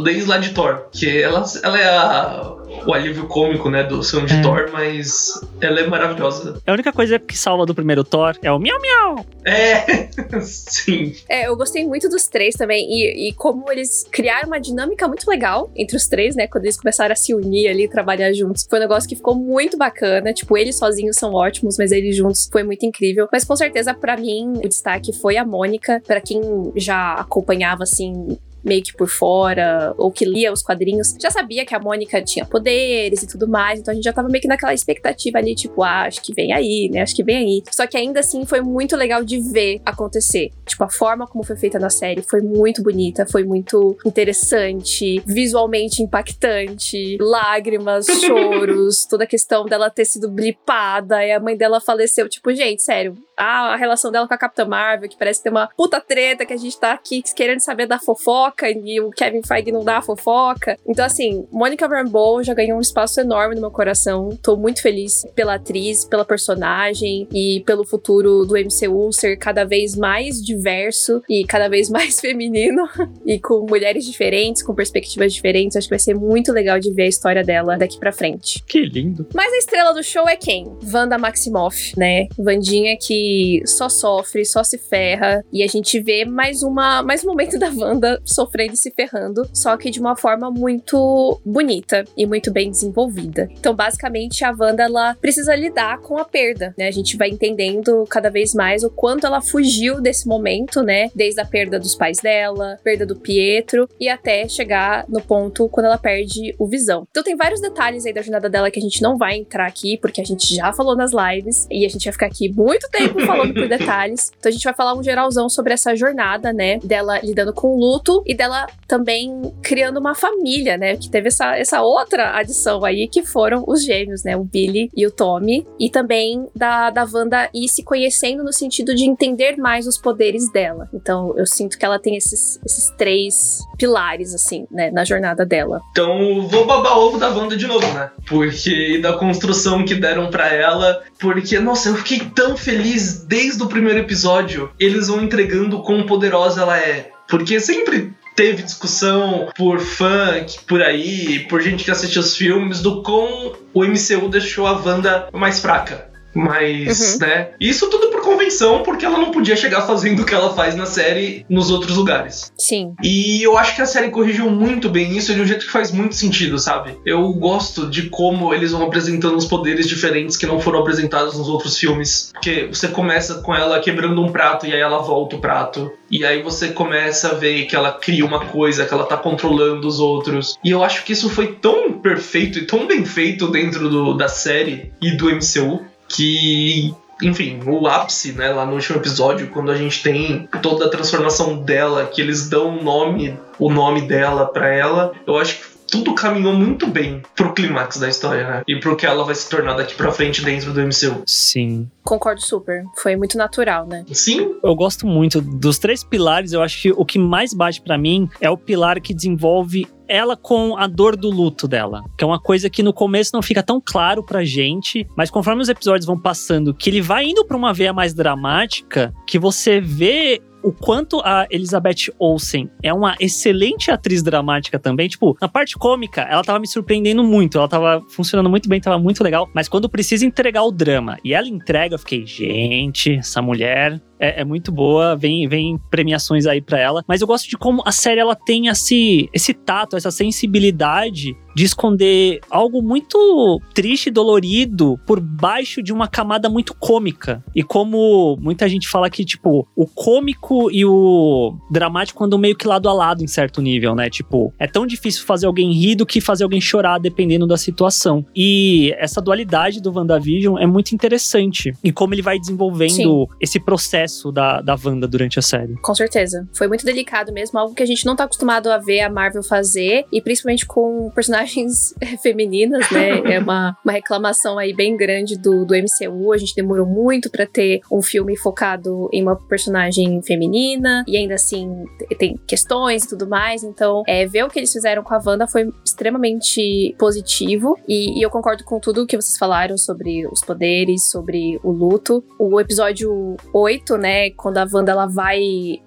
desde 0.04 0.26
lá 0.26 0.38
de 0.38 0.50
Thor, 0.50 0.86
que 0.92 1.22
ela, 1.22 1.44
ela 1.64 1.80
é 1.80 1.88
a 1.88 2.55
o 2.86 2.94
alívio 2.94 3.28
cômico, 3.28 3.70
né, 3.70 3.84
do 3.84 4.02
filme 4.04 4.28
de 4.28 4.36
é. 4.36 4.42
Thor, 4.42 4.70
mas 4.72 5.42
ela 5.62 5.80
é 5.80 5.88
maravilhosa. 5.88 6.62
A 6.66 6.74
única 6.74 6.92
coisa 6.92 7.20
que 7.20 7.38
salva 7.38 7.66
do 7.66 7.74
primeiro 7.74 8.04
Thor 8.04 8.36
é 8.42 8.52
o 8.52 8.60
miau 8.60 8.80
miau. 8.82 9.26
É, 9.44 10.10
sim. 10.42 11.14
É, 11.30 11.48
eu 11.48 11.56
gostei 11.56 11.86
muito 11.86 12.10
dos 12.10 12.28
três 12.28 12.56
também 12.56 12.86
e, 12.90 13.30
e, 13.30 13.34
como 13.34 13.72
eles 13.72 14.06
criaram 14.12 14.48
uma 14.48 14.60
dinâmica 14.60 15.08
muito 15.08 15.30
legal 15.30 15.72
entre 15.76 15.96
os 15.96 16.08
três, 16.08 16.36
né, 16.36 16.48
quando 16.48 16.66
eles 16.66 16.78
começaram 16.78 17.14
a 17.14 17.16
se 17.16 17.34
unir 17.34 17.68
ali, 17.68 17.88
trabalhar 17.88 18.34
juntos. 18.34 18.66
Foi 18.70 18.80
um 18.80 18.82
negócio 18.82 19.08
que 19.08 19.16
ficou 19.16 19.36
muito 19.36 19.78
bacana. 19.78 20.34
Tipo, 20.34 20.58
eles 20.58 20.78
sozinhos 20.78 21.18
são 21.18 21.34
ótimos, 21.34 21.78
mas 21.78 21.92
eles 21.92 22.16
juntos 22.16 22.50
foi 22.52 22.64
muito 22.64 22.86
incrível. 22.86 23.28
Mas 23.32 23.44
com 23.44 23.56
certeza, 23.56 23.94
para 23.94 24.18
mim, 24.18 24.54
o 24.64 24.68
destaque 24.68 25.14
foi 25.14 25.38
a 25.38 25.46
Mônica. 25.46 26.02
para 26.06 26.22
quem 26.22 26.42
já 26.76 27.14
acompanhava, 27.14 27.84
assim, 27.84 28.38
meio 28.66 28.82
que 28.82 28.94
por 28.94 29.08
fora, 29.08 29.94
ou 29.98 30.12
que 30.12 30.26
lia 30.26 30.52
os 30.52 30.64
quadrinhos, 30.64 31.16
já 31.22 31.30
sabia 31.30 31.66
que 31.66 31.76
a 31.76 31.80
Mônica 31.80 32.22
tinha 32.22 32.46
poderes 32.46 33.22
e 33.22 33.28
tudo 33.28 33.48
mais, 33.48 33.80
então 33.80 33.92
a 33.92 33.96
gente 33.96 34.04
já 34.04 34.12
tava 34.12 34.28
meio 34.28 34.42
que 34.42 34.48
naquela 34.48 34.74
expectativa 34.74 35.38
ali, 35.38 35.54
tipo, 35.54 35.84
ah, 35.84 36.04
acho 36.04 36.22
que 36.22 36.34
vem 36.34 36.52
aí, 36.52 36.90
né? 36.92 37.02
Acho 37.02 37.16
que 37.16 37.24
vem 37.24 37.38
aí. 37.38 37.64
Só 37.72 37.86
que 37.86 37.96
ainda 37.96 38.20
assim 38.20 38.46
foi 38.46 38.62
muito 38.62 38.96
legal 38.96 39.24
de 39.24 39.40
ver 39.40 39.82
acontecer. 39.86 40.52
Tipo, 40.66 40.84
a 40.84 40.90
forma 40.90 41.28
como 41.28 41.44
foi 41.44 41.56
feita 41.56 41.78
na 41.78 41.90
série 41.90 42.24
foi 42.24 42.42
muito 42.42 42.82
bonita, 42.82 43.26
foi 43.26 43.44
muito 43.44 43.98
interessante, 44.06 45.22
visualmente 45.26 46.02
impactante, 46.02 47.18
lágrimas, 47.20 48.08
choros, 48.26 49.06
toda 49.06 49.26
a 49.26 49.28
questão 49.28 49.66
dela 49.66 49.90
ter 49.90 50.06
sido 50.06 50.30
blipada 50.30 51.24
e 51.24 51.32
a 51.32 51.40
mãe 51.40 51.56
dela 51.56 51.80
faleceu. 51.80 52.28
Tipo, 52.28 52.54
gente, 52.54 52.82
sério, 52.82 53.16
a 53.38 53.76
relação 53.76 54.12
dela 54.12 54.28
com 54.28 54.34
a 54.34 54.38
Capitã 54.38 54.66
Marvel, 54.66 55.10
que 55.10 55.18
parece 55.18 55.44
ter 55.44 55.50
uma 55.50 55.68
puta 55.76 56.02
treta, 56.02 56.46
que 56.46 56.54
a 56.54 56.58
gente 56.58 56.80
tá 56.80 56.94
aqui 56.94 57.22
querendo 57.36 57.60
saber 57.60 57.86
da 57.86 58.00
fofoca 58.00 58.55
e 58.64 59.02
o 59.02 59.10
Kevin 59.10 59.42
Feige 59.44 59.72
não 59.72 59.84
dá 59.84 59.98
a 59.98 60.02
fofoca. 60.02 60.78
Então, 60.88 61.06
assim, 61.06 61.46
Monica 61.52 61.88
Rambeau 61.88 62.44
já 62.44 62.54
ganhou 62.54 62.78
um 62.78 62.82
espaço 62.82 63.20
enorme 63.20 63.56
no 63.56 63.62
meu 63.62 63.72
coração. 63.72 64.30
Tô 64.42 64.56
muito 64.56 64.82
feliz 64.82 65.26
pela 65.36 65.56
atriz, 65.56 66.06
pela 66.06 66.26
personagem 66.26 67.28
e 67.32 67.62
pelo 67.66 67.86
futuro 67.86 68.46
do 68.46 68.56
MCU 68.56 69.12
ser 69.12 69.38
cada 69.38 69.66
vez 69.66 69.96
mais 69.96 70.42
diverso 70.42 71.22
e 71.30 71.44
cada 71.46 71.68
vez 71.68 71.90
mais 71.90 72.20
feminino 72.22 72.88
e 73.26 73.40
com 73.40 73.66
mulheres 73.70 74.06
diferentes, 74.06 74.64
com 74.64 74.74
perspectivas 74.74 75.34
diferentes. 75.34 75.76
Acho 75.76 75.88
que 75.88 75.94
vai 75.94 76.00
ser 76.00 76.16
muito 76.16 76.52
legal 76.52 76.80
de 76.80 76.94
ver 76.94 77.04
a 77.04 77.08
história 77.08 77.44
dela 77.44 77.78
daqui 77.78 78.00
pra 78.00 78.12
frente. 78.12 78.64
Que 78.64 78.86
lindo. 78.86 79.28
Mas 79.34 79.52
a 79.54 79.58
estrela 79.58 79.94
do 79.94 80.04
show 80.04 80.28
é 80.28 80.36
quem? 80.36 80.72
Wanda 80.94 81.18
Maximoff, 81.18 81.98
né? 81.98 82.28
Vandinha 82.38 82.98
que 82.98 83.62
só 83.66 83.90
sofre, 83.90 84.46
só 84.46 84.64
se 84.64 84.78
ferra. 84.78 85.44
E 85.52 85.64
a 85.64 85.68
gente 85.68 86.00
vê 86.00 86.26
mais, 86.26 86.64
uma, 86.64 87.04
mais 87.04 87.24
um 87.24 87.28
momento 87.28 87.60
da 87.60 87.70
Wanda 87.70 88.22
sofrendo 88.24 88.45
e 88.74 88.78
se 88.78 88.92
ferrando, 88.92 89.48
só 89.54 89.76
que 89.78 89.90
de 89.90 90.00
uma 90.00 90.16
forma 90.16 90.50
muito 90.52 91.40
bonita 91.46 92.04
e 92.18 92.26
muito 92.26 92.52
bem 92.52 92.70
desenvolvida. 92.70 93.48
Então, 93.52 93.76
basicamente, 93.76 94.44
a 94.44 94.54
Wanda 94.58 94.84
ela 94.84 95.16
precisa 95.16 95.56
lidar 95.56 96.00
com 96.00 96.18
a 96.18 96.26
perda, 96.26 96.74
né? 96.78 96.88
A 96.88 96.92
gente 96.92 97.18
vai 97.18 97.30
entendendo 97.30 98.06
cada 98.10 98.30
vez 98.30 98.54
mais 98.54 98.84
o 98.84 98.90
quanto 98.90 99.26
ela 99.26 99.42
fugiu 99.42 100.02
desse 100.02 100.28
momento, 100.28 100.82
né? 100.82 101.10
Desde 101.16 101.42
a 101.42 101.46
perda 101.46 101.80
dos 101.80 101.96
pais 101.96 102.20
dela, 102.20 102.78
perda 102.84 103.06
do 103.06 103.16
Pietro 103.16 103.88
e 104.00 104.10
até 104.10 104.48
chegar 104.48 105.06
no 105.08 105.22
ponto 105.22 105.70
quando 105.70 105.88
ela 105.88 105.98
perde 105.98 106.56
o 106.60 106.68
Visão. 106.68 107.08
Então, 107.10 107.24
tem 107.24 107.36
vários 107.36 107.62
detalhes 107.62 108.06
aí 108.06 108.14
da 108.14 108.22
jornada 108.22 108.50
dela 108.50 108.72
que 108.72 108.80
a 108.80 108.82
gente 108.82 109.02
não 109.02 109.18
vai 109.18 109.38
entrar 109.38 109.68
aqui, 109.68 109.98
porque 109.98 110.22
a 110.22 110.26
gente 110.26 110.56
já 110.56 110.72
falou 110.74 110.96
nas 110.96 111.12
lives 111.12 111.68
e 111.70 111.86
a 111.86 111.90
gente 111.90 112.06
vai 112.06 112.14
ficar 112.14 112.28
aqui 112.28 112.50
muito 112.50 112.90
tempo 112.90 113.20
falando 113.26 113.54
por 113.54 113.68
detalhes. 113.70 114.32
Então 114.38 114.50
a 114.50 114.54
gente 114.54 114.64
vai 114.64 114.74
falar 114.74 114.96
um 114.96 115.04
geralzão 115.04 115.50
sobre 115.50 115.74
essa 115.74 115.96
jornada, 115.96 116.52
né? 116.54 116.80
Dela 116.80 117.20
lidando 117.20 117.54
com 117.54 117.76
o 117.76 117.80
luto 117.80 118.24
e 118.26 118.36
dela 118.36 118.68
também 118.88 119.54
criando 119.62 120.00
uma 120.00 120.16
família, 120.16 120.78
né? 120.78 120.96
Que 120.98 121.10
teve 121.10 121.28
essa, 121.28 121.56
essa 121.58 121.82
outra 121.82 122.38
adição 122.38 122.84
aí, 122.84 123.08
que 123.08 123.24
foram 123.24 123.64
os 123.68 123.84
gêmeos, 123.84 124.24
né? 124.24 124.36
O 124.36 124.44
Billy 124.44 124.90
e 124.96 125.06
o 125.06 125.12
Tommy. 125.12 125.66
E 125.80 125.90
também 125.90 126.48
da, 126.56 126.90
da 126.90 127.08
Wanda 127.12 127.50
ir 127.54 127.68
se 127.68 127.84
conhecendo 127.84 128.44
no 128.44 128.54
sentido 128.54 128.96
de 128.96 129.06
entender 129.06 129.58
mais 129.58 129.88
os 129.88 129.98
poderes 129.98 130.52
dela. 130.52 130.90
Então 130.94 131.34
eu 131.38 131.46
sinto 131.46 131.78
que 131.78 131.86
ela 131.86 132.00
tem 132.00 132.16
esses, 132.16 132.60
esses 132.66 132.90
três 132.98 133.60
pilares, 133.78 134.34
assim, 134.34 134.66
né? 134.72 134.90
Na 134.92 135.04
jornada 135.04 135.46
dela. 135.46 135.82
Então 135.92 136.48
vou 136.48 136.66
babar 136.66 136.98
ovo 136.98 137.18
da 137.18 137.30
Wanda 137.30 137.56
de 137.56 137.68
novo, 137.68 137.86
né? 137.94 138.10
Porque 138.28 139.00
da 139.00 139.14
construção 139.14 139.86
que 139.86 139.96
deram 139.96 140.30
para 140.30 140.52
ela. 140.52 141.04
Porque, 141.20 141.60
nossa, 141.60 141.90
eu 141.90 141.96
fiquei 141.96 142.20
tão 142.20 142.58
feliz 142.58 143.24
desde 143.26 143.62
o 143.64 143.68
primeiro 143.68 144.00
episódio, 144.00 144.72
eles 144.80 145.08
vão 145.08 145.22
entregando 145.22 145.82
quão 145.82 146.06
poderosa 146.06 146.62
ela 146.62 146.78
é. 146.78 147.15
Porque 147.28 147.60
sempre 147.60 148.14
teve 148.36 148.64
discussão 148.64 149.50
por 149.56 149.80
fã 149.80 150.46
por 150.68 150.82
aí, 150.82 151.40
por 151.48 151.62
gente 151.62 151.84
que 151.84 151.92
assistiu 151.92 152.22
os 152.22 152.36
filmes, 152.36 152.82
do 152.82 153.02
quão 153.02 153.54
o 153.74 153.84
MCU 153.84 154.30
deixou 154.30 154.68
a 154.68 154.74
Wanda 154.74 155.30
mais 155.34 155.60
fraca. 155.60 156.15
Mas, 156.36 157.14
uhum. 157.14 157.20
né? 157.20 157.50
Isso 157.60 157.90
tudo 157.90 158.10
por 158.10 158.22
convenção, 158.22 158.84
porque 158.84 159.06
ela 159.06 159.18
não 159.18 159.32
podia 159.32 159.56
chegar 159.56 159.82
fazendo 159.84 160.22
o 160.22 160.26
que 160.26 160.34
ela 160.34 160.54
faz 160.54 160.76
na 160.76 160.86
série 160.86 161.46
nos 161.50 161.72
outros 161.72 161.96
lugares. 161.96 162.52
Sim. 162.58 162.94
E 163.02 163.42
eu 163.42 163.58
acho 163.58 163.76
que 163.76 163.82
a 163.82 163.86
série 163.86 164.10
corrigiu 164.10 164.50
muito 164.50 164.90
bem 164.90 165.16
isso 165.16 165.34
de 165.34 165.40
um 165.40 165.46
jeito 165.46 165.66
que 165.66 165.72
faz 165.72 165.92
muito 165.92 166.16
sentido, 166.16 166.60
sabe? 166.60 166.98
Eu 167.06 167.32
gosto 167.34 167.90
de 167.90 168.10
como 168.10 168.54
eles 168.54 168.72
vão 168.72 168.84
apresentando 168.84 169.38
os 169.38 169.46
poderes 169.46 169.88
diferentes 169.88 170.36
que 170.36 170.46
não 170.46 170.60
foram 170.60 170.80
apresentados 170.80 171.38
nos 171.38 171.48
outros 171.48 171.78
filmes. 171.78 172.32
Porque 172.34 172.68
você 172.72 172.90
começa 172.90 173.36
com 173.36 173.56
ela 173.56 173.80
quebrando 173.80 174.22
um 174.22 174.32
prato 174.32 174.66
e 174.66 174.74
aí 174.74 174.82
ela 174.82 175.00
volta 175.00 175.38
o 175.38 175.40
prato. 175.40 175.92
E 176.12 176.26
aí 176.26 176.44
você 176.44 176.70
começa 176.70 177.30
a 177.30 177.34
ver 177.34 177.66
que 177.66 177.76
ela 177.76 177.92
cria 177.92 178.26
uma 178.26 178.46
coisa, 178.46 178.86
que 178.86 178.94
ela 178.94 179.06
tá 179.06 179.18
controlando 179.18 179.88
os 179.88 180.00
outros. 180.00 180.58
E 180.64 180.72
eu 180.72 180.84
acho 180.84 181.04
que 181.06 181.14
isso 181.14 181.30
foi 181.30 181.48
tão 181.48 181.94
perfeito 181.94 182.60
e 182.60 182.66
tão 182.66 182.86
bem 182.86 183.06
feito 183.06 183.48
dentro 183.48 183.90
do, 183.90 184.14
da 184.14 184.28
série 184.28 184.92
e 185.02 185.16
do 185.16 185.30
MCU 185.30 185.86
que 186.08 186.94
enfim, 187.22 187.62
o 187.66 187.88
ápice, 187.88 188.34
né, 188.34 188.50
lá 188.50 188.66
no 188.66 188.74
último 188.74 188.98
episódio, 188.98 189.48
quando 189.48 189.72
a 189.72 189.76
gente 189.76 190.04
tem 190.04 190.50
toda 190.62 190.86
a 190.86 190.90
transformação 190.90 191.58
dela, 191.58 192.06
que 192.06 192.22
eles 192.22 192.50
dão 192.50 192.78
o 192.78 192.84
nome, 192.84 193.40
o 193.58 193.72
nome 193.72 194.02
dela 194.02 194.46
para 194.46 194.68
ela, 194.68 195.14
eu 195.26 195.38
acho 195.38 195.60
que 195.60 195.76
tudo 195.88 196.14
caminhou 196.16 196.54
muito 196.54 196.88
bem 196.88 197.22
pro 197.36 197.54
clímax 197.54 197.98
da 197.98 198.10
história, 198.10 198.48
né? 198.48 198.64
E 198.68 198.80
pro 198.80 198.98
que 198.98 199.06
ela 199.06 199.24
vai 199.24 199.36
se 199.36 199.50
tornar 199.50 199.76
daqui 199.76 199.96
pra 199.96 200.12
frente 200.12 200.44
dentro 200.44 200.74
do 200.74 200.82
MCU. 200.82 201.24
Sim. 201.26 201.90
Concordo 202.04 202.42
super. 202.42 202.84
Foi 202.96 203.16
muito 203.16 203.38
natural, 203.38 203.88
né? 203.88 204.04
Sim. 204.12 204.56
Eu 204.64 204.76
gosto 204.76 205.06
muito 205.06 205.40
dos 205.40 205.78
três 205.78 206.04
pilares. 206.04 206.54
Eu 206.54 206.62
acho 206.62 206.82
que 206.82 206.92
o 206.92 207.06
que 207.06 207.20
mais 207.20 207.54
bate 207.54 207.82
para 207.82 207.98
mim 207.98 208.28
é 208.42 208.50
o 208.50 208.58
pilar 208.58 209.00
que 209.00 209.14
desenvolve 209.14 209.88
ela 210.08 210.36
com 210.36 210.78
a 210.78 210.88
dor 210.88 211.16
do 211.16 211.30
luto 211.30 211.68
dela, 211.68 212.04
que 212.18 212.24
é 212.24 212.28
uma 212.28 212.40
coisa 212.40 212.70
que 212.70 212.84
no 212.84 212.94
começo 212.94 213.32
não 213.34 213.42
fica 213.42 213.64
tão 213.64 213.82
claro 213.84 214.24
pra 214.24 214.44
gente, 214.44 215.08
mas 215.16 215.30
conforme 215.30 215.62
os 215.62 215.70
episódios 215.70 216.06
vão 216.06 216.20
passando, 216.20 216.74
que 216.74 216.90
ele 216.90 217.02
vai 217.02 217.26
indo 217.26 217.46
pra 217.46 217.58
uma 217.58 217.74
veia 217.74 217.94
mais 217.94 218.14
dramática, 218.14 219.14
que 219.28 219.40
você 219.40 219.80
vê 219.80 220.42
o 220.66 220.72
quanto 220.72 221.22
a 221.24 221.46
Elizabeth 221.52 222.12
Olsen 222.18 222.68
é 222.82 222.92
uma 222.92 223.16
excelente 223.20 223.92
atriz 223.92 224.24
dramática 224.24 224.80
também. 224.80 225.08
Tipo, 225.08 225.38
na 225.40 225.48
parte 225.48 225.78
cômica, 225.78 226.24
ela 226.24 226.44
tava 226.44 226.58
me 226.58 226.68
surpreendendo 226.68 227.24
muito. 227.24 227.60
Ela 227.60 227.68
tava 227.68 228.04
funcionando 228.10 228.50
muito 228.50 228.68
bem, 228.68 228.82
tava 228.82 228.98
muito 228.98 229.24
legal. 229.24 229.48
Mas 229.54 229.70
quando 229.70 229.88
precisa 229.88 230.26
entregar 230.26 230.64
o 230.64 230.72
drama 230.72 231.20
e 231.24 231.36
ela 231.36 231.48
entrega, 231.48 231.94
eu 231.94 232.00
fiquei, 232.00 232.26
gente, 232.26 233.14
essa 233.14 233.44
mulher 233.44 234.02
é, 234.20 234.42
é, 234.42 234.46
muito 234.46 234.72
boa, 234.72 235.16
vem, 235.16 235.48
vem 235.48 235.80
premiações 235.90 236.46
aí 236.46 236.62
para 236.62 236.80
ela. 236.80 237.04
Mas 237.08 237.22
eu 237.22 237.28
gosto 237.28 237.50
de 237.50 237.58
como 237.58 237.82
a 237.86 237.92
série 237.92 238.20
ela 238.20 238.36
tem 238.36 238.68
esse, 238.68 239.30
esse 239.34 239.54
tato, 239.54 239.96
essa 239.96 240.12
sensibilidade 240.12 241.36
de 241.56 241.64
esconder 241.64 242.42
algo 242.50 242.82
muito 242.82 243.62
triste 243.74 244.08
e 244.08 244.12
dolorido 244.12 245.00
por 245.08 245.22
baixo 245.22 245.82
de 245.82 245.94
uma 245.94 246.08
camada 246.08 246.50
muito 246.50 246.76
cômica. 246.76 247.42
E 247.56 247.64
como 247.64 248.38
muita 248.42 248.68
gente 248.68 248.90
fala 248.90 249.10
que, 249.10 249.24
tipo, 249.24 249.66
o 249.74 249.86
cômico 249.88 250.70
e 250.70 250.84
o 250.86 251.56
dramático 251.72 252.22
andam 252.24 252.38
meio 252.38 252.58
que 252.58 252.68
lado 252.68 252.90
a 252.90 252.94
lado 252.94 253.24
em 253.24 253.28
certo 253.28 253.62
nível, 253.62 253.96
né? 253.96 254.10
Tipo, 254.10 254.54
é 254.60 254.68
tão 254.68 254.86
difícil 254.86 255.26
fazer 255.26 255.46
alguém 255.46 255.72
rir 255.72 255.96
do 255.96 256.06
que 256.06 256.20
fazer 256.20 256.44
alguém 256.44 256.60
chorar, 256.60 257.00
dependendo 257.00 257.48
da 257.48 257.56
situação. 257.56 258.26
E 258.36 258.94
essa 258.98 259.22
dualidade 259.22 259.82
do 259.82 259.94
WandaVision 259.96 260.58
é 260.58 260.66
muito 260.66 260.92
interessante. 260.92 261.72
E 261.82 261.92
como 261.92 262.14
ele 262.14 262.22
vai 262.22 262.38
desenvolvendo 262.38 262.90
Sim. 262.92 263.28
esse 263.40 263.60
processo 263.62 264.05
da, 264.32 264.62
da 264.62 264.78
Wanda 264.84 265.08
durante 265.08 265.40
a 265.40 265.42
série. 265.42 265.76
Com 265.82 265.96
certeza. 265.96 266.48
Foi 266.54 266.68
muito 266.68 266.86
delicado 266.86 267.32
mesmo, 267.32 267.60
algo 267.60 267.74
que 267.74 267.84
a 267.84 267.88
gente 267.88 268.06
não 268.06 268.16
tá 268.16 268.24
acostumado 268.24 268.72
a 268.72 268.78
ver 268.78 269.02
a 269.02 269.10
Marvel 269.10 269.44
fazer, 269.44 270.06
e 270.12 270.22
principalmente 270.22 270.66
com 270.66 271.12
personagens 271.14 271.36
personagens 271.36 271.94
femininas, 272.22 272.90
né? 272.92 273.06
É 273.26 273.40
uma, 273.40 273.76
uma 273.84 273.92
reclamação 273.92 274.58
aí 274.58 274.74
bem 274.74 274.96
grande 274.96 275.38
do, 275.38 275.66
do 275.66 275.74
MCU. 275.74 276.32
A 276.32 276.38
gente 276.38 276.56
demorou 276.56 276.86
muito 276.86 277.30
para 277.30 277.46
ter 277.46 277.82
um 277.92 278.02
filme 278.02 278.38
focado 278.38 279.10
em 279.12 279.22
uma 279.22 279.36
personagem 279.36 280.22
feminina, 280.22 281.04
e 281.08 281.18
ainda 281.18 281.36
assim 281.36 281.86
tem 282.18 282.38
questões 282.48 283.04
e 283.04 283.10
tudo 283.10 283.28
mais. 283.28 283.64
Então, 283.64 284.04
é, 284.08 284.26
ver 284.26 284.44
o 284.44 284.50
que 284.50 284.60
eles 284.60 284.72
fizeram 284.72 285.04
com 285.04 285.14
a 285.14 285.22
Wanda 285.26 285.48
foi 285.48 285.70
extremamente 285.84 286.96
positivo. 287.00 287.78
E, 287.88 288.20
e 288.20 288.22
eu 288.22 288.30
concordo 288.30 288.64
com 288.64 288.80
tudo 288.80 289.08
que 289.08 289.16
vocês 289.20 289.38
falaram 289.38 289.78
sobre 289.78 290.28
os 290.28 290.42
poderes, 290.42 291.10
sobre 291.10 291.60
o 291.64 291.72
luto. 291.72 292.24
O 292.40 292.60
episódio 292.60 293.36
8, 293.54 293.95
né? 293.98 294.30
Quando 294.32 294.58
a 294.58 294.68
Wanda 294.72 294.92
ela 294.92 295.06
vai 295.06 295.42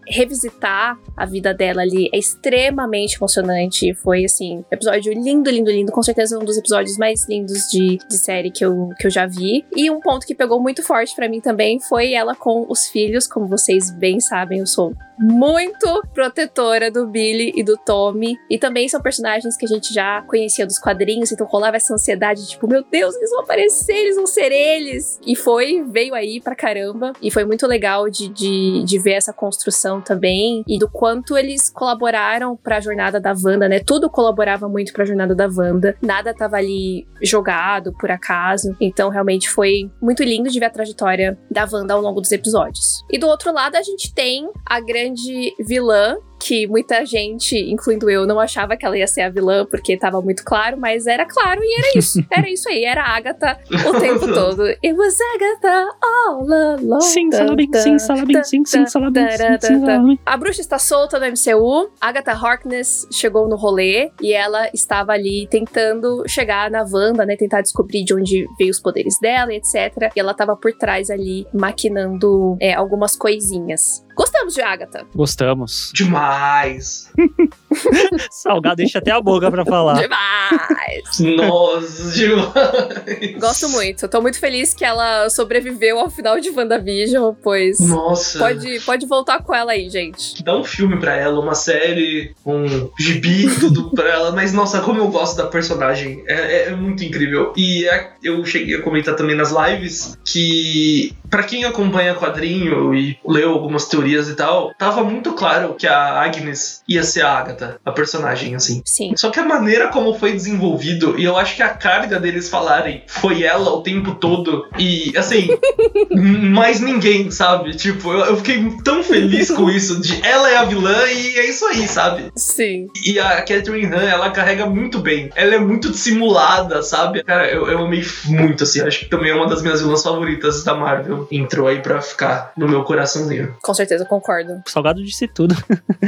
revisitar 0.07 0.99
a 1.17 1.27
vida 1.27 1.53
dela 1.53 1.83
ali, 1.83 2.09
é 2.13 2.19
extremamente 2.19 3.17
emocionante. 3.17 3.95
Foi 3.95 4.25
assim, 4.25 4.65
episódio 4.71 5.13
lindo 5.13 5.51
lindo, 5.51 5.71
lindo. 5.71 5.93
Com 5.93 6.03
certeza 6.03 6.39
um 6.39 6.45
dos 6.45 6.57
episódios 6.57 6.97
mais 6.97 7.29
lindos 7.29 7.69
de, 7.71 7.99
de 8.09 8.19
série 8.19 8.51
que 8.51 8.65
eu, 8.65 8.91
que 8.99 9.07
eu 9.07 9.11
já 9.11 9.27
vi. 9.27 9.65
E 9.75 9.91
um 9.91 10.01
ponto 10.01 10.27
que 10.27 10.35
pegou 10.35 10.61
muito 10.61 10.83
forte 10.83 11.15
para 11.15 11.29
mim 11.29 11.41
também 11.41 11.81
foi 11.81 12.13
ela 12.13 12.35
com 12.35 12.67
os 12.69 12.87
filhos. 12.87 13.27
Como 13.27 13.47
vocês 13.47 13.91
bem 13.91 14.21
sabem, 14.21 14.61
eu 14.61 14.67
sou 14.67 14.95
muito 15.19 16.03
protetora 16.15 16.91
do 16.91 17.07
Billy 17.07 17.53
e 17.55 17.63
do 17.63 17.77
Tommy. 17.77 18.37
E 18.51 18.59
também 18.59 18.89
são 18.89 19.01
personagens 19.01 19.57
que 19.57 19.65
a 19.65 19.69
gente 19.69 19.93
já 19.93 20.23
conhecia 20.23 20.67
dos 20.67 20.79
quadrinhos, 20.79 21.33
então 21.33 21.47
rolava 21.47 21.77
essa 21.77 21.95
ansiedade, 21.95 22.49
tipo, 22.49 22.67
meu 22.69 22.85
Deus, 22.85 23.15
eles 23.17 23.31
vão 23.31 23.41
aparecer, 23.41 23.95
eles 23.95 24.17
vão 24.17 24.27
ser 24.27 24.53
eles. 24.53 25.19
E 25.27 25.35
foi, 25.35 25.85
veio 25.89 26.15
aí 26.15 26.41
pra 26.41 26.55
caramba. 26.55 27.13
E 27.21 27.31
foi 27.31 27.45
muito 27.45 27.67
legal 27.67 28.09
de, 28.09 28.29
de, 28.29 28.83
de 28.85 28.99
ver 28.99 29.13
essa 29.13 29.33
construção 29.33 30.01
também. 30.01 30.63
E 30.67 30.79
do 30.79 30.89
quanto 30.89 31.37
eles 31.37 31.71
colaboraram 31.71 32.57
pra 32.57 32.81
jornada 32.81 33.21
da 33.21 33.33
Wanda, 33.33 33.69
né? 33.69 33.81
Tudo 33.81 34.11
colaborava 34.11 34.69
muito 34.69 34.93
pra 34.93 35.05
jornada 35.05 35.35
da 35.35 35.49
Wanda. 35.49 35.97
Nada 36.03 36.35
tava 36.35 36.57
ali 36.57 37.07
jogado 37.23 37.93
por 37.99 38.11
acaso. 38.11 38.77
Então, 38.81 39.09
realmente 39.09 39.49
foi 39.49 39.91
muito 40.01 40.23
lindo 40.23 40.49
de 40.51 40.59
ver 40.59 40.67
a 40.67 40.71
trajetória 40.71 41.39
da 41.51 41.67
Wanda 41.71 41.95
ao 41.95 42.01
longo 42.01 42.21
dos 42.21 42.33
episódios. 42.33 43.03
E 43.11 43.19
do 43.19 43.27
outro 43.27 43.53
lado, 43.53 43.77
a 43.77 43.83
gente 43.83 44.13
tem 44.15 44.49
a 44.65 44.81
grande 44.81 45.08
grande 45.09 45.55
vilã 45.59 46.17
que 46.39 46.67
muita 46.67 47.05
gente, 47.05 47.57
incluindo 47.57 48.09
eu, 48.09 48.27
não 48.27 48.39
achava 48.39 48.77
que 48.77 48.87
ela 48.87 48.97
ia 48.97 49.07
ser 49.07 49.23
a 49.23 49.31
vilã 49.31 49.67
porque 49.67 49.97
tava 49.97 50.21
muito 50.21 50.45
claro, 50.45 50.77
mas 50.79 51.07
era 51.07 51.27
claro 51.27 51.61
e 51.63 51.79
era 51.79 51.99
isso. 51.99 52.19
Era 52.31 52.49
isso 52.49 52.69
aí, 52.69 52.85
era 52.85 53.03
a 53.03 53.17
Agatha 53.17 53.59
o 53.71 54.01
tempo 54.01 54.27
todo. 54.33 54.63
It 54.63 54.93
was 54.93 55.19
Agatha 55.35 55.89
all 56.03 56.53
along. 56.53 57.01
Sim, 57.01 57.33
salabim, 57.33 57.69
sim, 57.75 57.99
salabim, 57.99 58.45
sim, 58.45 58.65
sim, 58.65 58.87
salabim, 58.87 59.27
sim, 59.61 60.19
A 60.25 60.37
bruxa 60.37 60.61
está 60.61 60.79
solta 60.79 61.19
no 61.19 61.27
MCU. 61.27 61.91
Agatha 62.01 62.33
Harkness 62.33 63.09
chegou 63.11 63.49
no 63.49 63.57
rolê 63.57 64.11
e 64.21 64.33
ela 64.33 64.69
estava 64.73 65.13
ali 65.13 65.49
tentando 65.51 66.23
chegar 66.29 66.71
na 66.71 66.85
Wanda, 66.85 67.27
né, 67.27 67.35
tentar 67.37 67.61
descobrir 67.61 68.05
de 68.05 68.15
onde 68.15 68.47
veio 68.59 68.71
os 68.71 68.79
poderes 68.79 69.19
dela, 69.21 69.53
etc. 69.53 70.13
E 70.15 70.21
ela 70.21 70.35
tava 70.35 70.55
por 70.55 70.73
trás 70.73 71.11
ali 71.11 71.47
maquinando 71.53 72.57
é, 72.61 72.75
algumas 72.75 73.17
coisinhas. 73.17 74.07
Gostamos 74.15 74.55
de 74.55 74.61
Agatha. 74.61 75.07
Gostamos. 75.15 75.93
Demais. 75.95 76.28
Demais! 76.29 77.11
Salgado 78.31 78.77
deixa 78.77 78.99
até 78.99 79.11
a 79.11 79.21
boca 79.21 79.51
pra 79.51 79.65
falar. 79.65 80.01
Demais! 80.01 81.37
Nossa, 81.37 82.13
demais! 82.13 83.39
Gosto 83.41 83.69
muito. 83.71 84.09
Tô 84.09 84.21
muito 84.21 84.39
feliz 84.39 84.75
que 84.75 84.85
ela 84.85 85.31
sobreviveu 85.31 85.99
ao 85.99 86.11
final 86.11 86.39
de 86.39 86.51
WandaVision, 86.51 87.35
pois. 87.43 87.81
Nossa! 87.81 88.39
Pode, 88.39 88.81
pode 88.81 89.07
voltar 89.07 89.43
com 89.43 89.55
ela 89.55 89.73
aí, 89.73 89.89
gente. 89.89 90.43
Dá 90.43 90.57
um 90.57 90.65
filme 90.65 90.99
pra 90.99 91.17
ela, 91.17 91.41
uma 91.41 91.55
série, 91.55 92.35
um 92.45 92.91
gibi, 92.99 93.49
tudo 93.59 93.91
pra 93.93 94.09
ela. 94.09 94.33
Mas, 94.33 94.53
nossa, 94.53 94.81
como 94.81 95.01
eu 95.01 95.09
gosto 95.09 95.37
da 95.37 95.47
personagem. 95.47 96.23
É, 96.27 96.35
é, 96.35 96.69
é 96.69 96.77
muito 96.77 97.03
incrível. 97.05 97.53
E 97.57 97.89
é, 97.89 98.11
eu 98.23 98.45
cheguei 98.45 98.77
a 98.77 98.83
comentar 98.83 99.17
também 99.17 99.35
nas 99.35 99.51
lives 99.51 100.19
que, 100.25 101.15
para 101.31 101.43
quem 101.43 101.65
acompanha 101.65 102.15
quadrinho 102.15 102.95
e 102.95 103.19
leu 103.27 103.53
algumas 103.53 103.87
teorias 103.87 104.29
e 104.29 104.35
tal, 104.35 104.75
tava 104.79 105.03
muito 105.03 105.33
claro 105.33 105.75
que 105.75 105.87
a 105.87 106.18
Agnes 106.23 106.83
ia 106.89 107.03
ser 107.03 107.23
a 107.23 107.33
Agatha, 107.33 107.81
a 107.85 107.93
personagem, 107.93 108.55
assim. 108.55 108.83
Sim. 108.85 109.15
Só 109.17 109.31
que 109.31 109.41
a 109.41 109.45
maneira 109.45 109.89
como 109.89 110.15
foi 110.15 110.33
desenvolvido, 110.33 111.19
e 111.19 111.25
eu 111.25 111.37
acho 111.37 111.57
que 111.57 111.63
a 111.63 111.69
carga 111.69 112.19
deles 112.19 112.49
falarem 112.49 113.03
foi 113.07 113.43
ela 113.43 113.71
o 113.71 113.83
tempo 113.83 114.15
todo, 114.15 114.67
e 114.79 115.13
assim, 115.17 115.49
mais 116.13 116.81
ninguém, 116.81 117.31
sabe? 117.31 117.75
Tipo, 117.75 118.13
eu, 118.13 118.21
eu, 118.27 118.37
fiquei 118.37 118.71
tão 118.85 119.03
feliz 119.03 119.51
com 119.51 119.71
isso, 119.71 120.01
de 120.01 120.25
ela 120.27 120.51
é 120.51 120.57
a 120.57 120.65
vilã 120.65 120.97
e 121.07 121.39
é 121.39 121.49
isso 121.49 121.65
aí, 121.67 121.87
sabe? 121.87 122.31
Sim. 122.37 122.89
E 123.05 123.19
a 123.19 123.43
Catherine 123.43 123.87
Han, 123.87 124.09
ela 124.09 124.31
carrega 124.31 124.67
muito 124.67 124.99
bem. 124.99 125.31
Ela 125.35 125.55
é 125.55 125.59
muito 125.59 125.91
dissimulada, 125.91 126.83
sabe? 126.83 127.23
Cara, 127.23 127.51
eu, 127.51 127.69
eu 127.69 127.79
amei 127.79 128.03
muito, 128.27 128.65
assim. 128.65 128.81
Acho 128.81 129.01
que 129.01 129.07
também 129.07 129.31
é 129.31 129.35
uma 129.35 129.47
das 129.47 129.63
minhas 129.63 129.81
vilãs 129.81 130.03
favoritas 130.03 130.65
da 130.65 130.75
Marvel. 130.75 131.27
Entrou 131.31 131.69
aí 131.69 131.81
pra 131.81 132.01
ficar 132.01 132.53
no 132.57 132.69
meu 132.69 132.83
coraçãozinho. 132.85 133.57
Com 133.63 133.75
certeza, 133.75 134.05
concordo. 134.05 134.63
O 134.67 134.71
Salgado 134.71 135.03
disse 135.05 135.27
tudo. 135.27 135.55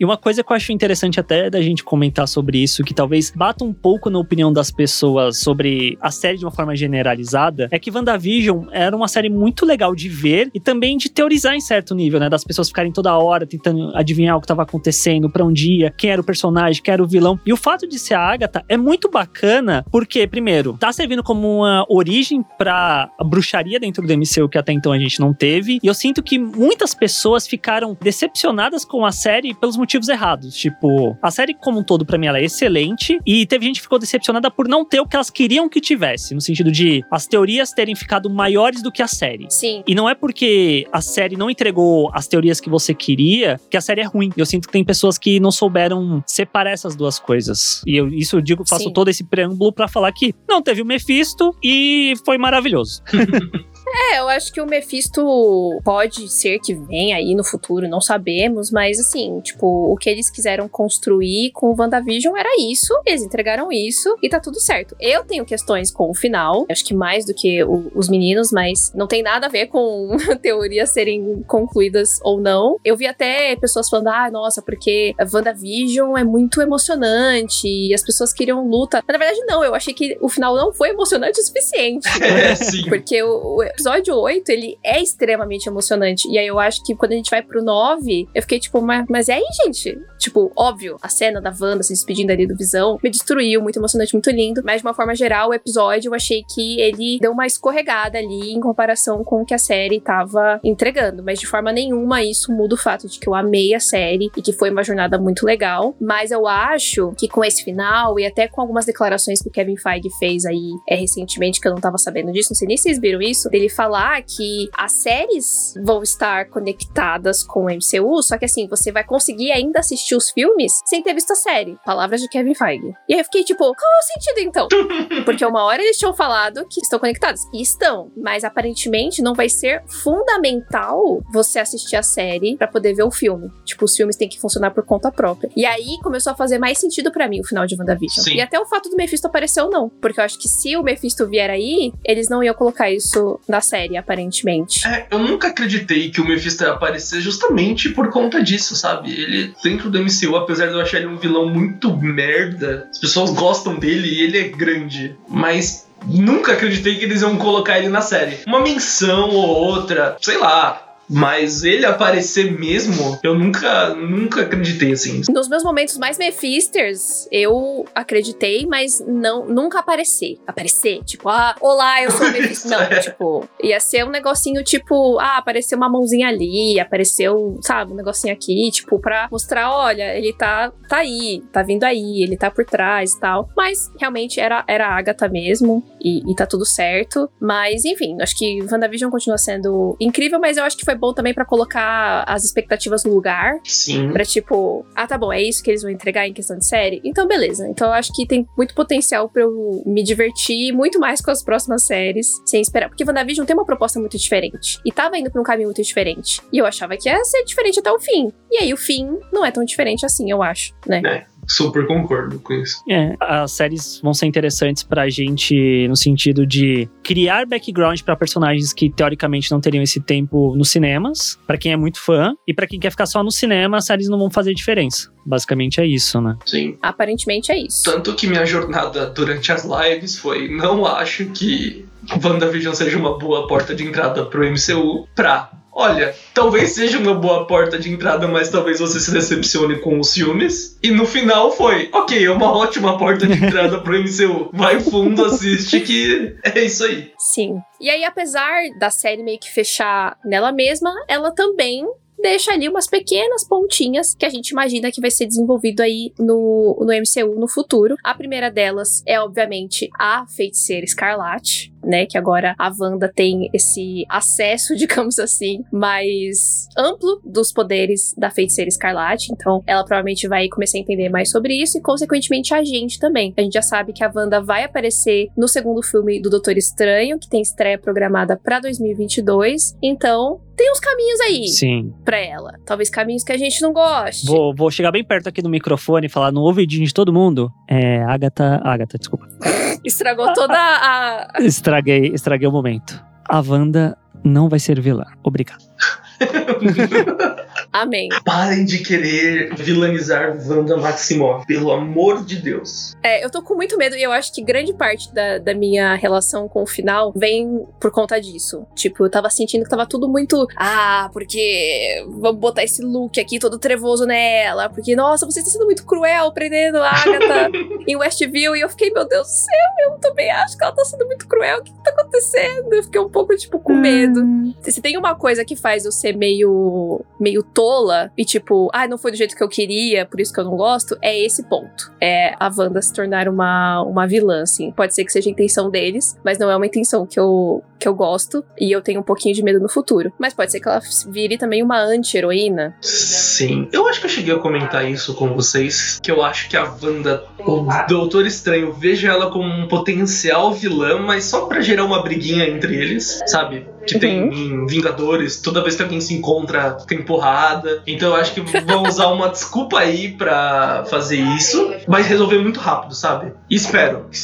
E 0.00 0.04
uma 0.04 0.16
coisa 0.16 0.42
que 0.42 0.52
eu 0.52 0.56
acho 0.56 0.72
interessante 0.72 1.20
até 1.20 1.48
da 1.48 1.60
gente 1.60 1.84
comentar 1.84 2.26
sobre 2.28 2.62
isso, 2.62 2.82
que 2.82 2.94
talvez 2.94 3.30
bata 3.34 3.64
um 3.64 3.72
pouco 3.72 4.10
na 4.10 4.18
opinião 4.18 4.52
das 4.52 4.70
pessoas 4.70 5.38
sobre 5.38 5.96
a 6.00 6.10
série 6.10 6.38
de 6.38 6.44
uma 6.44 6.50
forma 6.50 6.74
generalizada, 6.76 7.68
é 7.70 7.78
que 7.78 7.90
WandaVision 7.90 8.66
era 8.72 8.96
uma 8.96 9.08
série 9.08 9.28
muito 9.28 9.64
legal 9.64 9.94
de 9.94 10.08
ver 10.08 10.50
e 10.54 10.60
também 10.60 10.96
de 10.96 11.08
teorizar 11.08 11.54
em 11.54 11.60
certo 11.60 11.94
nível, 11.94 12.20
né? 12.20 12.28
Das 12.28 12.44
pessoas 12.44 12.68
ficarem 12.68 12.92
toda 12.92 13.16
hora 13.16 13.46
tentando 13.46 13.94
adivinhar 13.94 14.36
o 14.36 14.40
que 14.40 14.44
estava 14.44 14.62
acontecendo, 14.62 15.30
para 15.30 15.44
um 15.44 15.52
dia, 15.52 15.92
quem 15.96 16.10
era 16.10 16.20
o 16.20 16.24
personagem, 16.24 16.82
quem 16.82 16.92
era 16.92 17.02
o 17.02 17.06
vilão. 17.06 17.38
E 17.46 17.52
o 17.52 17.56
fato 17.56 17.88
de 17.88 17.98
ser 17.98 18.14
a 18.14 18.20
Agatha 18.20 18.64
é 18.68 18.76
muito 18.76 19.10
bacana, 19.10 19.84
porque, 19.90 20.26
primeiro, 20.26 20.76
tá 20.78 20.92
servindo 20.92 21.22
como 21.22 21.58
uma 21.58 21.84
origem 21.88 22.44
pra 22.58 23.10
bruxaria 23.24 23.78
dentro 23.78 24.06
do 24.06 24.12
MCU 24.12 24.48
que 24.48 24.58
até 24.58 24.72
então 24.72 24.92
a 24.92 24.98
gente 24.98 25.20
não 25.20 25.32
teve. 25.32 25.78
E 25.82 25.86
eu 25.86 25.94
sinto 25.94 26.22
que 26.22 26.38
muitas 26.38 26.94
pessoas 26.94 27.46
ficaram 27.46 27.96
decepcionadas 28.00 28.84
com 28.84 29.04
a 29.04 29.12
série 29.12 29.54
pelos 29.54 29.76
motivos 29.84 30.08
errados. 30.08 30.56
Tipo, 30.56 31.16
a 31.22 31.30
série 31.30 31.54
como 31.54 31.80
um 31.80 31.84
todo, 31.84 32.04
para 32.04 32.18
mim, 32.18 32.26
ela 32.26 32.38
é 32.38 32.44
excelente. 32.44 33.20
E 33.26 33.46
teve 33.46 33.66
gente 33.66 33.76
que 33.76 33.82
ficou 33.82 33.98
decepcionada 33.98 34.50
por 34.50 34.66
não 34.66 34.84
ter 34.84 35.00
o 35.00 35.06
que 35.06 35.14
elas 35.14 35.30
queriam 35.30 35.68
que 35.68 35.80
tivesse. 35.80 36.34
No 36.34 36.40
sentido 36.40 36.72
de 36.72 37.04
as 37.10 37.26
teorias 37.26 37.72
terem 37.72 37.94
ficado 37.94 38.28
maiores 38.30 38.82
do 38.82 38.90
que 38.90 39.02
a 39.02 39.06
série. 39.06 39.46
Sim. 39.50 39.82
E 39.86 39.94
não 39.94 40.08
é 40.08 40.14
porque 40.14 40.86
a 40.92 41.00
série 41.00 41.36
não 41.36 41.50
entregou 41.50 42.10
as 42.12 42.26
teorias 42.26 42.60
que 42.60 42.70
você 42.70 42.94
queria 42.94 43.60
que 43.70 43.76
a 43.76 43.80
série 43.80 44.00
é 44.00 44.04
ruim. 44.04 44.30
Eu 44.36 44.46
sinto 44.46 44.66
que 44.66 44.72
tem 44.72 44.84
pessoas 44.84 45.18
que 45.18 45.38
não 45.38 45.50
souberam 45.50 46.22
separar 46.26 46.70
essas 46.70 46.96
duas 46.96 47.18
coisas. 47.18 47.82
E 47.86 47.96
eu, 47.96 48.08
isso 48.08 48.36
eu 48.36 48.40
digo, 48.40 48.66
faço 48.66 48.84
Sim. 48.84 48.92
todo 48.92 49.08
esse 49.08 49.24
preâmbulo 49.24 49.72
para 49.72 49.88
falar 49.88 50.12
que 50.12 50.34
não 50.48 50.62
teve 50.62 50.80
o 50.80 50.84
Mephisto 50.84 51.54
e 51.62 52.14
foi 52.24 52.38
maravilhoso. 52.38 53.02
É, 53.86 54.18
eu 54.18 54.28
acho 54.28 54.52
que 54.52 54.60
o 54.60 54.66
Mephisto 54.66 55.80
pode 55.84 56.28
ser 56.30 56.58
que 56.58 56.74
venha 56.74 57.16
aí 57.16 57.34
no 57.34 57.44
futuro, 57.44 57.88
não 57.88 58.00
sabemos, 58.00 58.70
mas 58.70 58.98
assim, 58.98 59.40
tipo, 59.40 59.66
o 59.66 59.96
que 59.96 60.08
eles 60.08 60.30
quiseram 60.30 60.68
construir 60.68 61.50
com 61.52 61.70
o 61.70 61.76
WandaVision 61.78 62.36
era 62.36 62.48
isso, 62.58 62.92
eles 63.06 63.22
entregaram 63.22 63.70
isso 63.70 64.16
e 64.22 64.28
tá 64.28 64.40
tudo 64.40 64.58
certo. 64.60 64.96
Eu 65.00 65.24
tenho 65.24 65.44
questões 65.44 65.90
com 65.90 66.10
o 66.10 66.14
final, 66.14 66.64
acho 66.70 66.84
que 66.84 66.94
mais 66.94 67.24
do 67.24 67.34
que 67.34 67.62
o, 67.64 67.90
os 67.94 68.08
meninos, 68.08 68.50
mas 68.52 68.92
não 68.94 69.06
tem 69.06 69.22
nada 69.22 69.46
a 69.46 69.50
ver 69.50 69.66
com 69.66 70.16
teorias 70.40 70.90
serem 70.90 71.42
concluídas 71.46 72.18
ou 72.22 72.40
não. 72.40 72.78
Eu 72.84 72.96
vi 72.96 73.06
até 73.06 73.56
pessoas 73.56 73.88
falando, 73.88 74.08
ah, 74.08 74.30
nossa, 74.30 74.62
porque 74.62 75.14
a 75.18 75.24
WandaVision 75.24 76.16
é 76.16 76.24
muito 76.24 76.60
emocionante 76.60 77.66
e 77.66 77.94
as 77.94 78.02
pessoas 78.02 78.32
queriam 78.32 78.66
luta. 78.66 79.02
Mas, 79.06 79.18
na 79.18 79.24
verdade, 79.24 79.44
não, 79.46 79.62
eu 79.62 79.74
achei 79.74 79.94
que 79.94 80.16
o 80.20 80.28
final 80.28 80.54
não 80.56 80.72
foi 80.72 80.90
emocionante 80.90 81.40
o 81.40 81.44
suficiente. 81.44 82.08
É, 82.24 82.54
sim. 82.54 82.84
Porque 82.88 83.22
o, 83.22 83.58
o 83.58 83.62
episódio 83.74 84.14
8, 84.14 84.48
ele 84.50 84.78
é 84.82 85.02
extremamente 85.02 85.68
emocionante. 85.68 86.28
E 86.30 86.38
aí 86.38 86.46
eu 86.46 86.58
acho 86.58 86.82
que 86.84 86.94
quando 86.94 87.12
a 87.12 87.16
gente 87.16 87.30
vai 87.30 87.42
pro 87.42 87.62
9, 87.62 88.28
eu 88.34 88.42
fiquei 88.42 88.58
tipo, 88.58 88.80
mas, 88.80 89.04
mas 89.08 89.28
é 89.28 89.34
aí, 89.34 89.44
gente? 89.64 89.98
Tipo, 90.18 90.50
óbvio, 90.56 90.96
a 91.02 91.08
cena 91.08 91.40
da 91.40 91.52
Wanda 91.60 91.82
se 91.82 91.92
despedindo 91.92 92.32
ali 92.32 92.46
do 92.46 92.56
Visão 92.56 92.98
me 93.02 93.10
destruiu, 93.10 93.60
muito 93.60 93.78
emocionante, 93.78 94.14
muito 94.14 94.30
lindo. 94.30 94.62
Mas 94.64 94.80
de 94.80 94.86
uma 94.86 94.94
forma 94.94 95.14
geral, 95.14 95.50
o 95.50 95.54
episódio 95.54 96.08
eu 96.08 96.14
achei 96.14 96.42
que 96.54 96.80
ele 96.80 97.18
deu 97.20 97.32
uma 97.32 97.46
escorregada 97.46 98.18
ali 98.18 98.52
em 98.52 98.60
comparação 98.60 99.22
com 99.24 99.42
o 99.42 99.44
que 99.44 99.52
a 99.52 99.58
série 99.58 100.00
tava 100.00 100.60
entregando. 100.64 101.22
Mas 101.22 101.40
de 101.40 101.46
forma 101.46 101.72
nenhuma 101.72 102.22
isso 102.22 102.52
muda 102.52 102.74
o 102.74 102.78
fato 102.78 103.08
de 103.08 103.18
que 103.18 103.28
eu 103.28 103.34
amei 103.34 103.74
a 103.74 103.80
série 103.80 104.30
e 104.36 104.40
que 104.40 104.52
foi 104.52 104.70
uma 104.70 104.82
jornada 104.82 105.18
muito 105.18 105.44
legal. 105.44 105.94
Mas 106.00 106.30
eu 106.30 106.46
acho 106.46 107.12
que 107.18 107.28
com 107.28 107.44
esse 107.44 107.64
final 107.64 108.18
e 108.18 108.24
até 108.24 108.46
com 108.46 108.60
algumas 108.60 108.86
declarações 108.86 109.42
que 109.42 109.48
o 109.48 109.52
Kevin 109.52 109.76
Feige 109.76 110.08
fez 110.18 110.44
aí 110.46 110.70
é, 110.88 110.94
recentemente, 110.94 111.60
que 111.60 111.66
eu 111.66 111.72
não 111.72 111.80
tava 111.80 111.98
sabendo 111.98 112.32
disso, 112.32 112.50
não 112.50 112.56
sei 112.56 112.68
nem 112.68 112.76
se 112.76 112.84
vocês 112.84 113.00
viram 113.00 113.20
isso, 113.20 113.48
dele 113.48 113.63
falar 113.68 114.22
que 114.22 114.68
as 114.76 114.92
séries 114.92 115.74
vão 115.82 116.02
estar 116.02 116.46
conectadas 116.46 117.42
com 117.42 117.64
o 117.64 117.70
MCU, 117.70 118.22
só 118.22 118.38
que 118.38 118.44
assim, 118.44 118.66
você 118.68 118.90
vai 118.92 119.04
conseguir 119.04 119.52
ainda 119.52 119.80
assistir 119.80 120.14
os 120.14 120.30
filmes 120.30 120.80
sem 120.84 121.02
ter 121.02 121.14
visto 121.14 121.32
a 121.32 121.36
série. 121.36 121.76
Palavras 121.84 122.20
de 122.20 122.28
Kevin 122.28 122.54
Feige. 122.54 122.92
E 123.08 123.14
aí 123.14 123.20
eu 123.20 123.24
fiquei 123.24 123.44
tipo, 123.44 123.58
qual 123.58 123.74
é 123.74 123.98
o 123.98 124.02
sentido 124.02 124.40
então? 124.40 124.68
Porque 125.24 125.44
uma 125.44 125.64
hora 125.64 125.82
eles 125.82 125.98
tinham 125.98 126.14
falado 126.14 126.66
que 126.68 126.80
estão 126.80 126.98
conectados. 126.98 127.42
E 127.52 127.62
estão, 127.62 128.10
mas 128.16 128.44
aparentemente 128.44 129.22
não 129.22 129.34
vai 129.34 129.48
ser 129.48 129.82
fundamental 129.86 131.22
você 131.32 131.58
assistir 131.58 131.96
a 131.96 132.02
série 132.02 132.56
para 132.56 132.68
poder 132.68 132.94
ver 132.94 133.02
o 133.02 133.10
filme. 133.10 133.50
Tipo, 133.64 133.84
os 133.84 133.96
filmes 133.96 134.16
têm 134.16 134.28
que 134.28 134.40
funcionar 134.40 134.70
por 134.70 134.84
conta 134.84 135.10
própria. 135.10 135.50
E 135.56 135.64
aí 135.64 135.98
começou 136.02 136.32
a 136.32 136.36
fazer 136.36 136.58
mais 136.58 136.78
sentido 136.78 137.10
para 137.10 137.28
mim 137.28 137.40
o 137.40 137.44
final 137.44 137.66
de 137.66 137.76
WandaVision. 137.76 138.24
Sim. 138.24 138.34
E 138.36 138.40
até 138.40 138.58
o 138.58 138.66
fato 138.66 138.88
do 138.88 138.96
Mephisto 138.96 139.26
aparecer 139.26 139.62
ou 139.62 139.70
não. 139.70 139.88
Porque 139.88 140.20
eu 140.20 140.24
acho 140.24 140.38
que 140.38 140.48
se 140.48 140.76
o 140.76 140.82
Mephisto 140.82 141.26
vier 141.28 141.50
aí, 141.50 141.92
eles 142.04 142.28
não 142.28 142.42
iam 142.42 142.54
colocar 142.54 142.90
isso 142.90 143.40
na 143.54 143.60
série, 143.60 143.96
aparentemente. 143.96 144.86
É, 144.86 145.06
eu 145.10 145.20
nunca 145.20 145.48
acreditei 145.48 146.10
que 146.10 146.20
o 146.20 146.26
Mephisto 146.26 146.64
ia 146.64 146.70
aparecer 146.70 147.20
justamente 147.20 147.88
por 147.90 148.10
conta 148.10 148.42
disso, 148.42 148.74
sabe? 148.74 149.12
Ele, 149.12 149.54
dentro 149.62 149.88
do 149.88 149.98
MCU, 150.00 150.34
apesar 150.36 150.66
de 150.66 150.72
eu 150.72 150.80
achar 150.80 150.98
ele 150.98 151.06
um 151.06 151.16
vilão 151.16 151.48
muito 151.48 151.96
merda, 151.96 152.88
as 152.90 152.98
pessoas 152.98 153.30
gostam 153.30 153.76
dele 153.76 154.08
e 154.08 154.22
ele 154.22 154.38
é 154.38 154.48
grande. 154.48 155.16
Mas 155.28 155.88
nunca 156.04 156.52
acreditei 156.52 156.96
que 156.96 157.04
eles 157.04 157.22
iam 157.22 157.36
colocar 157.36 157.78
ele 157.78 157.88
na 157.88 158.00
série. 158.00 158.40
Uma 158.46 158.60
menção 158.60 159.30
ou 159.30 159.46
outra, 159.46 160.16
sei 160.20 160.36
lá. 160.36 160.83
Mas 161.08 161.64
ele 161.64 161.84
aparecer 161.86 162.58
mesmo, 162.58 163.18
eu 163.22 163.34
nunca, 163.38 163.94
nunca 163.94 164.42
acreditei 164.42 164.92
assim. 164.92 165.22
Nos 165.28 165.48
meus 165.48 165.62
momentos 165.62 165.98
mais 165.98 166.18
Mephisters, 166.18 167.28
eu 167.30 167.84
acreditei, 167.94 168.66
mas 168.66 169.02
não 169.06 169.46
nunca 169.46 169.80
aparecer. 169.80 170.38
Aparecer, 170.46 171.02
tipo, 171.04 171.28
ah, 171.28 171.54
olá, 171.60 172.02
eu 172.02 172.10
sou 172.10 172.26
o 172.26 172.30
Mephisto. 172.32 172.68
Não, 172.68 172.80
É. 172.80 173.00
tipo, 173.00 173.48
ia 173.62 173.80
ser 173.80 174.04
um 174.04 174.10
negocinho 174.10 174.62
tipo, 174.62 175.18
ah, 175.18 175.38
apareceu 175.38 175.76
uma 175.76 175.88
mãozinha 175.88 176.28
ali, 176.28 176.78
apareceu, 176.78 177.58
sabe, 177.62 177.92
um 177.92 177.96
negocinho 177.96 178.32
aqui, 178.32 178.70
tipo, 178.70 178.98
pra 178.98 179.28
mostrar, 179.30 179.70
olha, 179.72 180.16
ele 180.16 180.32
tá, 180.32 180.72
tá 180.88 180.98
aí, 180.98 181.42
tá 181.52 181.62
vindo 181.62 181.84
aí, 181.84 182.22
ele 182.22 182.36
tá 182.36 182.50
por 182.50 182.64
trás 182.64 183.12
e 183.12 183.20
tal. 183.20 183.48
Mas 183.56 183.90
realmente 183.98 184.40
era, 184.40 184.64
era 184.66 184.86
a 184.88 184.96
Agatha 184.98 185.28
mesmo, 185.28 185.82
e, 186.02 186.18
e 186.30 186.34
tá 186.34 186.46
tudo 186.46 186.64
certo. 186.66 187.28
Mas, 187.40 187.84
enfim, 187.84 188.16
acho 188.20 188.36
que 188.36 188.62
WandaVision 188.70 189.10
continua 189.10 189.38
sendo 189.38 189.96
incrível, 190.00 190.38
mas 190.38 190.56
eu 190.56 190.64
acho 190.64 190.76
que 190.76 190.84
foi 190.84 190.93
bom 190.94 191.12
também 191.12 191.34
pra 191.34 191.44
colocar 191.44 192.24
as 192.26 192.44
expectativas 192.44 193.04
no 193.04 193.14
lugar. 193.14 193.58
Sim. 193.64 194.12
Pra 194.12 194.24
tipo, 194.24 194.86
ah, 194.94 195.06
tá 195.06 195.18
bom, 195.18 195.32
é 195.32 195.42
isso 195.42 195.62
que 195.62 195.70
eles 195.70 195.82
vão 195.82 195.90
entregar 195.90 196.26
em 196.26 196.32
questão 196.32 196.56
de 196.58 196.66
série? 196.66 197.00
Então, 197.04 197.26
beleza. 197.26 197.66
Então, 197.68 197.88
eu 197.88 197.94
acho 197.94 198.12
que 198.12 198.26
tem 198.26 198.46
muito 198.56 198.74
potencial 198.74 199.28
pra 199.28 199.42
eu 199.42 199.82
me 199.86 200.02
divertir 200.02 200.72
muito 200.72 200.98
mais 200.98 201.20
com 201.20 201.30
as 201.30 201.42
próximas 201.42 201.86
séries, 201.86 202.28
sem 202.46 202.60
esperar. 202.60 202.88
Porque 202.88 203.04
WandaVision 203.04 203.46
tem 203.46 203.54
uma 203.54 203.64
proposta 203.64 203.98
muito 203.98 204.18
diferente. 204.18 204.78
E 204.84 204.92
tava 204.92 205.18
indo 205.18 205.30
pra 205.30 205.40
um 205.40 205.44
caminho 205.44 205.68
muito 205.68 205.82
diferente. 205.82 206.40
E 206.52 206.58
eu 206.58 206.66
achava 206.66 206.96
que 206.96 207.08
ia 207.08 207.24
ser 207.24 207.44
diferente 207.44 207.78
até 207.78 207.90
o 207.90 207.98
fim. 207.98 208.32
E 208.50 208.58
aí, 208.58 208.72
o 208.72 208.76
fim 208.76 209.18
não 209.32 209.44
é 209.44 209.50
tão 209.50 209.64
diferente 209.64 210.04
assim, 210.06 210.30
eu 210.30 210.42
acho, 210.42 210.74
né? 210.86 211.02
É. 211.04 211.33
Super 211.48 211.86
concordo 211.86 212.38
com 212.38 212.52
isso. 212.54 212.82
É, 212.88 213.14
as 213.20 213.52
séries 213.52 214.00
vão 214.02 214.14
ser 214.14 214.26
interessantes 214.26 214.82
pra 214.82 215.08
gente 215.08 215.86
no 215.88 215.96
sentido 215.96 216.46
de 216.46 216.88
criar 217.02 217.46
background 217.46 218.00
pra 218.02 218.16
personagens 218.16 218.72
que 218.72 218.90
teoricamente 218.90 219.50
não 219.50 219.60
teriam 219.60 219.82
esse 219.82 220.00
tempo 220.00 220.54
nos 220.56 220.70
cinemas, 220.70 221.38
pra 221.46 221.58
quem 221.58 221.72
é 221.72 221.76
muito 221.76 222.00
fã, 222.00 222.34
e 222.46 222.54
pra 222.54 222.66
quem 222.66 222.80
quer 222.80 222.90
ficar 222.90 223.06
só 223.06 223.22
no 223.22 223.30
cinema, 223.30 223.78
as 223.78 223.86
séries 223.86 224.08
não 224.08 224.18
vão 224.18 224.30
fazer 224.30 224.54
diferença. 224.54 225.12
Basicamente 225.26 225.80
é 225.80 225.86
isso, 225.86 226.20
né? 226.20 226.36
Sim. 226.44 226.76
Aparentemente 226.82 227.50
é 227.50 227.58
isso. 227.58 227.82
Tanto 227.84 228.14
que 228.14 228.26
minha 228.26 228.44
jornada 228.44 229.06
durante 229.06 229.50
as 229.50 229.64
lives 229.64 230.18
foi: 230.18 230.48
não 230.48 230.84
acho 230.84 231.26
que 231.26 231.86
WandaVision 232.22 232.74
seja 232.74 232.98
uma 232.98 233.18
boa 233.18 233.46
porta 233.46 233.74
de 233.74 233.84
entrada 233.84 234.24
pro 234.26 234.44
MCU 234.44 235.08
pra. 235.14 235.50
Olha, 235.74 236.14
talvez 236.32 236.70
seja 236.70 236.98
uma 236.98 237.14
boa 237.14 237.46
porta 237.46 237.78
de 237.78 237.90
entrada, 237.90 238.28
mas 238.28 238.48
talvez 238.48 238.78
você 238.78 239.00
se 239.00 239.10
decepcione 239.10 239.80
com 239.80 239.98
os 239.98 240.14
filmes. 240.14 240.78
E 240.82 240.90
no 240.90 241.04
final 241.04 241.50
foi, 241.50 241.88
ok, 241.92 242.24
é 242.24 242.30
uma 242.30 242.56
ótima 242.56 242.96
porta 242.96 243.26
de 243.26 243.44
entrada 243.44 243.80
pro 243.80 243.98
MCU. 243.98 244.50
Vai 244.52 244.78
fundo, 244.78 245.24
assiste 245.24 245.80
que 245.80 246.36
é 246.44 246.60
isso 246.60 246.84
aí. 246.84 247.12
Sim. 247.18 247.56
E 247.80 247.90
aí, 247.90 248.04
apesar 248.04 248.62
da 248.78 248.88
série 248.88 249.22
meio 249.22 249.38
que 249.38 249.50
fechar 249.50 250.16
nela 250.24 250.52
mesma, 250.52 250.94
ela 251.08 251.32
também 251.32 251.84
deixa 252.24 252.52
ali 252.52 252.70
umas 252.70 252.86
pequenas 252.86 253.46
pontinhas 253.46 254.14
que 254.14 254.24
a 254.24 254.30
gente 254.30 254.48
imagina 254.48 254.90
que 254.90 254.98
vai 254.98 255.10
ser 255.10 255.26
desenvolvido 255.26 255.82
aí 255.82 256.10
no, 256.18 256.74
no 256.80 256.86
MCU 256.86 257.38
no 257.38 257.46
futuro. 257.46 257.96
A 258.02 258.14
primeira 258.14 258.50
delas 258.50 259.02
é, 259.06 259.20
obviamente, 259.20 259.90
a 260.00 260.24
Feiticeira 260.26 260.86
Escarlate, 260.86 261.70
né? 261.84 262.06
Que 262.06 262.16
agora 262.16 262.54
a 262.58 262.72
Wanda 262.80 263.12
tem 263.14 263.50
esse 263.52 264.06
acesso, 264.08 264.74
digamos 264.74 265.18
assim, 265.18 265.62
mais 265.70 266.66
amplo 266.78 267.20
dos 267.22 267.52
poderes 267.52 268.14
da 268.16 268.30
Feiticeira 268.30 268.70
Escarlate. 268.70 269.30
Então, 269.30 269.62
ela 269.66 269.84
provavelmente 269.84 270.26
vai 270.26 270.48
começar 270.48 270.78
a 270.78 270.80
entender 270.80 271.10
mais 271.10 271.30
sobre 271.30 271.54
isso 271.54 271.76
e, 271.76 271.82
consequentemente, 271.82 272.54
a 272.54 272.64
gente 272.64 272.98
também. 272.98 273.34
A 273.36 273.42
gente 273.42 273.52
já 273.52 273.62
sabe 273.62 273.92
que 273.92 274.02
a 274.02 274.10
Wanda 274.14 274.40
vai 274.40 274.64
aparecer 274.64 275.28
no 275.36 275.46
segundo 275.46 275.82
filme 275.82 276.22
do 276.22 276.30
Doutor 276.30 276.56
Estranho, 276.56 277.18
que 277.18 277.28
tem 277.28 277.42
estreia 277.42 277.78
programada 277.78 278.34
pra 278.34 278.60
2022. 278.60 279.76
Então, 279.82 280.40
tem 280.56 280.70
uns 280.70 280.80
caminhos 280.80 281.20
aí 281.20 281.48
Sim. 281.48 281.94
pra 282.04 282.18
ela. 282.18 282.52
Talvez 282.64 282.88
caminhos 282.88 283.24
que 283.24 283.32
a 283.32 283.36
gente 283.36 283.60
não 283.60 283.72
goste. 283.72 284.26
Vou, 284.26 284.54
vou 284.54 284.70
chegar 284.70 284.92
bem 284.92 285.04
perto 285.04 285.28
aqui 285.28 285.42
do 285.42 285.48
microfone 285.48 286.06
e 286.06 286.10
falar 286.10 286.30
no 286.32 286.42
ouvidinho 286.42 286.86
de 286.86 286.94
todo 286.94 287.12
mundo. 287.12 287.50
É, 287.68 288.02
Agatha. 288.04 288.60
Agatha, 288.64 288.98
desculpa. 288.98 289.26
Estragou 289.84 290.32
toda 290.32 290.54
a. 290.56 291.28
Estraguei, 291.40 292.12
estraguei 292.14 292.48
o 292.48 292.52
momento. 292.52 293.02
A 293.28 293.40
Wanda 293.40 293.96
não 294.24 294.48
vai 294.48 294.58
ser 294.58 294.80
vilã. 294.80 295.04
Obrigado. 295.22 295.64
Amém. 297.72 298.08
Parem 298.24 298.64
de 298.64 298.78
querer 298.78 299.54
vilanizar 299.54 300.36
Wanda 300.46 300.76
Maximoff, 300.76 301.46
pelo 301.46 301.72
amor 301.72 302.24
de 302.24 302.36
Deus. 302.36 302.94
É, 303.02 303.24
eu 303.24 303.30
tô 303.30 303.42
com 303.42 303.54
muito 303.54 303.76
medo 303.76 303.96
e 303.96 304.02
eu 304.02 304.12
acho 304.12 304.32
que 304.32 304.42
grande 304.42 304.72
parte 304.72 305.12
da, 305.12 305.38
da 305.38 305.54
minha 305.54 305.94
relação 305.94 306.48
com 306.48 306.62
o 306.62 306.66
final 306.66 307.12
vem 307.14 307.66
por 307.80 307.90
conta 307.90 308.20
disso. 308.20 308.66
Tipo, 308.74 309.04
eu 309.04 309.10
tava 309.10 309.28
sentindo 309.30 309.64
que 309.64 309.70
tava 309.70 309.86
tudo 309.86 310.08
muito. 310.08 310.46
Ah, 310.56 311.10
porque 311.12 312.04
vamos 312.08 312.40
botar 312.40 312.62
esse 312.64 312.82
look 312.82 313.18
aqui 313.18 313.38
todo 313.38 313.58
trevoso 313.58 314.06
nela. 314.06 314.68
Porque, 314.68 314.94
nossa, 314.94 315.26
você 315.26 315.42
tá 315.42 315.50
sendo 315.50 315.64
muito 315.64 315.84
cruel 315.84 316.32
prendendo 316.32 316.78
a 316.78 316.90
Agatha 316.90 317.50
em 317.86 317.96
Westview. 317.96 318.56
E 318.56 318.60
eu 318.60 318.68
fiquei, 318.68 318.90
meu 318.90 319.06
Deus 319.06 319.26
do 319.26 319.30
céu, 319.30 319.90
eu 319.90 319.98
também 319.98 320.30
acho 320.30 320.56
que 320.56 320.64
ela 320.64 320.72
tá 320.72 320.84
sendo 320.84 321.06
muito 321.06 321.26
cruel. 321.26 321.58
O 321.58 321.62
que, 321.62 321.72
que 321.72 321.82
tá 321.82 321.90
acontecendo? 321.90 322.72
Eu 322.72 322.82
fiquei 322.82 323.00
um 323.00 323.10
pouco, 323.10 323.36
tipo, 323.36 323.58
com 323.58 323.74
medo. 323.74 324.22
Se 324.62 324.80
tem 324.80 324.96
uma 324.96 325.14
coisa 325.14 325.44
que 325.44 325.56
faz 325.56 325.84
eu 325.84 325.92
ser 326.04 326.16
meio, 326.16 327.00
meio 327.18 327.42
tola 327.42 328.10
e 328.16 328.24
tipo, 328.26 328.68
ah, 328.74 328.86
não 328.86 328.98
foi 328.98 329.10
do 329.10 329.16
jeito 329.16 329.34
que 329.34 329.42
eu 329.42 329.48
queria, 329.48 330.04
por 330.04 330.20
isso 330.20 330.32
que 330.32 330.38
eu 330.38 330.44
não 330.44 330.54
gosto, 330.56 330.98
é 331.00 331.18
esse 331.18 331.42
ponto. 331.44 331.90
É 331.98 332.34
a 332.38 332.50
Wanda 332.54 332.82
se 332.82 332.92
tornar 332.92 333.26
uma, 333.26 333.82
uma 333.82 334.06
vilã, 334.06 334.42
assim. 334.42 334.70
Pode 334.70 334.94
ser 334.94 335.04
que 335.04 335.12
seja 335.12 335.30
a 335.30 335.32
intenção 335.32 335.70
deles, 335.70 336.18
mas 336.22 336.38
não 336.38 336.50
é 336.50 336.56
uma 336.56 336.66
intenção 336.66 337.06
que 337.06 337.18
eu, 337.18 337.62
que 337.78 337.88
eu 337.88 337.94
gosto 337.94 338.44
e 338.60 338.70
eu 338.70 338.82
tenho 338.82 339.00
um 339.00 339.02
pouquinho 339.02 339.34
de 339.34 339.42
medo 339.42 339.58
no 339.58 339.68
futuro. 339.68 340.12
Mas 340.18 340.34
pode 340.34 340.52
ser 340.52 340.60
que 340.60 340.68
ela 340.68 340.80
vire 341.08 341.38
também 341.38 341.62
uma 341.62 341.80
anti-heroína. 341.80 342.76
Sim. 342.82 343.68
Eu 343.72 343.88
acho 343.88 344.00
que 344.00 344.06
eu 344.06 344.10
cheguei 344.10 344.34
a 344.34 344.38
comentar 344.38 344.88
isso 344.88 345.14
com 345.14 345.34
vocês, 345.34 345.98
que 346.02 346.10
eu 346.10 346.22
acho 346.22 346.50
que 346.50 346.56
a 346.56 346.64
Wanda, 346.64 347.24
o 347.38 347.66
Doutor 347.88 348.26
Estranho, 348.26 348.74
vejo 348.74 349.08
ela 349.08 349.30
como 349.30 349.48
um 349.48 349.68
potencial 349.68 350.52
vilã, 350.52 350.98
mas 350.98 351.24
só 351.24 351.46
para 351.46 351.62
gerar 351.62 351.84
uma 351.84 352.02
briguinha 352.02 352.46
entre 352.46 352.76
eles, 352.76 353.22
sabe? 353.26 353.66
Que 353.86 353.98
tem 353.98 354.22
uhum. 354.22 354.32
em 354.32 354.66
Vingadores, 354.66 355.40
toda 355.40 355.62
vez 355.62 355.76
que 355.76 355.82
alguém 355.82 356.00
se 356.00 356.14
encontra, 356.14 356.72
tem 356.86 357.02
porrada. 357.02 357.82
Então 357.86 358.10
eu 358.10 358.16
acho 358.16 358.32
que 358.34 358.40
vão 358.40 358.82
usar 358.84 359.08
uma 359.08 359.28
desculpa 359.28 359.78
aí 359.78 360.12
para 360.12 360.84
fazer 360.86 361.18
isso, 361.18 361.74
mas 361.86 362.06
resolver 362.06 362.38
muito 362.38 362.60
rápido, 362.60 362.94
sabe? 362.94 363.32
E 363.48 363.54
espero 363.54 364.06
que 364.10 364.16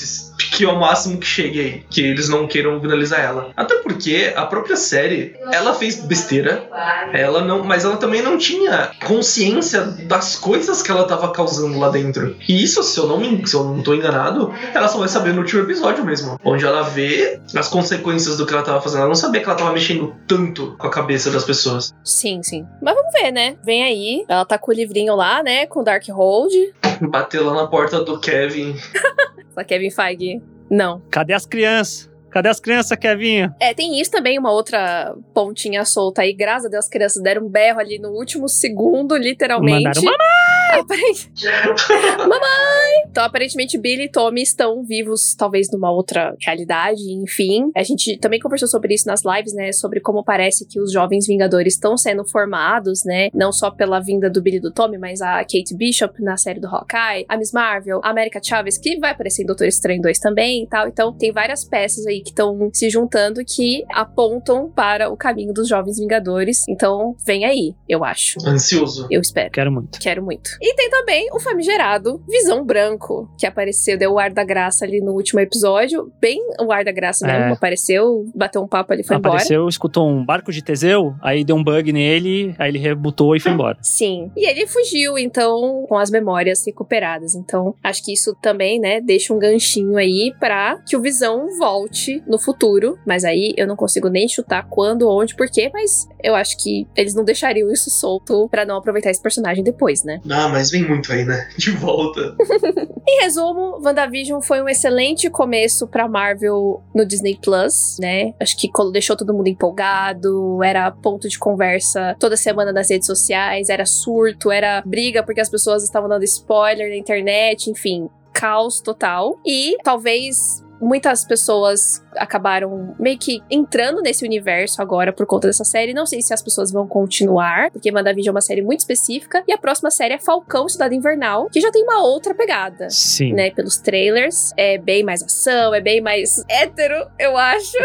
que 0.51 0.65
é 0.65 0.69
o 0.69 0.79
máximo 0.79 1.19
que 1.19 1.27
chegue 1.27 1.61
aí, 1.61 1.85
que 1.89 2.01
eles 2.01 2.29
não 2.29 2.47
queiram 2.47 2.81
finalizar 2.81 3.21
ela. 3.21 3.51
Até 3.57 3.77
porque 3.77 4.33
a 4.35 4.45
própria 4.47 4.77
série, 4.77 5.35
ela 5.53 5.75
fez 5.75 6.01
besteira, 6.05 6.69
ela 7.13 7.43
não, 7.43 7.63
mas 7.65 7.85
ela 7.85 7.97
também 7.97 8.23
não 8.23 8.37
tinha 8.37 8.91
consciência 9.07 9.83
das 9.83 10.37
coisas 10.37 10.83
que 10.83 10.91
ela 10.91 11.05
tava 11.05 11.31
causando 11.33 11.79
lá 11.79 11.89
dentro. 11.89 12.37
E 12.49 12.63
isso, 12.63 12.83
se 12.83 12.99
eu 12.99 13.07
não 13.07 13.19
me, 13.19 13.47
se 13.47 13.55
eu 13.55 13.65
não 13.65 13.83
tô 13.83 13.95
enganado, 13.95 14.53
ela 14.75 14.89
só 14.89 14.99
vai 14.99 15.09
saber 15.09 15.33
no 15.33 15.41
último 15.41 15.63
episódio 15.63 16.05
mesmo, 16.05 16.39
onde 16.45 16.65
ela 16.65 16.83
vê 16.83 17.41
as 17.55 17.69
consequências 17.69 18.37
do 18.37 18.47
que 18.47 18.53
ela 18.53 18.63
tava 18.63 18.81
fazendo. 18.81 19.01
Ela 19.01 19.09
não 19.09 19.15
sabia 19.15 19.41
que 19.41 19.49
ela 19.49 19.59
tava 19.59 19.73
mexendo 19.73 20.15
tanto 20.27 20.75
com 20.79 20.87
a 20.87 20.91
cabeça 20.91 21.31
das 21.31 21.45
pessoas. 21.45 21.95
Sim, 22.05 22.43
sim. 22.43 22.67
Mas 22.83 22.95
vamos 22.95 23.13
ver, 23.13 23.31
né? 23.31 23.57
Vem 23.65 23.85
aí, 23.85 24.25
ela 24.29 24.45
tá 24.45 24.59
com 24.59 24.71
o 24.71 24.75
livrinho 24.75 25.15
lá, 25.15 25.43
né, 25.43 25.67
com 25.67 25.83
Darkhold. 25.83 26.53
Bateu 27.01 27.47
lá 27.47 27.55
na 27.55 27.67
porta 27.67 28.03
do 28.03 28.19
Kevin. 28.21 28.77
Só 29.55 29.65
Kevin 29.65 29.91
Feige. 29.91 30.43
Não. 30.71 31.03
Cadê 31.11 31.33
as 31.33 31.45
crianças? 31.45 32.11
Cadê 32.31 32.49
as 32.49 32.61
crianças, 32.61 32.97
Kevinha? 32.97 33.55
É, 33.59 33.75
tem 33.75 34.01
isso 34.01 34.11
também, 34.11 34.39
uma 34.39 34.53
outra 34.53 35.15
pontinha 35.35 35.85
solta 35.85 36.23
aí. 36.23 36.33
Graças 36.33 36.67
a 36.67 36.69
Deus, 36.69 36.85
as 36.85 36.91
crianças 36.91 37.21
deram 37.21 37.45
um 37.45 37.49
berro 37.49 37.81
ali 37.81 37.99
no 37.99 38.11
último 38.11 38.49
segundo, 38.49 39.17
literalmente. 39.17 39.85
Mandaram 39.85 40.03
mamãe! 40.03 40.81
Aparente... 40.81 41.31
mamãe! 42.19 42.90
Então, 43.11 43.25
aparentemente, 43.25 43.77
Billy 43.77 44.05
e 44.05 44.09
Tommy 44.09 44.43
estão 44.43 44.85
vivos, 44.85 45.35
talvez 45.35 45.69
numa 45.73 45.91
outra 45.91 46.35
realidade, 46.45 47.03
enfim. 47.13 47.71
A 47.77 47.83
gente 47.83 48.17
também 48.19 48.39
conversou 48.39 48.69
sobre 48.69 48.95
isso 48.95 49.07
nas 49.07 49.23
lives, 49.25 49.53
né? 49.53 49.73
Sobre 49.73 50.01
como 50.01 50.23
parece 50.23 50.67
que 50.67 50.81
os 50.81 50.93
jovens 50.93 51.27
Vingadores 51.27 51.75
estão 51.75 51.97
sendo 51.97 52.25
formados, 52.25 53.05
né? 53.05 53.29
Não 53.35 53.53
só 53.53 53.71
pela 53.71 54.01
vinda 54.01 54.31
do 54.31 54.41
Billy 54.41 54.59
e 54.59 54.61
do 54.61 54.73
Tommy, 54.73 54.97
mas 54.97 55.21
a 55.21 55.39
Kate 55.39 55.75
Bishop 55.77 56.23
na 56.23 56.37
série 56.37 56.61
do 56.61 56.69
Hawkeye, 56.69 57.27
a 57.29 57.37
Miss 57.37 57.53
Marvel, 57.53 58.01
a 58.03 58.11
América 58.11 58.41
Chaves, 58.43 58.79
que 58.79 58.99
vai 58.99 59.11
aparecer 59.11 59.43
em 59.43 59.47
Doutor 59.47 59.67
Estranho 59.67 60.01
2 60.03 60.19
também 60.19 60.63
e 60.63 60.67
tal. 60.69 60.87
Então, 60.87 61.13
tem 61.13 61.33
várias 61.33 61.65
peças 61.65 62.07
aí 62.07 62.21
que 62.21 62.31
estão 62.31 62.71
se 62.73 62.89
juntando 62.91 63.45
que 63.45 63.85
apontam 63.91 64.71
para 64.71 65.11
o 65.11 65.17
caminho 65.17 65.53
dos 65.53 65.69
jovens 65.69 65.99
Vingadores. 65.99 66.63
Então, 66.69 67.17
vem 67.27 67.45
aí, 67.45 67.75
eu 67.89 68.05
acho. 68.05 68.39
Ansioso. 68.47 69.09
Eu 69.11 69.21
espero. 69.21 69.51
Quero 69.51 69.73
muito. 69.73 69.99
Quero 69.99 70.23
muito. 70.23 70.51
E 70.61 70.75
tem 70.75 70.89
também 70.91 71.29
o 71.33 71.41
famigerado 71.41 72.23
Visão 72.29 72.65
Branco, 73.01 73.29
que 73.39 73.47
apareceu, 73.47 73.97
deu 73.97 74.13
o 74.13 74.19
ar 74.19 74.31
da 74.31 74.45
graça 74.45 74.85
ali 74.85 75.01
no 75.01 75.13
último 75.13 75.41
episódio. 75.41 76.13
Bem 76.21 76.39
o 76.61 76.71
ar 76.71 76.85
da 76.85 76.93
graça 76.93 77.27
mesmo. 77.27 77.45
É. 77.45 77.53
Apareceu, 77.53 78.27
bateu 78.35 78.63
um 78.63 78.69
papo 78.69 78.93
ali, 78.93 79.03
foi 79.03 79.17
Apareceu, 79.17 79.19
embora. 79.19 79.43
Apareceu, 79.43 79.69
escutou 79.69 80.09
um 80.09 80.25
barco 80.25 80.53
de 80.53 80.63
Teseu, 80.63 81.15
aí 81.23 81.43
deu 81.43 81.57
um 81.57 81.65
bug 81.65 81.93
nele, 81.93 82.55
aí 82.59 82.71
ele 82.71 82.79
rebutou 82.79 83.35
e 83.35 83.41
foi 83.41 83.53
embora. 83.53 83.79
Sim. 83.81 84.31
E 84.37 84.49
ele 84.49 84.67
fugiu, 84.67 85.19
então, 85.19 85.87
com 85.89 85.97
as 85.97 86.11
memórias 86.11 86.65
recuperadas. 86.67 87.35
Então, 87.35 87.75
acho 87.83 88.05
que 88.05 88.13
isso 88.13 88.37
também, 88.43 88.79
né, 88.79 89.01
deixa 89.01 89.33
um 89.33 89.39
ganchinho 89.39 89.97
aí 89.97 90.33
para 90.39 90.79
que 90.87 90.97
o 90.97 91.01
Visão 91.01 91.47
volte 91.59 92.23
no 92.27 92.39
futuro, 92.39 92.99
mas 93.07 93.25
aí 93.25 93.55
eu 93.57 93.67
não 93.67 93.77
consigo 93.77 94.09
nem 94.09 94.29
chutar 94.29 94.67
quando, 94.69 95.09
onde, 95.09 95.35
porquê, 95.35 95.71
mas 95.73 96.07
eu 96.23 96.35
acho 96.35 96.57
que 96.59 96.87
eles 96.97 97.15
não 97.15 97.25
deixariam 97.25 97.71
isso 97.73 97.91
solto 97.91 98.49
para 98.51 98.67
não 98.67 98.77
aproveitar 98.77 99.11
esse 99.11 99.23
personagem 99.23 99.65
depois, 99.65 100.05
né? 100.05 100.21
Ah, 100.29 100.49
mas 100.49 100.71
vem 100.71 100.87
muito 100.87 101.13
aí, 101.13 101.25
né? 101.25 101.49
De 101.57 101.71
volta. 101.71 102.37
em 103.07 103.23
resumo, 103.23 103.81
WandaVision 103.83 104.41
foi 104.41 104.63
um 104.63 104.69
excelente 104.69 105.29
começo 105.31 105.87
pra 105.87 106.09
Marvel 106.09 106.83
no 106.95 107.05
Disney 107.05 107.39
Plus, 107.41 107.97
né? 108.01 108.35
Acho 108.41 108.57
que 108.57 108.71
deixou 108.93 109.17
todo 109.17 109.35
mundo 109.35 109.49
empolgado, 109.49 110.63
era 110.63 110.91
ponto 110.91 111.29
de 111.29 111.39
conversa 111.39 112.17
toda 112.19 112.37
semana 112.37 112.73
nas 112.73 112.91
redes 112.91 113.07
sociais, 113.07 113.69
era 113.69 113.87
surto, 113.87 114.51
era 114.51 114.83
briga 114.85 115.23
porque 115.23 115.41
as 115.41 115.49
pessoas 115.49 115.83
estavam 115.83 116.09
dando 116.09 116.25
spoiler 116.25 116.89
na 116.89 116.97
internet, 116.97 117.71
enfim, 117.71 118.09
caos 118.33 118.81
total. 118.81 119.39
E 119.45 119.77
talvez 119.83 120.63
muitas 120.81 121.25
pessoas 121.25 122.03
acabaram 122.17 122.95
meio 122.99 123.19
que 123.19 123.43
entrando 123.51 124.01
nesse 124.01 124.25
universo 124.25 124.81
agora 124.81 125.13
por 125.13 125.27
conta 125.27 125.47
dessa 125.47 125.65
série. 125.65 125.93
Não 125.93 126.07
sei 126.07 126.23
se 126.23 126.33
as 126.33 126.43
pessoas 126.43 126.73
vão 126.73 126.87
continuar, 126.87 127.71
porque 127.71 127.93
WandaVision 127.93 128.33
é 128.33 128.37
uma 128.37 128.41
série 128.41 128.63
muito 128.63 128.81
específica. 128.81 129.43
E 129.47 129.53
a 129.53 129.59
próxima 129.59 129.91
série 129.91 130.15
é 130.15 130.19
Falcão 130.19 130.69
Cidade 130.69 130.95
Invernal, 130.95 131.49
que 131.51 131.61
já 131.61 131.71
tem 131.71 131.83
uma 131.83 132.03
outra 132.03 132.35
pegada. 132.35 132.89
Sim. 132.91 133.33
Né? 133.33 133.51
Pelos 133.51 133.77
trailers. 133.77 134.53
É 134.57 134.79
bem 134.79 135.03
mais 135.05 135.23
ação, 135.23 135.75
é 135.75 135.81
bem 135.81 136.01
mais 136.01 136.45
hétero, 136.49 137.07
eu 137.19 137.37
acho. 137.37 137.77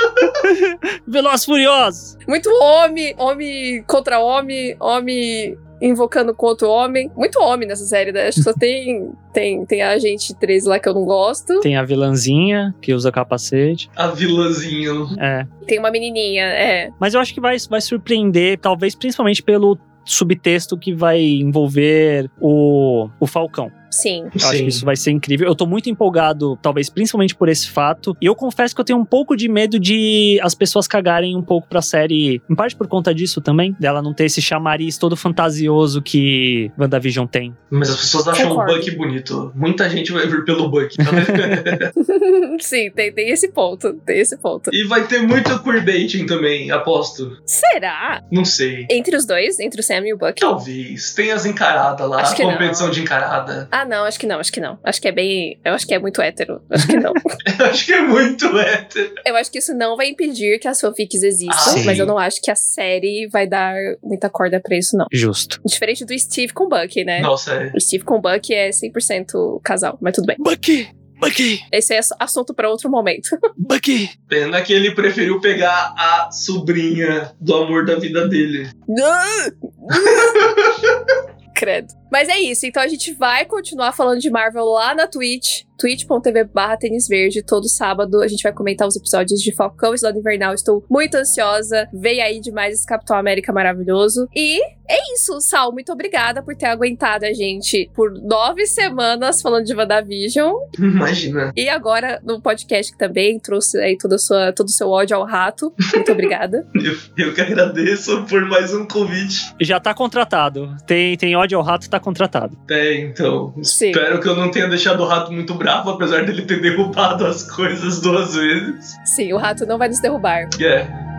Veloz 1.06 1.44
Furiosos! 1.44 2.16
Muito 2.26 2.48
homem, 2.62 3.14
homem 3.18 3.82
contra 3.86 4.18
homem, 4.20 4.76
homem 4.80 5.58
invocando 5.88 6.34
com 6.34 6.46
outro 6.46 6.68
homem. 6.68 7.10
Muito 7.16 7.40
homem 7.40 7.68
nessa 7.68 7.84
série, 7.84 8.10
né? 8.10 8.28
Acho 8.28 8.38
que 8.38 8.44
só 8.44 8.52
tem, 8.58 9.10
tem, 9.32 9.64
tem 9.66 9.82
a 9.82 9.98
gente 9.98 10.34
13 10.34 10.68
lá 10.68 10.78
que 10.78 10.88
eu 10.88 10.94
não 10.94 11.04
gosto. 11.04 11.60
Tem 11.60 11.76
a 11.76 11.82
vilãzinha 11.82 12.74
que 12.80 12.94
usa 12.94 13.12
capacete. 13.12 13.90
A 13.94 14.08
vilãzinha. 14.08 14.92
É. 15.18 15.46
Tem 15.66 15.78
uma 15.78 15.90
menininha, 15.90 16.44
é. 16.44 16.90
Mas 16.98 17.14
eu 17.14 17.20
acho 17.20 17.34
que 17.34 17.40
vai, 17.40 17.56
vai 17.68 17.80
surpreender, 17.80 18.58
talvez 18.58 18.94
principalmente 18.94 19.42
pelo 19.42 19.78
subtexto 20.04 20.76
que 20.76 20.92
vai 20.92 21.20
envolver 21.20 22.30
o, 22.40 23.08
o 23.18 23.26
Falcão. 23.26 23.70
Sim. 23.94 24.24
Eu 24.24 24.48
acho 24.48 24.58
que 24.58 24.68
isso 24.68 24.84
vai 24.84 24.96
ser 24.96 25.10
incrível. 25.10 25.46
Eu 25.46 25.54
tô 25.54 25.66
muito 25.66 25.88
empolgado, 25.88 26.58
talvez 26.60 26.88
principalmente 26.90 27.34
por 27.34 27.48
esse 27.48 27.70
fato. 27.70 28.16
E 28.20 28.26
eu 28.26 28.34
confesso 28.34 28.74
que 28.74 28.80
eu 28.80 28.84
tenho 28.84 28.98
um 28.98 29.04
pouco 29.04 29.36
de 29.36 29.48
medo 29.48 29.78
de 29.78 30.38
as 30.42 30.54
pessoas 30.54 30.86
cagarem 30.88 31.36
um 31.36 31.42
pouco 31.42 31.68
pra 31.68 31.80
série, 31.80 32.42
em 32.50 32.54
parte 32.54 32.74
por 32.76 32.86
conta 32.88 33.14
disso 33.14 33.40
também, 33.40 33.76
dela 33.78 34.02
não 34.02 34.12
ter 34.12 34.24
esse 34.24 34.42
chamariz 34.42 34.98
todo 34.98 35.16
fantasioso 35.16 36.02
que 36.02 36.70
WandaVision 36.78 37.26
tem. 37.26 37.56
Mas 37.70 37.90
as 37.90 38.00
pessoas 38.00 38.28
acham 38.28 38.48
Concordo. 38.48 38.72
o 38.72 38.76
Buck 38.76 38.90
bonito. 38.96 39.52
Muita 39.54 39.88
gente 39.88 40.12
vai 40.12 40.26
vir 40.26 40.44
pelo 40.44 40.68
Buck. 40.68 40.96
Tá 40.96 41.04
Sim, 42.60 42.90
tem, 42.90 43.12
tem 43.12 43.30
esse 43.30 43.48
ponto. 43.48 43.94
Tem 44.04 44.18
esse 44.18 44.36
ponto. 44.36 44.70
E 44.72 44.84
vai 44.84 45.06
ter 45.06 45.20
muito 45.20 45.62
queerbaiting 45.62 46.26
também, 46.26 46.70
aposto. 46.70 47.36
Será? 47.44 48.22
Não 48.30 48.44
sei. 48.44 48.86
Entre 48.90 49.16
os 49.16 49.26
dois? 49.26 49.58
Entre 49.60 49.80
o 49.80 49.84
Sam 49.84 50.02
e 50.06 50.14
o 50.14 50.18
Buck? 50.18 50.40
Talvez. 50.40 51.14
Tem 51.14 51.30
as 51.32 51.46
encaradas 51.46 52.08
lá, 52.08 52.20
Acho 52.22 52.34
a 52.34 52.52
competição 52.52 52.86
não. 52.86 52.92
de 52.94 53.00
encarada. 53.02 53.68
Ah, 53.70 53.83
não, 53.84 54.04
acho 54.04 54.18
que 54.18 54.26
não, 54.26 54.38
acho 54.38 54.52
que 54.52 54.60
não. 54.60 54.78
Acho 54.82 55.00
que 55.00 55.08
é 55.08 55.12
bem. 55.12 55.58
Eu 55.64 55.74
acho 55.74 55.86
que 55.86 55.94
é 55.94 55.98
muito 55.98 56.20
hétero. 56.20 56.62
Acho 56.70 56.86
que 56.86 56.96
não. 56.96 57.12
acho 57.70 57.86
que 57.86 57.92
é 57.92 58.02
muito 58.02 58.58
hétero. 58.58 59.14
Eu 59.24 59.36
acho 59.36 59.50
que 59.50 59.58
isso 59.58 59.74
não 59.74 59.96
vai 59.96 60.08
impedir 60.08 60.58
que 60.58 60.68
as 60.68 60.80
fanfics 60.80 61.22
existam, 61.22 61.54
ah, 61.54 61.82
mas 61.84 61.98
eu 61.98 62.06
não 62.06 62.18
acho 62.18 62.40
que 62.40 62.50
a 62.50 62.56
série 62.56 63.28
vai 63.28 63.46
dar 63.46 63.74
muita 64.02 64.28
corda 64.28 64.60
pra 64.60 64.76
isso, 64.76 64.96
não. 64.96 65.06
Justo. 65.12 65.60
Diferente 65.64 66.04
do 66.04 66.18
Steve 66.18 66.52
com 66.52 66.68
Bucky, 66.68 67.04
né? 67.04 67.20
Nossa, 67.20 67.54
é. 67.54 67.72
O 67.74 67.80
Steve 67.80 68.04
com 68.04 68.20
Bucky 68.20 68.54
é 68.54 68.70
100% 68.70 69.60
casal, 69.62 69.98
mas 70.00 70.14
tudo 70.14 70.26
bem. 70.26 70.36
Bucky! 70.38 70.88
Bucky! 71.18 71.60
Esse 71.72 71.94
é 71.94 72.00
assunto 72.18 72.52
para 72.52 72.68
outro 72.68 72.90
momento. 72.90 73.30
Bucky! 73.56 74.10
Pena 74.28 74.60
que 74.62 74.72
ele 74.72 74.94
preferiu 74.94 75.40
pegar 75.40 75.94
a 75.96 76.30
sobrinha 76.30 77.32
do 77.40 77.54
amor 77.54 77.86
da 77.86 77.96
vida 77.96 78.28
dele. 78.28 78.68
Credo. 81.56 81.94
Mas 82.10 82.28
é 82.28 82.38
isso, 82.38 82.66
então 82.66 82.82
a 82.82 82.88
gente 82.88 83.12
vai 83.12 83.44
continuar 83.44 83.92
falando 83.92 84.20
de 84.20 84.30
Marvel 84.30 84.64
lá 84.66 84.94
na 84.94 85.06
Twitch, 85.06 85.62
twitch.tv 85.78 86.44
barra 86.44 86.76
tênis 86.76 87.06
verde, 87.08 87.42
todo 87.42 87.68
sábado 87.68 88.22
a 88.22 88.28
gente 88.28 88.42
vai 88.42 88.52
comentar 88.52 88.86
os 88.86 88.96
episódios 88.96 89.40
de 89.40 89.54
Falcão 89.54 89.94
e 89.94 89.98
Soldado 89.98 90.18
Invernal, 90.18 90.54
estou 90.54 90.84
muito 90.90 91.16
ansiosa, 91.16 91.88
veio 91.92 92.22
aí 92.22 92.40
demais 92.40 92.74
esse 92.74 92.86
Capitão 92.86 93.16
América 93.16 93.52
maravilhoso, 93.52 94.28
e 94.34 94.60
é 94.88 95.14
isso, 95.14 95.40
Sal, 95.40 95.72
muito 95.72 95.90
obrigada 95.92 96.42
por 96.42 96.54
ter 96.54 96.66
aguentado 96.66 97.24
a 97.24 97.32
gente 97.32 97.90
por 97.94 98.12
nove 98.12 98.66
semanas 98.66 99.40
falando 99.40 99.64
de 99.64 99.74
WandaVision. 99.74 100.54
Imagina. 100.78 101.52
E 101.56 101.68
agora 101.68 102.20
no 102.22 102.40
podcast 102.40 102.92
que 102.92 102.98
também 102.98 103.38
trouxe 103.38 103.78
aí 103.78 103.96
toda 103.96 104.18
sua, 104.18 104.52
todo 104.52 104.68
o 104.68 104.72
seu 104.72 104.90
ódio 104.90 105.16
ao 105.16 105.24
rato, 105.24 105.72
muito 105.94 106.12
obrigada. 106.12 106.68
eu, 106.76 107.26
eu 107.26 107.34
que 107.34 107.40
agradeço 107.40 108.24
por 108.24 108.44
mais 108.44 108.74
um 108.74 108.86
convite. 108.86 109.54
Já 109.60 109.80
tá 109.80 109.94
contratado, 109.94 110.76
tem, 110.86 111.16
tem 111.16 111.34
ódio 111.34 111.56
ao 111.56 111.64
rato, 111.64 111.88
tá 111.88 111.98
contratado. 111.98 112.56
É, 112.70 112.94
então. 113.00 113.54
Sim. 113.62 113.90
Espero 113.90 114.20
que 114.20 114.28
eu 114.28 114.36
não 114.36 114.50
tenha 114.50 114.68
deixado 114.68 115.02
o 115.02 115.06
rato 115.06 115.32
muito 115.32 115.54
bravo, 115.64 115.90
apesar 115.90 116.26
dele 116.26 116.42
ter 116.42 116.60
derrubado 116.60 117.26
as 117.26 117.42
coisas 117.50 117.98
duas 117.98 118.34
vezes. 118.34 118.96
Sim, 119.02 119.32
o 119.32 119.38
rato 119.38 119.64
não 119.64 119.78
vai 119.78 119.88
nos 119.88 119.98
derrubar. 119.98 120.46
É. 120.60 121.13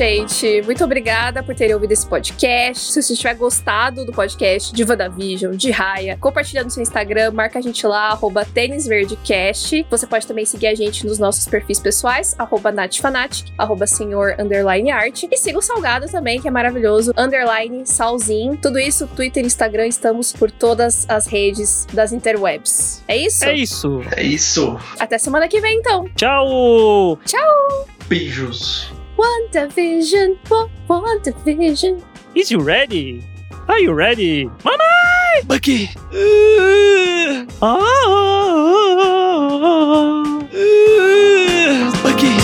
gente. 0.00 0.62
Muito 0.62 0.82
obrigada 0.82 1.42
por 1.42 1.54
terem 1.54 1.74
ouvido 1.74 1.92
esse 1.92 2.06
podcast. 2.06 2.90
Se 2.90 3.02
você 3.02 3.14
tiver 3.14 3.34
gostado 3.34 4.02
do 4.02 4.12
podcast 4.12 4.72
de 4.72 4.82
WandaVision, 4.82 5.54
de 5.54 5.70
Raya, 5.70 6.16
compartilha 6.16 6.64
no 6.64 6.70
seu 6.70 6.82
Instagram, 6.82 7.32
marca 7.32 7.58
a 7.58 7.62
gente 7.62 7.86
lá, 7.86 8.08
arroba 8.08 8.46
tênisverdecast. 8.46 9.86
Você 9.90 10.06
pode 10.06 10.26
também 10.26 10.46
seguir 10.46 10.68
a 10.68 10.74
gente 10.74 11.04
nos 11.06 11.18
nossos 11.18 11.44
perfis 11.44 11.78
pessoais, 11.78 12.34
arroba 12.38 12.72
natfanatic, 12.72 13.52
arroba 13.58 13.86
senhor 13.86 14.36
underline 14.38 14.90
art. 14.90 15.24
E 15.30 15.36
siga 15.36 15.58
o 15.58 15.62
Salgado 15.62 16.06
também, 16.10 16.40
que 16.40 16.48
é 16.48 16.50
maravilhoso, 16.50 17.12
underline 17.14 17.86
salzinho. 17.86 18.56
Tudo 18.56 18.78
isso, 18.78 19.06
Twitter, 19.06 19.44
Instagram, 19.44 19.86
estamos 19.86 20.32
por 20.32 20.50
todas 20.50 21.04
as 21.10 21.26
redes 21.26 21.86
das 21.92 22.10
interwebs. 22.10 23.04
É 23.06 23.18
isso? 23.18 23.44
É 23.44 23.54
isso. 23.54 24.00
É 24.16 24.22
isso. 24.22 24.80
Até 24.98 25.18
semana 25.18 25.46
que 25.46 25.60
vem, 25.60 25.76
então. 25.78 26.08
Tchau! 26.16 27.18
Beijos. 28.08 28.99
want 29.20 29.54
a 29.54 29.68
vision, 29.68 30.38
want, 30.48 30.70
want 30.88 31.26
vision. 31.44 32.02
Is 32.34 32.50
you 32.50 32.60
ready? 32.60 33.22
Are 33.68 33.78
you 33.78 33.92
ready? 33.92 34.46
Mama! 34.64 34.88
Bucky! 35.44 35.90
Uh, 36.10 37.44
oh, 37.60 37.84
oh, 39.20 40.48
oh, 40.52 42.02
Bucky! 42.02 42.39